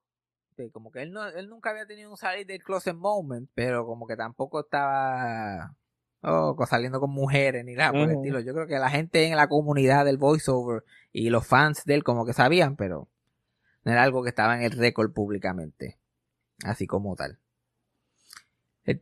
Como 0.72 0.91
que 0.91 1.02
él, 1.02 1.12
no, 1.12 1.28
él 1.28 1.49
nunca 1.49 1.72
había 1.72 1.86
tenido 1.86 2.10
un 2.12 2.18
salir 2.18 2.45
del 2.45 2.64
closet 2.64 2.95
moment, 2.95 3.49
pero 3.54 3.86
como 3.86 4.08
que 4.08 4.16
tampoco 4.16 4.62
estaba 4.62 5.76
oh, 6.22 6.56
saliendo 6.68 6.99
con 6.99 7.12
mujeres 7.12 7.66
ni 7.66 7.74
nada 7.74 7.91
por 7.91 8.02
el 8.02 8.12
estilo. 8.12 8.39
Yo 8.39 8.54
creo 8.54 8.68
que 8.68 8.78
la 8.78 8.89
gente 8.89 9.26
en 9.26 9.36
la 9.36 9.47
comunidad 9.47 10.06
del 10.06 10.18
voiceover 10.18 10.84
y 11.12 11.30
los 11.30 11.47
fans 11.47 11.84
de 11.86 11.95
él 11.95 12.04
como 12.04 12.26
que 12.26 12.34
sabían, 12.34 12.76
pero 12.76 13.10
no 13.84 13.91
era 13.91 14.04
algo 14.04 14.24
que 14.24 14.30
estaba 14.30 14.56
en 14.56 14.64
el 14.64 14.72
récord 14.72 15.12
públicamente, 15.12 15.97
así 16.64 16.88
como 16.88 17.16
tal. 17.16 17.39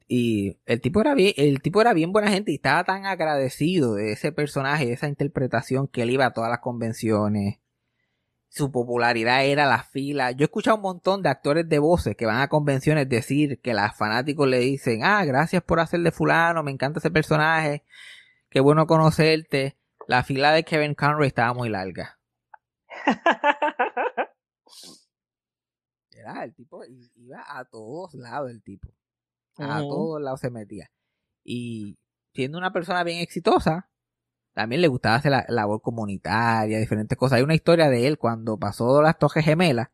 Y 0.08 0.58
el 0.66 0.82
tipo 0.82 1.02
era 1.02 1.14
bien, 1.14 1.34
el 1.38 1.62
tipo 1.62 1.82
era 1.82 1.94
bien 1.94 2.12
buena 2.12 2.30
gente 2.30 2.52
y 2.52 2.56
estaba 2.56 2.84
tan 2.84 3.06
agradecido 3.06 3.96
de 3.96 4.12
ese 4.12 4.32
personaje, 4.32 4.86
de 4.86 4.94
esa 4.94 5.08
interpretación 5.08 5.88
que 5.88 6.04
él 6.04 6.12
iba 6.12 6.26
a 6.26 6.34
todas 6.34 6.50
las 6.50 6.60
convenciones. 6.60 7.60
Su 8.50 8.72
popularidad 8.72 9.46
era 9.46 9.66
la 9.66 9.84
fila. 9.84 10.32
Yo 10.32 10.44
he 10.44 10.46
escuchado 10.46 10.78
un 10.78 10.84
montón 10.84 11.22
de 11.22 11.30
actores 11.30 11.70
de 11.70 11.80
voces 11.80 12.16
que 12.16 12.26
van 12.26 12.42
a 12.42 12.50
convenciones 12.50 13.08
decir 13.08 13.62
que 13.62 13.74
los 13.74 13.96
fanáticos 13.96 14.48
le 14.48 14.60
dicen, 14.60 15.04
ah, 15.04 15.24
gracias 15.24 15.64
por 15.64 15.80
hacer 15.80 16.02
de 16.02 16.12
fulano, 16.12 16.64
me 16.64 16.72
encanta 16.72 17.00
ese 17.00 17.12
personaje, 17.12 17.84
qué 18.50 18.60
bueno 18.60 18.88
conocerte. 18.88 19.78
La 20.08 20.24
fila 20.24 20.52
de 20.52 20.64
Kevin 20.64 20.96
Conroy 20.96 21.28
estaba 21.28 21.54
muy 21.54 21.70
larga. 21.70 22.20
Era 26.12 26.44
el 26.44 26.54
tipo, 26.54 26.84
iba 27.16 27.44
a 27.48 27.66
todos 27.66 28.14
lados 28.16 28.52
el 28.52 28.62
tipo 28.62 28.90
a 29.68 29.80
todos 29.80 30.22
lados 30.22 30.40
se 30.40 30.50
metía. 30.50 30.92
Y 31.44 31.98
siendo 32.34 32.58
una 32.58 32.72
persona 32.72 33.04
bien 33.04 33.20
exitosa, 33.20 33.90
también 34.54 34.82
le 34.82 34.88
gustaba 34.88 35.16
hacer 35.16 35.32
la 35.32 35.46
labor 35.48 35.82
comunitaria, 35.82 36.80
diferentes 36.80 37.18
cosas. 37.18 37.38
Hay 37.38 37.44
una 37.44 37.56
historia 37.56 37.90
de 37.90 38.08
él 38.08 38.18
cuando 38.18 38.58
pasó 38.58 39.02
las 39.02 39.18
Torres 39.18 39.46
Gemelas. 39.46 39.90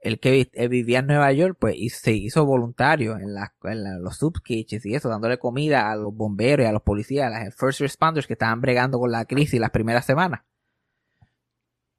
Él 0.00 0.20
que 0.20 0.50
vivía 0.68 0.98
en 0.98 1.06
Nueva 1.06 1.32
York, 1.32 1.56
pues 1.58 1.76
se 1.96 2.12
hizo 2.12 2.44
voluntario 2.44 3.16
en, 3.16 3.30
en 3.64 4.02
los 4.02 4.18
subkitchens 4.18 4.84
y 4.84 4.94
eso, 4.94 5.08
dándole 5.08 5.38
comida 5.38 5.90
a 5.90 5.96
los 5.96 6.14
bomberos 6.14 6.64
y 6.64 6.68
a 6.68 6.72
los 6.72 6.82
policías, 6.82 7.32
a 7.32 7.44
los 7.46 7.54
first 7.54 7.80
responders 7.80 8.26
que 8.26 8.34
estaban 8.34 8.60
bregando 8.60 8.98
con 8.98 9.10
la 9.10 9.24
crisis 9.24 9.58
las 9.58 9.70
primeras 9.70 10.04
semanas. 10.04 10.42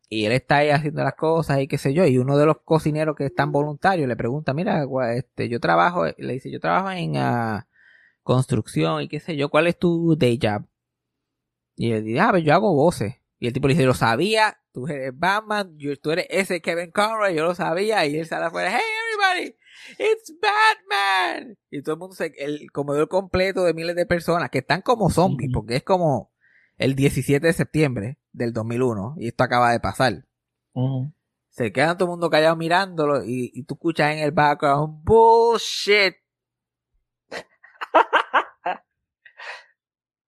Y 0.08 0.26
él 0.26 0.34
está 0.34 0.58
ahí 0.58 0.70
haciendo 0.70 1.04
las 1.04 1.16
cosas 1.16 1.60
y 1.62 1.68
qué 1.68 1.78
sé 1.78 1.94
yo. 1.94 2.06
Y 2.06 2.18
uno 2.20 2.38
de 2.38 2.46
los 2.46 2.58
cocineros 2.64 3.16
que 3.16 3.26
están 3.26 3.52
voluntarios 3.52 4.08
le 4.08 4.16
pregunta, 4.16 4.54
mira, 4.54 4.86
este, 5.16 5.50
yo 5.50 5.60
trabajo, 5.60 6.06
le 6.06 6.34
dice, 6.34 6.52
yo 6.52 6.60
trabajo 6.60 6.92
en 6.92 7.18
uh, 7.18 7.62
construcción 8.24 9.02
y 9.02 9.08
qué 9.08 9.20
sé 9.20 9.36
yo, 9.36 9.50
¿cuál 9.50 9.68
es 9.68 9.80
tu 9.80 10.16
day 10.16 10.40
job? 10.42 10.66
Y 11.76 11.92
él 11.92 12.04
dice, 12.04 12.20
ah, 12.20 12.30
pues 12.32 12.44
yo 12.44 12.54
hago 12.54 12.74
voces. 12.74 13.16
Y 13.40 13.48
el 13.48 13.54
tipo 13.54 13.68
le 13.68 13.74
dice, 13.74 13.86
lo 13.86 13.94
sabía, 13.94 14.58
tú 14.72 14.88
eres 14.88 15.12
Batman, 15.14 15.78
tú 16.02 16.12
eres 16.12 16.28
ese 16.30 16.62
Kevin 16.62 16.92
Conroy, 16.92 17.36
yo 17.36 17.44
lo 17.44 17.54
sabía. 17.54 18.06
Y 18.06 18.18
él 18.18 18.26
sale 18.26 18.46
afuera, 18.46 18.72
hey 18.72 18.84
everybody, 19.04 19.56
it's 20.00 20.34
Batman. 20.42 21.58
Y 21.70 21.82
todo 21.82 21.96
el 21.96 22.00
mundo 22.00 22.16
se, 22.16 22.34
el 22.38 22.72
comedor 22.72 23.08
completo 23.10 23.64
de 23.64 23.74
miles 23.74 23.96
de 23.96 24.06
personas 24.06 24.50
que 24.50 24.60
están 24.60 24.82
como 24.82 25.10
zombies, 25.10 25.52
porque 25.54 25.76
es 25.78 25.84
como 25.84 26.32
el 26.78 26.96
17 26.96 27.46
de 27.46 27.54
septiembre 27.54 28.20
del 28.32 28.54
2001 28.54 29.16
y 29.18 29.28
esto 29.28 29.44
acaba 29.44 29.72
de 29.72 29.80
pasar. 29.80 30.26
Se 31.50 31.72
queda 31.72 31.96
todo 31.96 32.08
el 32.08 32.12
mundo 32.12 32.30
callado 32.30 32.56
mirándolo 32.56 33.24
y, 33.26 33.64
tú 33.64 33.76
escuchas 33.76 34.14
en 34.14 34.20
el 34.20 34.32
background 34.32 35.04
bullshit. 35.04 36.16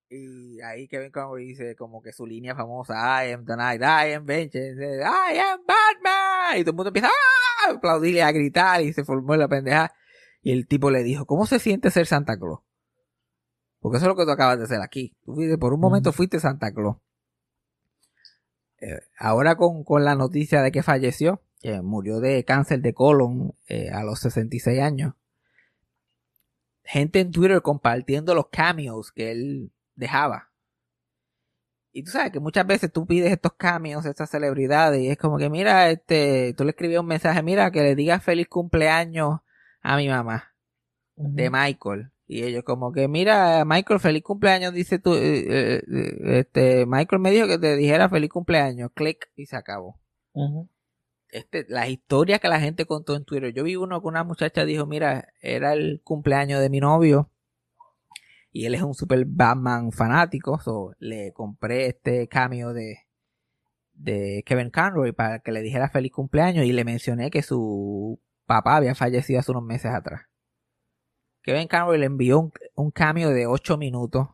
y 0.09 0.61
ahí 0.61 0.87
Kevin 0.87 1.11
Conroy 1.11 1.45
dice 1.45 1.75
como 1.75 2.01
que 2.01 2.13
su 2.13 2.25
línea 2.25 2.55
famosa 2.55 3.25
I 3.25 3.31
am 3.33 3.45
the 3.45 3.55
night, 3.57 3.81
I 3.81 4.13
am 4.13 4.25
vengeance, 4.25 4.81
I 4.81 5.37
am 5.37 5.61
Batman. 5.65 6.59
Y 6.59 6.61
todo 6.61 6.71
el 6.71 6.75
mundo 6.75 6.89
empieza 6.89 7.09
a 7.09 7.71
aplaudirle, 7.71 8.23
a 8.23 8.31
gritar 8.31 8.81
y 8.81 8.93
se 8.93 9.03
formó 9.03 9.35
la 9.35 9.47
pendeja. 9.47 9.93
Y 10.41 10.51
el 10.51 10.67
tipo 10.67 10.91
le 10.91 11.03
dijo, 11.03 11.25
¿cómo 11.25 11.45
se 11.45 11.59
siente 11.59 11.91
ser 11.91 12.05
Santa 12.05 12.37
Claus? 12.37 12.59
Porque 13.79 13.97
eso 13.97 14.05
es 14.05 14.09
lo 14.09 14.15
que 14.15 14.23
tú 14.23 14.31
acabas 14.31 14.57
de 14.57 14.63
hacer 14.63 14.81
aquí. 14.81 15.15
Tú 15.25 15.35
por 15.59 15.73
un 15.73 15.79
momento 15.79 16.13
fuiste 16.13 16.39
Santa 16.39 16.71
Claus. 16.71 16.97
Eh, 18.79 19.01
ahora 19.17 19.55
con, 19.55 19.83
la 20.03 20.15
noticia 20.15 20.61
de 20.61 20.71
que 20.71 20.83
falleció, 20.83 21.41
que 21.59 21.81
murió 21.81 22.19
de 22.19 22.45
cáncer 22.45 22.81
de 22.81 22.93
colon 22.93 23.55
eh, 23.67 23.89
a 23.89 24.03
los 24.03 24.19
66 24.19 24.79
años. 24.79 25.15
Gente 26.83 27.19
en 27.19 27.31
Twitter 27.31 27.61
compartiendo 27.61 28.33
los 28.33 28.47
cameos 28.47 29.11
que 29.11 29.31
él 29.31 29.73
dejaba. 29.97 30.51
Y 31.91 32.03
tú 32.03 32.11
sabes 32.11 32.31
que 32.31 32.39
muchas 32.39 32.65
veces 32.65 32.91
tú 32.91 33.07
pides 33.07 33.31
estos 33.31 33.53
cameos, 33.53 34.05
estas 34.05 34.29
celebridades, 34.29 35.01
y 35.01 35.09
es 35.09 35.17
como 35.17 35.37
que, 35.37 35.49
mira, 35.49 35.89
este, 35.89 36.53
tú 36.55 36.63
le 36.63 36.69
escribías 36.69 37.01
un 37.01 37.07
mensaje, 37.07 37.41
mira, 37.41 37.71
que 37.71 37.81
le 37.81 37.95
digas 37.95 38.23
feliz 38.23 38.47
cumpleaños 38.47 39.39
a 39.81 39.97
mi 39.97 40.07
mamá, 40.07 40.55
de 41.15 41.49
Michael. 41.49 42.11
Y 42.27 42.43
ellos 42.43 42.63
como 42.63 42.91
que, 42.91 43.07
mira, 43.07 43.63
Michael, 43.65 43.99
feliz 43.99 44.21
cumpleaños, 44.21 44.73
dice 44.73 44.99
tú, 44.99 45.15
eh, 45.15 45.39
eh, 45.39 45.83
eh, 45.91 46.39
este, 46.39 46.85
Michael 46.85 47.21
me 47.21 47.31
dijo 47.31 47.47
que 47.47 47.57
te 47.57 47.75
dijera 47.75 48.09
feliz 48.09 48.29
cumpleaños, 48.29 48.91
clic, 48.93 49.31
y 49.35 49.47
se 49.47 49.55
acabó. 49.55 49.99
Este, 51.29 51.65
las 51.67 51.89
historias 51.89 52.39
que 52.39 52.47
la 52.47 52.59
gente 52.59 52.85
contó 52.85 53.15
en 53.15 53.25
Twitter. 53.25 53.53
Yo 53.53 53.63
vi 53.63 53.75
uno 53.75 54.01
que 54.01 54.07
una 54.07 54.23
muchacha 54.23 54.65
dijo, 54.65 54.85
mira, 54.85 55.29
era 55.41 55.73
el 55.73 56.01
cumpleaños 56.03 56.61
de 56.61 56.69
mi 56.69 56.79
novio, 56.79 57.31
y 58.51 58.65
él 58.65 58.75
es 58.75 58.81
un 58.81 58.93
super 58.93 59.23
Batman 59.25 59.91
fanático, 59.91 60.59
so 60.59 60.93
le 60.99 61.31
compré 61.33 61.87
este 61.87 62.27
cambio 62.27 62.73
de, 62.73 62.99
de 63.93 64.43
Kevin 64.45 64.69
Conroy 64.69 65.11
para 65.11 65.39
que 65.39 65.51
le 65.51 65.61
dijera 65.61 65.89
feliz 65.89 66.11
cumpleaños, 66.11 66.65
y 66.65 66.71
le 66.71 66.85
mencioné 66.85 67.29
que 67.29 67.41
su 67.41 68.19
papá 68.45 68.77
había 68.77 68.95
fallecido 68.95 69.39
hace 69.39 69.51
unos 69.51 69.63
meses 69.63 69.93
atrás. 69.93 70.21
Kevin 71.43 71.67
Conroy 71.67 71.97
le 71.97 72.05
envió 72.07 72.51
un, 72.75 72.91
cambio 72.91 73.29
de 73.29 73.47
8 73.47 73.77
minutos 73.77 74.27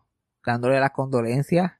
dándole 0.45 0.79
las 0.79 0.91
condolencias 0.91 1.73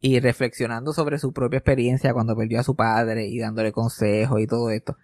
y 0.00 0.20
reflexionando 0.20 0.92
sobre 0.92 1.18
su 1.18 1.32
propia 1.32 1.58
experiencia 1.58 2.12
cuando 2.12 2.36
perdió 2.36 2.60
a 2.60 2.64
su 2.64 2.76
padre 2.76 3.26
y 3.26 3.38
dándole 3.38 3.72
consejos 3.72 4.40
y 4.40 4.46
todo 4.46 4.70
esto. 4.70 4.96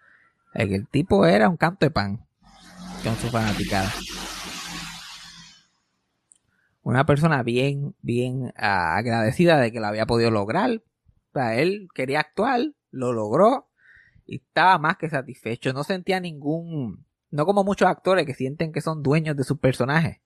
El 0.52 0.86
tipo 0.88 1.26
era 1.26 1.48
un 1.48 1.56
canto 1.56 1.86
de 1.86 1.90
pan 1.90 2.26
con 3.02 3.16
su 3.16 3.28
fanaticada. 3.28 3.90
Una 6.84 7.06
persona 7.06 7.42
bien, 7.42 7.94
bien 8.02 8.52
ah, 8.56 8.96
agradecida 8.96 9.58
de 9.58 9.72
que 9.72 9.80
lo 9.80 9.86
había 9.86 10.06
podido 10.06 10.30
lograr. 10.30 10.70
O 10.70 11.32
sea, 11.32 11.56
él 11.56 11.88
quería 11.94 12.20
actuar, 12.20 12.60
lo 12.90 13.12
logró 13.12 13.68
y 14.26 14.36
estaba 14.36 14.78
más 14.78 14.98
que 14.98 15.08
satisfecho. 15.08 15.72
No 15.72 15.82
sentía 15.82 16.20
ningún 16.20 17.04
no 17.30 17.46
como 17.46 17.64
muchos 17.64 17.88
actores 17.88 18.26
que 18.26 18.34
sienten 18.34 18.70
que 18.70 18.80
son 18.80 19.02
dueños 19.02 19.36
de 19.36 19.42
sus 19.42 19.58
personajes. 19.58 20.20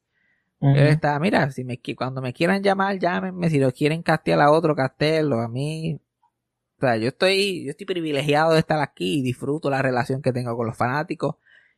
Él 0.60 0.88
está, 0.88 1.18
mira, 1.20 1.52
si 1.52 1.62
me, 1.62 1.80
cuando 1.96 2.20
me 2.20 2.32
quieran 2.32 2.62
llamar, 2.62 2.98
llámenme. 2.98 3.48
Si 3.48 3.60
lo 3.60 3.70
quieren 3.72 4.02
castear 4.02 4.40
a 4.40 4.50
otro, 4.50 4.74
castélo. 4.74 5.40
A 5.40 5.48
mí, 5.48 5.94
o 5.94 6.80
sea, 6.80 6.96
yo 6.96 7.08
estoy, 7.08 7.64
yo 7.64 7.70
estoy 7.70 7.86
privilegiado 7.86 8.52
de 8.52 8.58
estar 8.58 8.80
aquí 8.80 9.20
y 9.20 9.22
disfruto 9.22 9.70
la 9.70 9.80
relación 9.80 10.20
que 10.20 10.32
tengo 10.32 10.56
con 10.56 10.66
los 10.66 10.76
fanáticos 10.76 11.36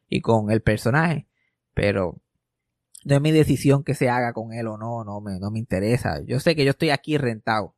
y 0.09 0.23
con 0.23 0.51
el 0.51 0.63
personaje. 0.63 1.27
Pero 1.75 2.17
no 3.05 3.15
es 3.15 3.21
mi 3.21 3.33
decisión 3.33 3.85
que 3.85 3.95
se 3.95 4.09
haga 4.09 4.33
con 4.33 4.53
él 4.53 4.67
o 4.67 4.77
no, 4.77 5.05
no 5.05 5.21
me, 5.21 5.39
no 5.39 5.51
me 5.51 5.59
interesa. 5.59 6.21
Yo 6.27 6.41
sé 6.41 6.55
que 6.55 6.65
yo 6.65 6.71
estoy 6.71 6.91
aquí 6.91 7.19
rentado. 7.19 7.75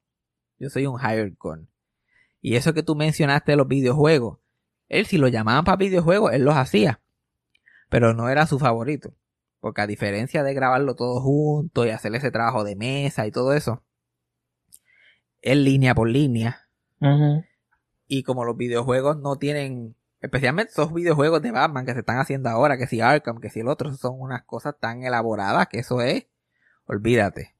Yo 0.58 0.70
soy 0.70 0.86
un 0.86 1.00
hired 1.00 1.34
gun. 1.38 1.68
Y 2.40 2.56
eso 2.56 2.74
que 2.74 2.82
tú 2.82 2.96
mencionaste 2.96 3.52
de 3.52 3.56
los 3.56 3.68
videojuegos, 3.68 4.38
él 4.88 5.06
si 5.06 5.18
lo 5.18 5.28
llamaban 5.28 5.64
para 5.64 5.76
videojuegos, 5.76 6.32
él 6.32 6.44
los 6.44 6.56
hacía 6.56 7.02
pero 7.92 8.14
no 8.14 8.30
era 8.30 8.46
su 8.46 8.58
favorito. 8.58 9.12
Porque 9.60 9.82
a 9.82 9.86
diferencia 9.86 10.42
de 10.42 10.54
grabarlo 10.54 10.96
todo 10.96 11.20
junto 11.20 11.84
y 11.84 11.90
hacer 11.90 12.14
ese 12.14 12.30
trabajo 12.30 12.64
de 12.64 12.74
mesa 12.74 13.26
y 13.26 13.30
todo 13.30 13.52
eso, 13.52 13.84
es 15.42 15.58
línea 15.58 15.94
por 15.94 16.08
línea. 16.08 16.68
Y 18.08 18.22
como 18.22 18.46
los 18.46 18.56
videojuegos 18.56 19.18
no 19.18 19.36
tienen, 19.36 19.94
especialmente 20.22 20.72
esos 20.72 20.94
videojuegos 20.94 21.42
de 21.42 21.50
Batman 21.50 21.84
que 21.84 21.92
se 21.92 21.98
están 21.98 22.18
haciendo 22.18 22.48
ahora, 22.48 22.78
que 22.78 22.86
si 22.86 23.00
Arkham, 23.00 23.40
que 23.40 23.50
si 23.50 23.60
el 23.60 23.68
otro, 23.68 23.92
son 23.92 24.20
unas 24.20 24.44
cosas 24.44 24.76
tan 24.78 25.02
elaboradas 25.02 25.66
que 25.66 25.80
eso 25.80 26.00
es, 26.00 26.26
olvídate. 26.86 27.54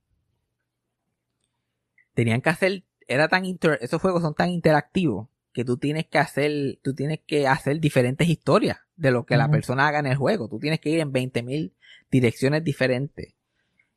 Tenían 2.15 2.41
que 2.41 2.51
hacer, 2.51 2.85
era 3.09 3.29
tan 3.29 3.45
esos 3.45 4.01
juegos 4.01 4.23
son 4.23 4.35
tan 4.35 4.51
interactivos 4.51 5.29
que 5.53 5.65
tú 5.65 5.77
tienes 5.77 6.07
que 6.07 6.19
hacer, 6.19 6.79
tú 6.83 6.95
tienes 6.95 7.21
que 7.27 7.49
hacer 7.49 7.81
diferentes 7.81 8.29
historias 8.29 8.79
de 8.97 9.11
lo 9.11 9.27
que 9.27 9.37
la 9.37 9.51
persona 9.51 9.89
haga 9.89 9.99
en 9.99 10.07
el 10.07 10.17
juego. 10.17 10.49
Tú 10.49 10.59
tienes 10.59 10.81
que 10.81 10.91
ir 10.91 11.01
en 11.01 11.13
20.000 11.13 11.73
direcciones 12.11 12.63
diferentes. 12.63 13.35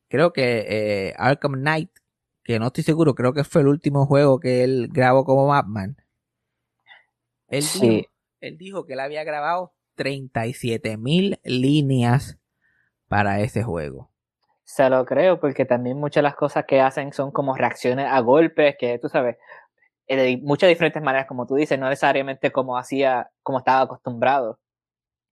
Creo 0.10 0.34
que 0.34 0.66
eh, 0.68 1.14
Arkham 1.18 1.54
Knight, 1.54 1.92
que 2.44 2.60
no 2.60 2.68
estoy 2.68 2.84
seguro, 2.84 3.16
creo 3.16 3.34
que 3.34 3.44
fue 3.44 3.62
el 3.62 3.68
último 3.68 4.06
juego 4.06 4.40
que 4.40 4.64
él 4.64 4.90
grabó 4.92 5.24
como 5.24 5.48
Batman. 5.48 5.98
Él, 7.48 7.64
dijo, 7.64 8.10
él 8.48 8.58
dijo 8.58 8.86
que 8.86 8.94
él 8.94 9.00
había 9.00 9.24
grabado 9.24 9.74
37.000 9.98 11.40
líneas 11.44 12.38
para 13.08 13.40
ese 13.40 13.64
juego. 13.64 14.12
Se 14.64 14.90
lo 14.90 15.06
creo, 15.06 15.40
porque 15.40 15.66
también 15.66 15.98
muchas 15.98 16.22
de 16.22 16.24
las 16.24 16.36
cosas 16.36 16.66
que 16.66 16.82
hacen 16.82 17.14
son 17.14 17.32
como 17.32 17.56
reacciones 17.56 18.08
a 18.10 18.20
golpes, 18.20 18.76
que 18.80 18.98
tú 19.00 19.10
sabes, 19.10 19.38
de 20.08 20.40
muchas 20.42 20.70
diferentes 20.70 21.02
maneras, 21.02 21.28
como 21.28 21.46
tú 21.46 21.56
dices, 21.56 21.80
no 21.80 21.90
necesariamente 21.90 22.52
como 22.52 22.78
hacía, 22.78 23.30
como 23.42 23.60
estaba 23.60 23.82
acostumbrado 23.82 24.60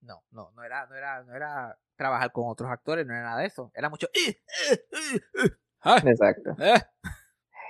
No, 0.01 0.23
no, 0.31 0.51
no 0.51 0.63
era, 0.63 0.85
no 0.87 0.95
era, 0.95 1.23
no 1.23 1.35
era 1.35 1.77
trabajar 1.95 2.31
con 2.31 2.45
otros 2.47 2.69
actores, 2.69 3.05
no 3.05 3.13
era 3.13 3.23
nada 3.23 3.41
de 3.41 3.47
eso. 3.47 3.71
Era 3.73 3.89
mucho. 3.89 4.07
Exacto. 6.05 6.55
Eh. 6.59 6.81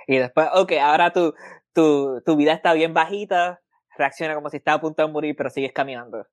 Y 0.06 0.18
después, 0.18 0.48
ok, 0.54 0.72
ahora 0.82 1.12
tu, 1.12 1.34
tu, 1.72 2.20
tu 2.24 2.36
vida 2.36 2.52
está 2.52 2.74
bien 2.74 2.92
bajita, 2.94 3.62
reacciona 3.96 4.34
como 4.34 4.50
si 4.50 4.58
estaba 4.58 4.78
a 4.78 4.80
punto 4.80 5.06
de 5.06 5.12
morir, 5.12 5.34
pero 5.36 5.50
sigues 5.50 5.72
caminando. 5.72 6.26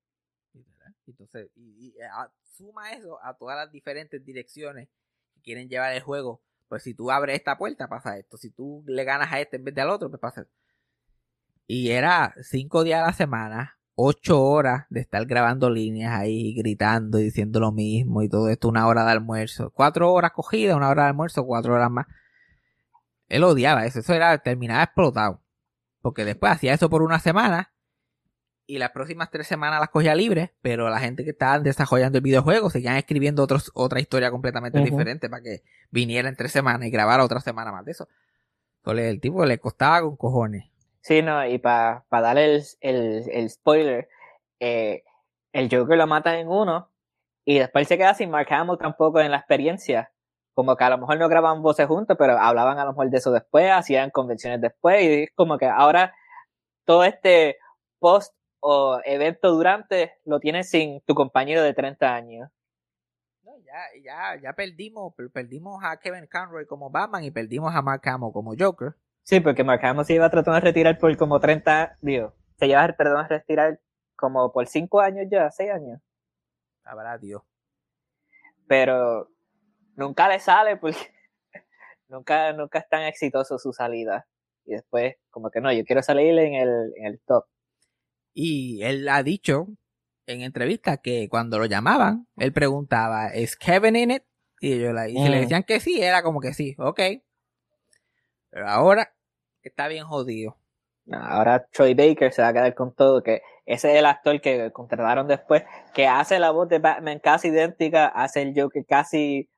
Entonces, 1.08 1.50
y, 1.56 1.88
y, 1.88 2.02
a, 2.02 2.32
suma 2.56 2.92
eso 2.94 3.20
a 3.24 3.34
todas 3.36 3.58
las 3.58 3.72
diferentes 3.72 4.24
direcciones 4.24 4.90
que 5.34 5.42
quieren 5.42 5.70
llevar 5.70 5.94
el 5.94 6.02
juego. 6.02 6.42
Pues 6.68 6.84
si 6.84 6.94
tú 6.94 7.12
abres 7.12 7.36
esta 7.36 7.58
puerta, 7.58 7.90
pasa 7.90 8.18
esto. 8.18 8.38
Si 8.38 8.50
tú 8.52 8.84
le 8.88 9.04
ganas 9.04 9.32
a 9.32 9.40
este 9.40 9.58
en 9.58 9.66
vez 9.66 9.76
de 9.76 9.82
al 9.82 9.90
otro, 9.90 10.10
pues 10.10 10.22
pasa 10.22 10.42
esto. 10.42 10.54
Y 11.68 11.92
era 11.92 12.34
cinco 12.42 12.84
días 12.84 13.02
a 13.02 13.08
la 13.08 13.14
semana, 13.14 13.78
ocho 13.96 14.42
horas 14.42 14.86
de 14.90 15.02
estar 15.02 15.26
grabando 15.26 15.70
líneas 15.70 16.14
ahí, 16.14 16.54
gritando 16.54 17.20
y 17.20 17.24
diciendo 17.24 17.60
lo 17.60 17.72
mismo 17.72 18.24
y 18.24 18.30
todo 18.30 18.50
esto, 18.50 18.68
una 18.70 18.88
hora 18.88 19.06
de 19.06 19.12
almuerzo. 19.12 19.72
Cuatro 19.72 20.12
horas 20.12 20.32
cogidas, 20.32 20.76
una 20.76 20.90
hora 20.90 21.04
de 21.04 21.10
almuerzo, 21.10 21.46
cuatro 21.46 21.74
horas 21.74 21.92
más. 21.92 22.08
Él 23.30 23.44
odiaba 23.44 23.86
eso, 23.86 24.00
eso 24.00 24.14
era, 24.14 24.38
terminaba 24.40 24.84
explotado. 24.84 25.41
Porque 26.02 26.26
después 26.26 26.52
hacía 26.52 26.74
eso 26.74 26.90
por 26.90 27.02
una 27.04 27.20
semana 27.20 27.72
y 28.66 28.78
las 28.78 28.92
próximas 28.92 29.30
tres 29.30 29.48
semanas 29.48 29.80
las 29.80 29.90
cogía 29.90 30.16
libres, 30.16 30.52
pero 30.62 30.90
la 30.90 31.00
gente 31.00 31.24
que 31.24 31.32
estaban 31.32 31.62
desarrollando 31.62 32.18
el 32.18 32.24
videojuego 32.24 32.70
seguían 32.70 32.96
escribiendo 32.96 33.44
otros, 33.44 33.70
otra 33.74 34.00
historia 34.00 34.32
completamente 34.32 34.80
diferente 34.80 35.30
para 35.30 35.44
que 35.44 35.62
viniera 35.90 36.30
en 36.30 36.36
tres 36.36 36.52
semanas 36.52 36.88
y 36.88 36.92
grabara 36.92 37.26
otra 37.26 37.42
semana 37.42 37.72
más 37.72 37.84
de 37.86 37.92
eso. 37.92 38.08
Entonces, 38.78 39.06
el 39.08 39.20
tipo 39.20 39.46
le 39.46 39.60
costaba 39.60 40.02
con 40.02 40.16
cojones. 40.16 40.66
Sí, 41.02 41.22
no, 41.22 41.46
y 41.46 41.58
para 41.58 42.06
darle 42.10 42.56
el, 42.56 42.64
el, 42.80 43.30
el 43.30 43.50
spoiler, 43.50 44.08
eh, 44.60 45.04
el 45.52 45.70
Joker 45.70 45.98
lo 45.98 46.08
matan 46.08 46.36
en 46.36 46.48
uno 46.48 46.90
y 47.44 47.60
después 47.60 47.88
se 47.88 47.98
queda 47.98 48.14
sin 48.14 48.30
Mark 48.30 48.48
Hamill 48.52 48.78
tampoco 48.78 49.20
en 49.20 49.32
la 49.32 49.38
experiencia. 49.38 50.12
Como 50.54 50.76
que 50.76 50.84
a 50.84 50.90
lo 50.90 50.98
mejor 50.98 51.18
no 51.18 51.30
grababan 51.30 51.62
voces 51.62 51.88
juntos, 51.88 52.18
pero 52.20 52.38
hablaban 52.38 52.78
a 52.80 52.86
lo 52.86 52.92
mejor 52.92 53.10
de 53.10 53.18
eso 53.18 53.32
después, 53.32 53.72
hacían 53.72 54.10
convenciones 54.12 54.60
después 54.62 55.02
y 55.04 55.24
es 55.24 55.30
como 55.36 55.58
que 55.58 55.66
ahora 55.68 56.14
todo 56.86 57.04
este 57.06 57.58
post 58.00 58.36
o 58.60 59.00
evento 59.06 59.52
durante 59.52 60.14
lo 60.26 60.40
tienes 60.40 60.70
sin 60.70 61.02
tu 61.02 61.16
compañero 61.16 61.64
de 61.64 61.74
30 61.74 62.14
años. 62.14 62.50
No, 63.44 63.54
ya, 63.60 64.02
ya, 64.04 64.42
ya 64.42 64.54
perdimos, 64.54 65.14
per- 65.16 65.32
perdimos 65.32 65.84
a 65.84 65.98
Kevin 65.98 66.28
Conroy 66.32 66.66
como 66.66 66.90
Batman 66.90 67.24
y 67.24 67.32
perdimos 67.32 67.74
a 67.74 67.82
Mark 67.82 68.02
Hamill 68.08 68.32
como 68.34 68.54
Joker. 68.58 68.94
Sí, 69.24 69.40
porque 69.40 69.64
Mark 69.64 69.84
Hamill 69.86 70.06
se 70.06 70.14
iba 70.16 70.30
tratando 70.30 70.56
de 70.56 70.62
retirar 70.62 70.98
por 71.00 71.16
como 71.18 71.40
30, 71.40 71.98
digo, 72.02 72.34
se 72.58 72.68
lleva, 72.68 72.88
perdón, 72.94 73.26
a 73.26 73.28
retirar 73.28 73.80
como 74.16 74.52
por 74.52 74.68
5 74.68 75.00
años 75.02 75.26
ya, 75.32 75.50
6 75.50 75.72
años. 75.72 76.00
Sabrá 76.84 77.18
Dios. 77.18 77.42
pero 78.68 79.28
nunca 79.96 80.28
le 80.28 80.40
sale 80.40 80.78
porque 80.78 80.98
nunca, 82.08 82.54
nunca 82.54 82.80
es 82.80 82.90
tan 82.90 83.04
exitoso 83.04 83.58
su 83.60 83.74
salida. 83.74 84.28
Y 84.66 84.74
después, 84.74 85.16
como 85.30 85.50
que 85.50 85.60
no, 85.62 85.72
yo 85.74 85.84
quiero 85.86 86.04
salir 86.04 86.38
en 86.38 86.54
el, 86.54 86.94
en 86.98 87.06
el 87.08 87.20
top. 87.26 87.46
Y 88.34 88.82
él 88.84 89.08
ha 89.10 89.24
dicho 89.24 89.68
en 90.28 90.42
entrevistas 90.42 91.00
que 91.04 91.28
cuando 91.30 91.58
lo 91.60 91.66
llamaban, 91.66 92.28
él 92.38 92.54
preguntaba, 92.54 93.28
¿es 93.28 93.56
Kevin 93.58 93.96
in 93.96 94.12
it? 94.12 94.24
Y, 94.62 94.74
ellos 94.74 94.94
la- 94.94 95.10
y 95.10 95.18
si 95.18 95.30
le 95.30 95.38
Mm. 95.38 95.42
decían 95.42 95.64
que 95.64 95.80
sí, 95.80 96.02
era 96.02 96.22
como 96.22 96.40
que 96.40 96.54
sí, 96.54 96.76
ok. 96.78 97.00
Pero 98.52 98.68
ahora 98.68 99.14
está 99.64 99.88
bien 99.88 100.06
jodido. 100.06 100.58
Ahora 101.12 101.66
Troy 101.72 101.94
Baker 101.96 102.32
se 102.32 102.42
va 102.42 102.50
a 102.50 102.54
quedar 102.54 102.76
con 102.76 102.94
todo, 102.94 103.24
que 103.24 103.42
ese 103.66 103.92
es 103.92 103.98
el 104.00 104.06
actor 104.06 104.40
que 104.40 104.72
contrataron 104.72 105.28
después, 105.28 105.64
que 105.94 106.08
hace 106.08 106.38
la 106.40 106.52
voz 106.52 106.70
de 106.70 106.80
Batman 106.80 107.20
casi 107.20 107.48
idéntica, 107.50 108.08
hace 108.08 108.44
el 108.44 108.54
Joker 108.56 108.86
casi 108.86 109.50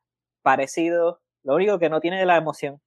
parecido, 0.44 1.22
lo 1.44 1.56
único 1.56 1.80
que 1.80 1.89
no 1.89 2.00
tiene 2.00 2.26
la 2.26 2.38
emoción. 2.38 2.82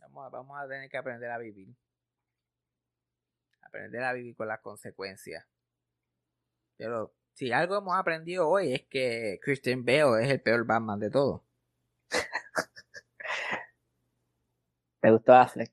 Vamos 0.00 0.26
a, 0.26 0.28
vamos 0.28 0.58
a 0.58 0.68
tener 0.68 0.90
que 0.90 0.98
aprender 0.98 1.30
a 1.30 1.38
vivir. 1.38 1.74
Aprender 3.62 4.02
a 4.02 4.12
vivir 4.12 4.36
con 4.36 4.48
las 4.48 4.60
consecuencias. 4.60 5.46
Pero 6.76 7.14
si 7.34 7.52
algo 7.52 7.76
hemos 7.76 7.94
aprendido 7.96 8.48
hoy 8.48 8.74
es 8.74 8.86
que 8.86 9.38
Christian 9.42 9.84
Bale 9.84 10.24
es 10.24 10.30
el 10.30 10.40
peor 10.40 10.64
Batman 10.64 10.98
de 11.00 11.10
todos. 11.10 11.42
¿Te 15.00 15.10
gustó 15.10 15.34
Affleck? 15.34 15.72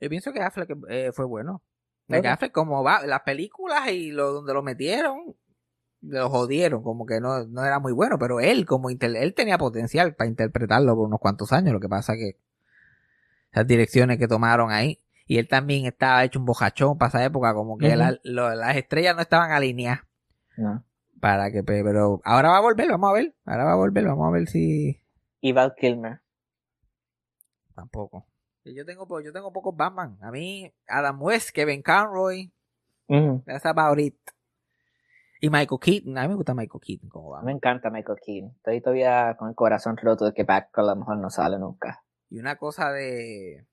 Yo 0.00 0.08
pienso 0.08 0.32
que 0.32 0.40
Affleck 0.40 0.70
eh, 0.88 1.12
fue 1.12 1.26
bueno. 1.26 1.62
Affleck 2.08 2.52
como 2.52 2.82
va, 2.82 3.06
las 3.06 3.22
películas 3.22 3.88
y 3.88 4.10
lo 4.10 4.32
donde 4.32 4.52
lo 4.52 4.62
metieron, 4.62 5.36
lo 6.02 6.30
jodieron, 6.30 6.82
como 6.82 7.04
que 7.06 7.20
no, 7.20 7.44
no 7.46 7.64
era 7.64 7.78
muy 7.78 7.92
bueno, 7.92 8.18
pero 8.18 8.40
él 8.40 8.64
como 8.66 8.88
él 8.90 9.34
tenía 9.34 9.58
potencial 9.58 10.14
para 10.14 10.28
interpretarlo 10.30 10.94
por 10.96 11.06
unos 11.06 11.20
cuantos 11.20 11.52
años, 11.52 11.72
lo 11.74 11.80
que 11.80 11.88
pasa 11.88 12.14
que 12.14 12.36
esas 13.52 13.66
direcciones 13.66 14.18
que 14.18 14.28
tomaron 14.28 14.70
ahí, 14.70 15.00
y 15.26 15.38
él 15.38 15.46
también 15.48 15.84
estaba 15.86 16.24
hecho 16.24 16.38
un 16.38 16.46
bojachón 16.46 16.96
para 16.98 17.08
esa 17.10 17.24
época, 17.24 17.52
como 17.54 17.76
que 17.78 17.88
Ujú. 17.88 17.96
la- 17.96 18.18
lo- 18.22 18.54
las 18.54 18.76
estrellas 18.76 19.14
no 19.14 19.22
estaban 19.22 19.50
alineadas 19.52 20.00
No. 20.56 20.84
para 21.20 21.50
que, 21.50 21.62
pe- 21.62 21.82
pero 21.84 22.20
ahora 22.24 22.50
va 22.50 22.56
a 22.58 22.60
volver, 22.62 22.88
vamos 22.90 23.10
a 23.10 23.12
ver, 23.14 23.34
ahora 23.44 23.64
va 23.64 23.72
a 23.72 23.76
volver, 23.76 24.04
vamos 24.06 24.26
a 24.26 24.30
ver 24.30 24.48
si 24.48 25.00
Y 25.42 25.52
Val 25.52 25.74
Kilmer. 25.76 26.20
tampoco. 27.74 28.26
Yo 28.64 28.84
tengo, 28.84 29.20
yo 29.20 29.32
tengo 29.32 29.52
pocos 29.52 29.74
Batman. 29.76 30.18
A 30.20 30.30
mí, 30.30 30.70
Adam 30.86 31.20
West, 31.22 31.50
Kevin 31.50 31.82
Conroy, 31.82 32.50
Ujú. 33.08 33.42
That's 33.44 33.66
about 33.66 33.98
it. 33.98 34.14
Y 35.40 35.48
Michael 35.48 35.80
Keaton, 35.80 36.18
a 36.18 36.22
mí 36.22 36.28
me 36.28 36.34
gusta 36.34 36.54
Michael 36.54 36.80
Keaton 36.82 37.08
como 37.08 37.30
va. 37.30 37.42
Me 37.42 37.52
encanta 37.52 37.88
Michael 37.88 38.18
Keaton. 38.24 38.52
Estoy 38.56 38.80
todavía 38.82 39.36
con 39.38 39.48
el 39.48 39.54
corazón 39.54 39.96
roto 39.96 40.26
de 40.26 40.34
que 40.34 40.44
Batgirl 40.44 40.90
a 40.90 40.94
lo 40.94 40.96
mejor 40.96 41.16
no 41.16 41.30
sale 41.30 41.58
nunca. 41.58 42.04
Y 42.28 42.38
una 42.38 42.56
cosa 42.56 42.92
de. 42.92 43.66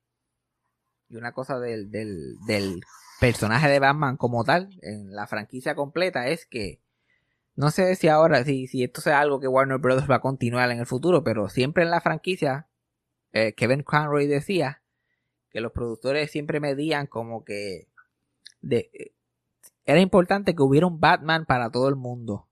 Y 1.10 1.16
una 1.16 1.32
cosa 1.32 1.58
del, 1.60 1.90
del, 1.90 2.36
del 2.46 2.80
personaje 3.20 3.68
de 3.68 3.78
Batman 3.78 4.16
como 4.16 4.44
tal, 4.44 4.70
en 4.82 5.14
la 5.14 5.26
franquicia 5.26 5.74
completa, 5.74 6.28
es 6.28 6.46
que. 6.46 6.80
No 7.54 7.70
sé 7.70 7.96
si 7.96 8.08
ahora, 8.08 8.44
si, 8.44 8.66
si 8.66 8.84
esto 8.84 9.00
sea 9.00 9.20
algo 9.20 9.40
que 9.40 9.48
Warner 9.48 9.78
Brothers 9.78 10.08
va 10.08 10.16
a 10.16 10.20
continuar 10.20 10.70
en 10.70 10.78
el 10.78 10.86
futuro, 10.86 11.22
pero 11.24 11.48
siempre 11.48 11.82
en 11.82 11.90
la 11.90 12.00
franquicia, 12.00 12.68
eh, 13.32 13.52
Kevin 13.54 13.82
Conroy 13.82 14.26
decía 14.26 14.80
que 15.50 15.60
los 15.60 15.72
productores 15.72 16.30
siempre 16.30 16.60
medían 16.60 17.06
como 17.06 17.44
que. 17.44 17.88
De, 18.60 19.12
era 19.88 20.00
importante 20.00 20.54
que 20.54 20.62
hubiera 20.62 20.86
un 20.86 21.00
Batman 21.00 21.46
para 21.46 21.70
todo 21.70 21.88
el 21.88 21.96
mundo. 21.96 22.44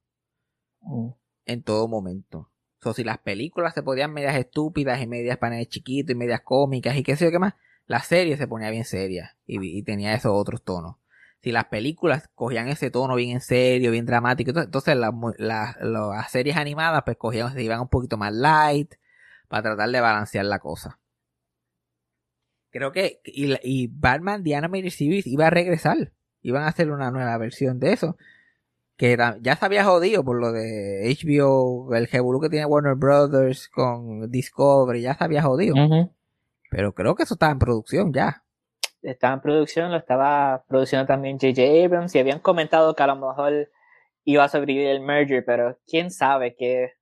Mm. 0.81 1.11
en 1.47 1.63
todo 1.63 1.89
momento. 1.89 2.39
O 2.81 2.83
sea, 2.83 2.93
si 2.95 3.05
las 3.05 3.19
películas 3.19 3.75
se 3.75 3.83
podían 3.83 4.13
medias 4.13 4.37
estúpidas 4.37 5.01
y 5.01 5.07
medias 5.07 5.39
paneles 5.39 5.69
chiquitos 5.69 6.13
y 6.13 6.15
medias 6.17 6.41
cómicas 6.43 6.97
y 6.97 7.03
qué 7.03 7.17
sé 7.17 7.25
yo 7.27 7.31
qué 7.33 7.39
más, 7.39 7.55
la 7.87 8.01
serie 8.01 8.37
se 8.37 8.47
ponía 8.49 8.71
bien 8.71 8.85
seria 8.85 9.37
y, 9.47 9.59
y 9.79 9.83
tenía 9.83 10.15
esos 10.15 10.33
otros 10.35 10.63
tonos. 10.65 10.97
Si 11.43 11.53
las 11.53 11.67
películas 11.67 12.29
cogían 12.35 12.69
ese 12.69 12.91
tono 12.91 13.15
bien 13.17 13.31
en 13.31 13.41
serio, 13.41 13.91
bien 13.93 14.07
dramático, 14.07 14.51
entonces- 14.59 14.97
las, 14.97 15.13
mu- 15.13 15.35
las- 15.39 15.77
las 15.81 16.31
series 16.31 16.57
animadas 16.57 17.03
pues 17.05 17.17
cogían, 17.17 17.53
se 17.53 17.63
iban 17.63 17.81
un 17.81 17.89
poquito 17.89 18.17
más 18.17 18.33
light 18.33 18.95
para 19.49 19.63
tratar 19.63 19.91
de 19.91 20.01
balancear 20.01 20.45
la 20.47 20.59
cosa. 20.61 20.99
Creo 22.71 22.93
que 22.93 23.21
y, 23.25 23.55
y 23.63 23.87
Batman 23.89 24.43
The 24.45 24.55
Animated 24.57 24.91
Series 24.91 25.27
iba 25.27 25.47
a 25.47 25.51
regresar. 25.51 26.13
Iban 26.47 26.63
a 26.63 26.69
hacer 26.69 26.91
una 26.93 27.11
nueva 27.11 27.37
versión 27.39 27.81
de 27.81 27.93
eso 27.93 28.17
que 28.97 29.17
ya 29.43 29.57
se 29.57 29.65
había 29.67 29.85
jodido 29.85 30.25
por 30.25 30.41
lo 30.41 30.53
de 30.53 31.03
HBO, 31.05 31.95
el 31.95 32.07
revolú 32.07 32.41
que 32.41 32.49
tiene 32.49 32.65
Warner 32.67 32.95
Brothers 32.95 33.69
con 33.69 34.31
Discovery, 34.31 35.03
ya 35.03 35.15
se 35.15 35.25
había 35.25 35.43
jodido. 35.43 35.75
Pero 36.71 36.95
creo 36.95 37.15
que 37.15 37.25
eso 37.25 37.35
está 37.35 37.51
en 37.51 37.59
producción 37.59 38.13
ya. 38.13 38.45
Estaba 39.03 39.35
en 39.35 39.41
producción, 39.41 39.91
lo 39.91 39.99
estaba 39.99 40.65
produciendo 40.69 41.07
también 41.07 41.37
J.J. 41.39 41.85
Abrams 41.85 42.15
y 42.15 42.21
habían 42.21 42.39
comentado 42.39 42.95
que 42.95 43.03
a 43.03 43.07
lo 43.09 43.17
mejor 43.17 43.71
iba 44.25 44.45
a 44.45 44.49
sobrevivir 44.49 44.87
el 44.87 45.01
merger, 45.01 45.45
pero 45.45 45.79
quién 45.87 46.11
sabe 46.11 46.55
qué, 46.57 46.93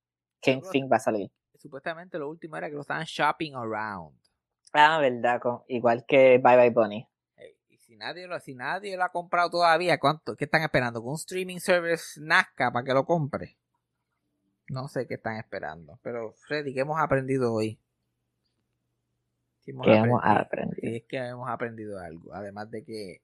qué 0.40 0.52
en 0.52 0.62
fin 0.64 0.88
va 0.90 0.96
a 0.96 1.00
salir. 1.00 1.30
Supuestamente 1.54 2.18
lo 2.18 2.28
último 2.28 2.56
era 2.56 2.68
que 2.68 2.74
lo 2.74 2.80
estaban 2.80 3.04
shopping 3.04 3.52
around. 3.54 4.16
Ah, 4.72 4.98
verdad, 5.00 5.40
con- 5.40 5.62
igual 5.68 6.04
que 6.06 6.38
Bye 6.42 6.56
Bye 6.56 6.70
Bunny. 6.70 7.08
Si 7.94 7.98
nadie, 7.98 8.26
lo, 8.26 8.40
si 8.40 8.54
nadie 8.56 8.96
lo 8.96 9.04
ha 9.04 9.12
comprado 9.12 9.50
todavía, 9.50 10.00
¿cuánto, 10.00 10.34
¿qué 10.34 10.46
están 10.46 10.62
esperando? 10.62 11.00
¿Que 11.00 11.06
un 11.06 11.14
streaming 11.14 11.58
service 11.58 12.20
nazca 12.20 12.72
para 12.72 12.84
que 12.84 12.92
lo 12.92 13.04
compre? 13.04 13.56
No 14.66 14.88
sé 14.88 15.06
qué 15.06 15.14
están 15.14 15.36
esperando. 15.36 16.00
Pero, 16.02 16.32
Freddy, 16.32 16.74
¿qué 16.74 16.80
hemos 16.80 17.00
aprendido 17.00 17.54
hoy? 17.54 17.78
¿Qué 19.62 19.70
hemos 19.70 19.86
aprendido? 20.24 20.80
es 20.82 21.04
que 21.04 21.18
hemos 21.18 21.48
aprendido 21.48 22.00
algo. 22.00 22.34
Además 22.34 22.68
de 22.68 22.82
que 22.82 23.22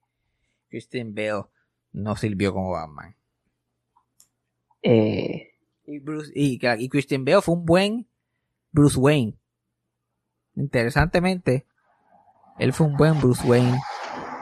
Christian 0.69 1.13
Bale 1.13 1.47
no 1.91 2.15
sirvió 2.15 2.53
como 2.53 2.71
Batman. 2.71 3.13
Eh, 4.83 5.51
Y, 5.83 5.99
Bruce, 5.99 6.31
y, 6.33 6.61
y 6.77 6.87
Christian 6.87 7.25
Bale 7.25 7.41
fue 7.41 7.55
un 7.55 7.65
buen 7.65 8.07
Bruce 8.71 8.97
Wayne. 8.97 9.37
Interesantemente, 10.55 11.65
él 12.57 12.71
fue 12.71 12.87
un 12.87 12.95
buen 12.95 13.19
Bruce 13.19 13.45
Wayne. 13.45 13.77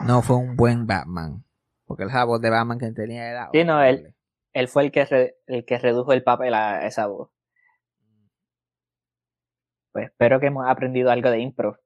No 0.06 0.22
fue 0.22 0.36
un 0.36 0.56
buen 0.56 0.86
Batman. 0.86 1.44
Porque 1.86 2.04
esa 2.04 2.24
voz 2.24 2.40
de 2.40 2.50
Batman 2.50 2.78
que 2.78 2.90
tenía 2.92 3.28
era. 3.30 3.50
Sí, 3.52 3.64
no, 3.64 3.82
él-. 3.82 4.14
Él 4.52 4.68
fue 4.68 4.84
el 4.84 4.92
que, 4.92 5.04
re- 5.04 5.36
el 5.46 5.64
que 5.64 5.78
redujo 5.78 6.12
el 6.12 6.22
papel 6.24 6.54
a 6.54 6.86
esa 6.86 7.06
voz. 7.06 7.30
Pues 9.92 10.06
espero 10.06 10.40
que 10.40 10.46
hemos 10.46 10.68
aprendido 10.68 11.10
algo 11.10 11.30
de 11.30 11.40
impro. 11.40 11.78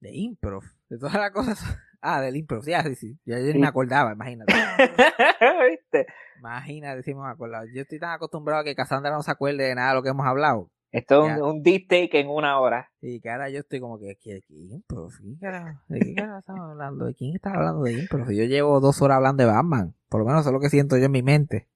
De 0.00 0.14
improv. 0.14 0.62
De 0.88 0.98
todas 0.98 1.14
las 1.14 1.30
cosas. 1.30 1.78
Ah, 2.00 2.20
del 2.20 2.36
improv. 2.36 2.64
Ya, 2.66 2.82
sí, 2.82 2.94
sí. 2.94 3.18
Ya 3.24 3.38
yo 3.38 3.52
ni 3.52 3.58
me 3.58 3.66
acordaba, 3.66 4.12
imagínate. 4.12 4.52
¿Viste? 5.70 6.06
Imagínate 6.38 7.02
si 7.02 7.14
me 7.14 7.26
acordaba. 7.28 7.64
Yo 7.72 7.82
estoy 7.82 7.98
tan 7.98 8.10
acostumbrado 8.12 8.60
a 8.60 8.64
que 8.64 8.74
Cassandra 8.74 9.10
no 9.10 9.22
se 9.22 9.30
acuerde 9.30 9.64
de 9.64 9.74
nada 9.74 9.90
de 9.90 9.94
lo 9.96 10.02
que 10.02 10.10
hemos 10.10 10.26
hablado. 10.26 10.70
Esto 10.92 11.26
es 11.26 11.36
Ya. 11.36 11.42
un, 11.44 11.56
un 11.56 11.62
deep 11.62 11.88
take 11.88 12.20
en 12.20 12.28
una 12.28 12.58
hora. 12.60 12.90
Y 13.00 13.20
que 13.20 13.30
ahora 13.30 13.50
yo 13.50 13.60
estoy 13.60 13.80
como 13.80 13.98
que, 13.98 14.16
¿qué, 14.16 14.42
qué 14.46 14.54
improv? 14.54 15.12
¿Qué 15.20 15.38
carajo? 15.38 15.80
¿De 15.88 15.98
qué 16.00 16.14
carajo 16.14 16.38
estamos 16.38 16.70
hablando? 16.70 17.04
¿De 17.06 17.14
quién 17.14 17.34
está 17.34 17.52
hablando 17.52 17.82
de 17.82 17.92
improv? 17.92 18.30
Yo 18.30 18.44
llevo 18.44 18.80
dos 18.80 19.02
horas 19.02 19.16
hablando 19.16 19.42
de 19.42 19.50
Batman. 19.50 19.94
Por 20.08 20.20
lo 20.20 20.26
menos 20.26 20.40
eso 20.40 20.50
es 20.50 20.54
lo 20.54 20.60
que 20.60 20.70
siento 20.70 20.96
yo 20.96 21.04
en 21.06 21.12
mi 21.12 21.22
mente. 21.22 21.68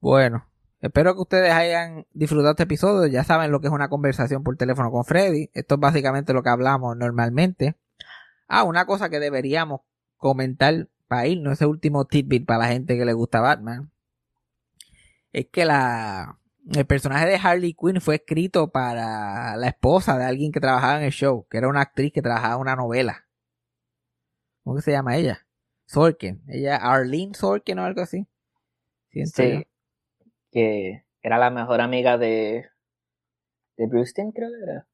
Bueno, 0.00 0.44
espero 0.80 1.14
que 1.14 1.20
ustedes 1.20 1.52
hayan 1.52 2.06
disfrutado 2.12 2.50
este 2.50 2.64
episodio. 2.64 3.06
Ya 3.06 3.22
saben 3.24 3.52
lo 3.52 3.60
que 3.60 3.68
es 3.68 3.72
una 3.72 3.88
conversación 3.88 4.42
por 4.42 4.56
teléfono 4.56 4.90
con 4.90 5.04
Freddy. 5.04 5.50
Esto 5.54 5.74
es 5.76 5.80
básicamente 5.80 6.32
lo 6.32 6.42
que 6.42 6.48
hablamos 6.48 6.96
normalmente. 6.96 7.76
Ah, 8.48 8.64
una 8.64 8.84
cosa 8.86 9.08
que 9.10 9.20
deberíamos 9.20 9.82
comentar 10.16 10.88
para 11.06 11.26
irnos, 11.26 11.52
ese 11.54 11.66
último 11.66 12.06
tidbit 12.06 12.46
para 12.46 12.60
la 12.60 12.68
gente 12.68 12.96
que 12.96 13.04
le 13.04 13.12
gusta 13.12 13.40
Batman. 13.40 13.90
Es 15.32 15.46
que 15.50 15.64
la, 15.64 16.38
el 16.70 16.86
personaje 16.86 17.26
de 17.26 17.36
Harley 17.36 17.74
Quinn 17.74 18.00
fue 18.00 18.16
escrito 18.16 18.70
para 18.70 19.56
la 19.56 19.68
esposa 19.68 20.16
de 20.16 20.24
alguien 20.24 20.52
que 20.52 20.60
trabajaba 20.60 20.98
en 20.98 21.04
el 21.04 21.12
show, 21.12 21.46
que 21.48 21.58
era 21.58 21.68
una 21.68 21.80
actriz 21.80 22.12
que 22.12 22.22
trabajaba 22.22 22.54
en 22.54 22.60
una 22.60 22.76
novela. 22.76 23.26
¿Cómo 24.62 24.76
que 24.76 24.82
se 24.82 24.92
llama 24.92 25.16
ella? 25.16 25.46
Sorkin. 25.86 26.42
Ella, 26.48 26.76
Arlene 26.76 27.34
Sorkin 27.34 27.78
o 27.78 27.84
algo 27.84 28.02
así. 28.02 28.28
Siento 29.10 29.42
yo. 29.42 29.58
Sí. 29.58 29.66
Que 30.50 31.04
era 31.20 31.38
la 31.38 31.50
mejor 31.50 31.80
amiga 31.80 32.16
de. 32.16 32.66
de 33.76 33.86
Bruce 33.86 34.12
Timm, 34.14 34.32
creo 34.32 34.50
que 34.50 34.70
era. 34.70 34.86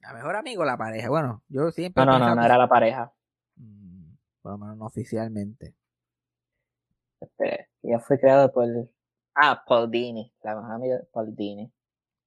La 0.00 0.14
mejor 0.14 0.36
amigo 0.36 0.62
o 0.62 0.64
la 0.64 0.76
pareja. 0.76 1.08
Bueno, 1.08 1.42
yo 1.48 1.70
siempre. 1.72 2.04
No, 2.04 2.18
no, 2.18 2.26
no, 2.26 2.34
no 2.34 2.44
era 2.44 2.58
la 2.58 2.68
pareja. 2.68 3.12
Mm, 3.56 4.14
Por 4.42 4.52
lo 4.52 4.58
menos 4.58 4.76
no 4.76 4.86
oficialmente. 4.86 5.74
Espera, 7.20 7.68
ella 7.82 7.98
fue 8.00 8.18
creada 8.18 8.50
por. 8.50 8.66
Ah, 9.34 9.62
Paul 9.66 9.90
Dini. 9.90 10.32
La 10.42 10.56
mejor 10.56 10.72
amiga 10.72 10.98
de 10.98 11.04
Paul 11.12 11.34
Dini. 11.34 11.72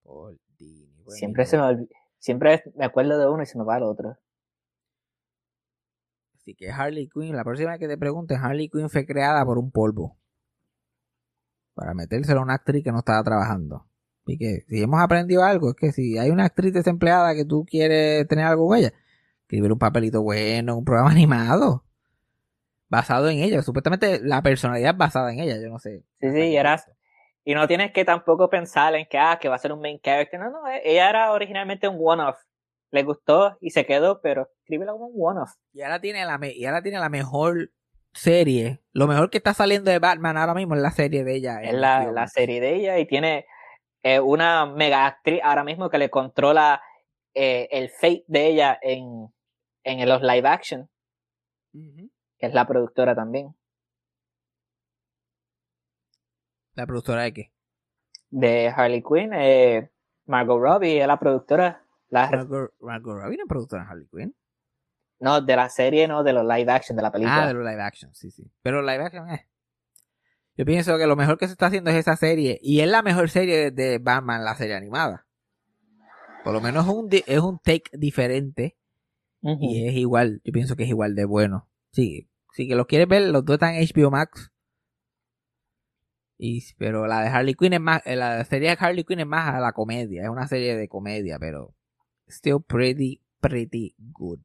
Paul 0.03 0.39
Dini, 0.58 1.03
Siempre 1.10 1.45
se 1.45 1.58
me 1.58 1.88
Siempre 2.20 2.64
me 2.76 2.86
acuerdo 2.86 3.20
de 3.20 3.28
uno 3.28 3.43
y 3.43 3.45
se 3.45 3.58
me 3.58 3.64
va 3.64 3.78
el 3.78 3.84
otro. 3.84 4.18
Así 6.34 6.56
que 6.56 6.72
Harley 6.72 7.08
Quinn, 7.08 7.36
la 7.36 7.43
próxima 7.43 7.72
vez 7.72 7.80
que 7.80 7.88
te 7.88 7.97
pregunten, 7.97 8.39
Harley 8.39 8.70
Quinn 8.70 8.89
fue 8.89 9.06
creada 9.06 9.45
por 9.45 9.60
un 9.60 9.70
polvo. 9.70 10.18
Para 11.76 11.93
metérselo 11.93 12.39
a 12.39 12.43
una 12.43 12.56
actriz 12.56 12.84
que 12.84 12.91
no 12.91 12.99
estaba 12.99 13.24
trabajando. 13.24 13.88
Y 14.26 14.38
que 14.39 14.62
si 14.68 14.82
hemos 14.82 15.01
aprendido 15.01 15.43
algo, 15.43 15.70
es 15.70 15.76
que 15.76 15.91
si 15.91 16.18
hay 16.18 16.32
una 16.32 16.45
actriz 16.45 16.74
desempleada 16.74 17.36
que 17.36 17.45
tú 17.45 17.64
quieres 17.64 18.28
tener 18.28 18.45
algo 18.45 18.70
con 18.70 18.78
ella, 18.80 18.91
escribir 19.41 19.72
un 19.72 19.78
papelito 19.78 20.24
bueno, 20.24 20.78
un 20.78 20.86
programa 20.86 21.12
animado. 21.12 21.84
Basado 22.89 23.30
en 23.30 23.39
ella. 23.39 23.62
Supuestamente 23.62 24.20
la 24.24 24.41
personalidad 24.41 24.93
es 24.93 24.97
basada 24.97 25.32
en 25.32 25.39
ella, 25.39 25.62
yo 25.62 25.70
no 25.70 25.80
sé. 25.80 26.03
Sí, 26.20 26.32
sí, 26.32 26.39
y 26.39 26.56
era. 26.56 26.84
Y 27.45 27.53
no 27.53 27.67
tienes 27.67 27.93
que 27.93 28.03
tampoco 28.03 28.49
pensar 28.49 28.95
en 28.95 29.05
que, 29.05 29.17
ah, 29.17 29.37
que 29.39 29.47
va 29.47 29.55
a 29.55 29.59
ser 29.59 29.71
un 29.71 29.79
main 29.79 29.99
character. 29.99 30.39
No, 30.39 30.49
no, 30.49 30.67
eh, 30.67 30.81
ella 30.83 31.09
era 31.09 31.31
originalmente 31.31 31.87
un 31.87 31.97
one-off. 32.01 32.37
Le 32.91 33.03
gustó 33.03 33.57
y 33.61 33.69
se 33.69 33.85
quedó, 33.85 34.19
pero 34.19 34.49
escríbela 34.59 34.93
como 34.93 35.07
un 35.07 35.13
one-off. 35.15 35.51
Y 35.71 35.81
ahora 35.81 36.01
tiene 36.01 36.25
la, 36.25 36.39
y 36.41 36.65
ahora 36.65 36.81
tiene 36.81 36.99
la 36.99 37.09
mejor 37.09 37.71
serie. 38.13 38.81
Lo 38.93 39.07
mejor 39.07 39.29
que 39.29 39.37
está 39.37 39.53
saliendo 39.53 39.91
de 39.91 39.99
Batman 39.99 40.37
ahora 40.37 40.55
mismo 40.55 40.75
es 40.75 40.81
la 40.81 40.91
serie 40.91 41.23
de 41.23 41.35
ella. 41.35 41.61
Es 41.61 41.73
la, 41.73 42.11
la 42.11 42.27
serie 42.27 42.59
de 42.59 42.75
ella 42.75 42.97
y 42.97 43.05
tiene 43.05 43.45
eh, 44.01 44.19
una 44.19 44.65
mega 44.65 45.05
actriz 45.05 45.41
ahora 45.43 45.63
mismo 45.63 45.89
que 45.89 45.97
le 45.97 46.09
controla 46.09 46.81
eh, 47.33 47.67
el 47.71 47.89
fate 47.89 48.23
de 48.27 48.47
ella 48.47 48.79
en, 48.81 49.27
en 49.83 50.09
los 50.09 50.21
live 50.21 50.47
action, 50.47 50.89
que 51.73 52.45
es 52.47 52.53
la 52.53 52.65
productora 52.65 53.13
también. 53.13 53.53
La 56.76 56.86
productora 56.86 57.23
de 57.23 57.34
qué? 57.34 57.51
De 58.30 58.67
Harley 58.67 59.01
Quinn, 59.01 59.32
eh, 59.34 59.89
Margot 60.26 60.59
Robbie 60.59 61.01
es 61.01 61.07
la 61.07 61.17
productora. 61.17 61.84
La, 62.09 62.30
Margot, 62.30 62.73
Margot 62.80 63.15
Robbie 63.15 63.38
no 63.38 63.43
es 63.43 63.49
productora 63.49 63.84
de 63.84 63.89
Harley 63.89 64.07
Quinn. 64.11 64.36
no, 65.19 65.41
de 65.41 65.55
la 65.55 65.69
serie, 65.69 66.07
no, 66.07 66.23
de 66.23 66.34
los 66.34 66.43
live 66.43 66.71
action 66.71 66.95
de 66.95 67.01
la 67.01 67.11
película. 67.11 67.43
Ah, 67.43 67.47
de 67.47 67.53
los 67.53 67.63
live 67.63 67.82
action, 67.82 68.13
sí, 68.13 68.30
sí. 68.32 68.51
Pero 68.61 68.82
live 68.82 69.03
action, 69.03 69.30
eh. 69.30 69.47
Yo 70.57 70.65
pienso 70.65 70.97
que 70.97 71.07
lo 71.07 71.15
mejor 71.15 71.38
que 71.38 71.47
se 71.47 71.53
está 71.53 71.67
haciendo 71.67 71.89
es 71.89 71.97
esa 71.97 72.15
serie. 72.15 72.59
Y 72.61 72.80
es 72.80 72.88
la 72.88 73.01
mejor 73.01 73.30
serie 73.30 73.71
de, 73.71 73.97
Batman, 73.99 74.45
la 74.45 74.55
serie 74.55 74.76
animada. 74.76 75.26
Por 76.43 76.53
lo 76.53 76.61
menos 76.61 76.86
es 76.86 76.93
un, 76.93 77.09
es 77.11 77.39
un 77.39 77.59
take 77.59 77.91
diferente. 77.93 78.78
Y 79.41 79.88
es 79.88 79.95
igual, 79.95 80.41
yo 80.43 80.51
pienso 80.51 80.76
que 80.76 80.84
es 80.84 80.89
igual 80.89 81.13
de 81.13 81.26
bueno. 81.26 81.69
Sí, 81.91 82.30
si 82.53 82.67
que 82.67 82.76
los 82.76 82.88
quieres 82.88 83.07
ver, 83.07 83.30
los 83.30 83.45
dos 83.45 83.55
están 83.55 83.76
en 83.76 83.86
HBO 83.86 84.09
Max. 84.09 84.51
Y, 86.38 86.63
pero 86.77 87.07
la 87.07 87.21
de 87.21 87.27
Harley 87.29 87.55
Quinn 87.55 87.73
es 87.73 87.81
más, 87.81 88.01
eh, 88.05 88.15
la 88.15 88.43
serie 88.43 88.69
de 88.69 88.77
Harley 88.79 89.03
Quinn 89.03 89.21
es 89.21 89.27
más 89.27 89.55
a 89.55 89.59
la 89.59 89.71
comedia, 89.71 90.23
es 90.23 90.29
una 90.29 90.47
serie 90.47 90.75
de 90.75 90.88
comedia, 90.88 91.39
pero 91.39 91.73
still 92.27 92.61
pretty, 92.65 93.21
pretty 93.39 93.95
good. 93.97 94.41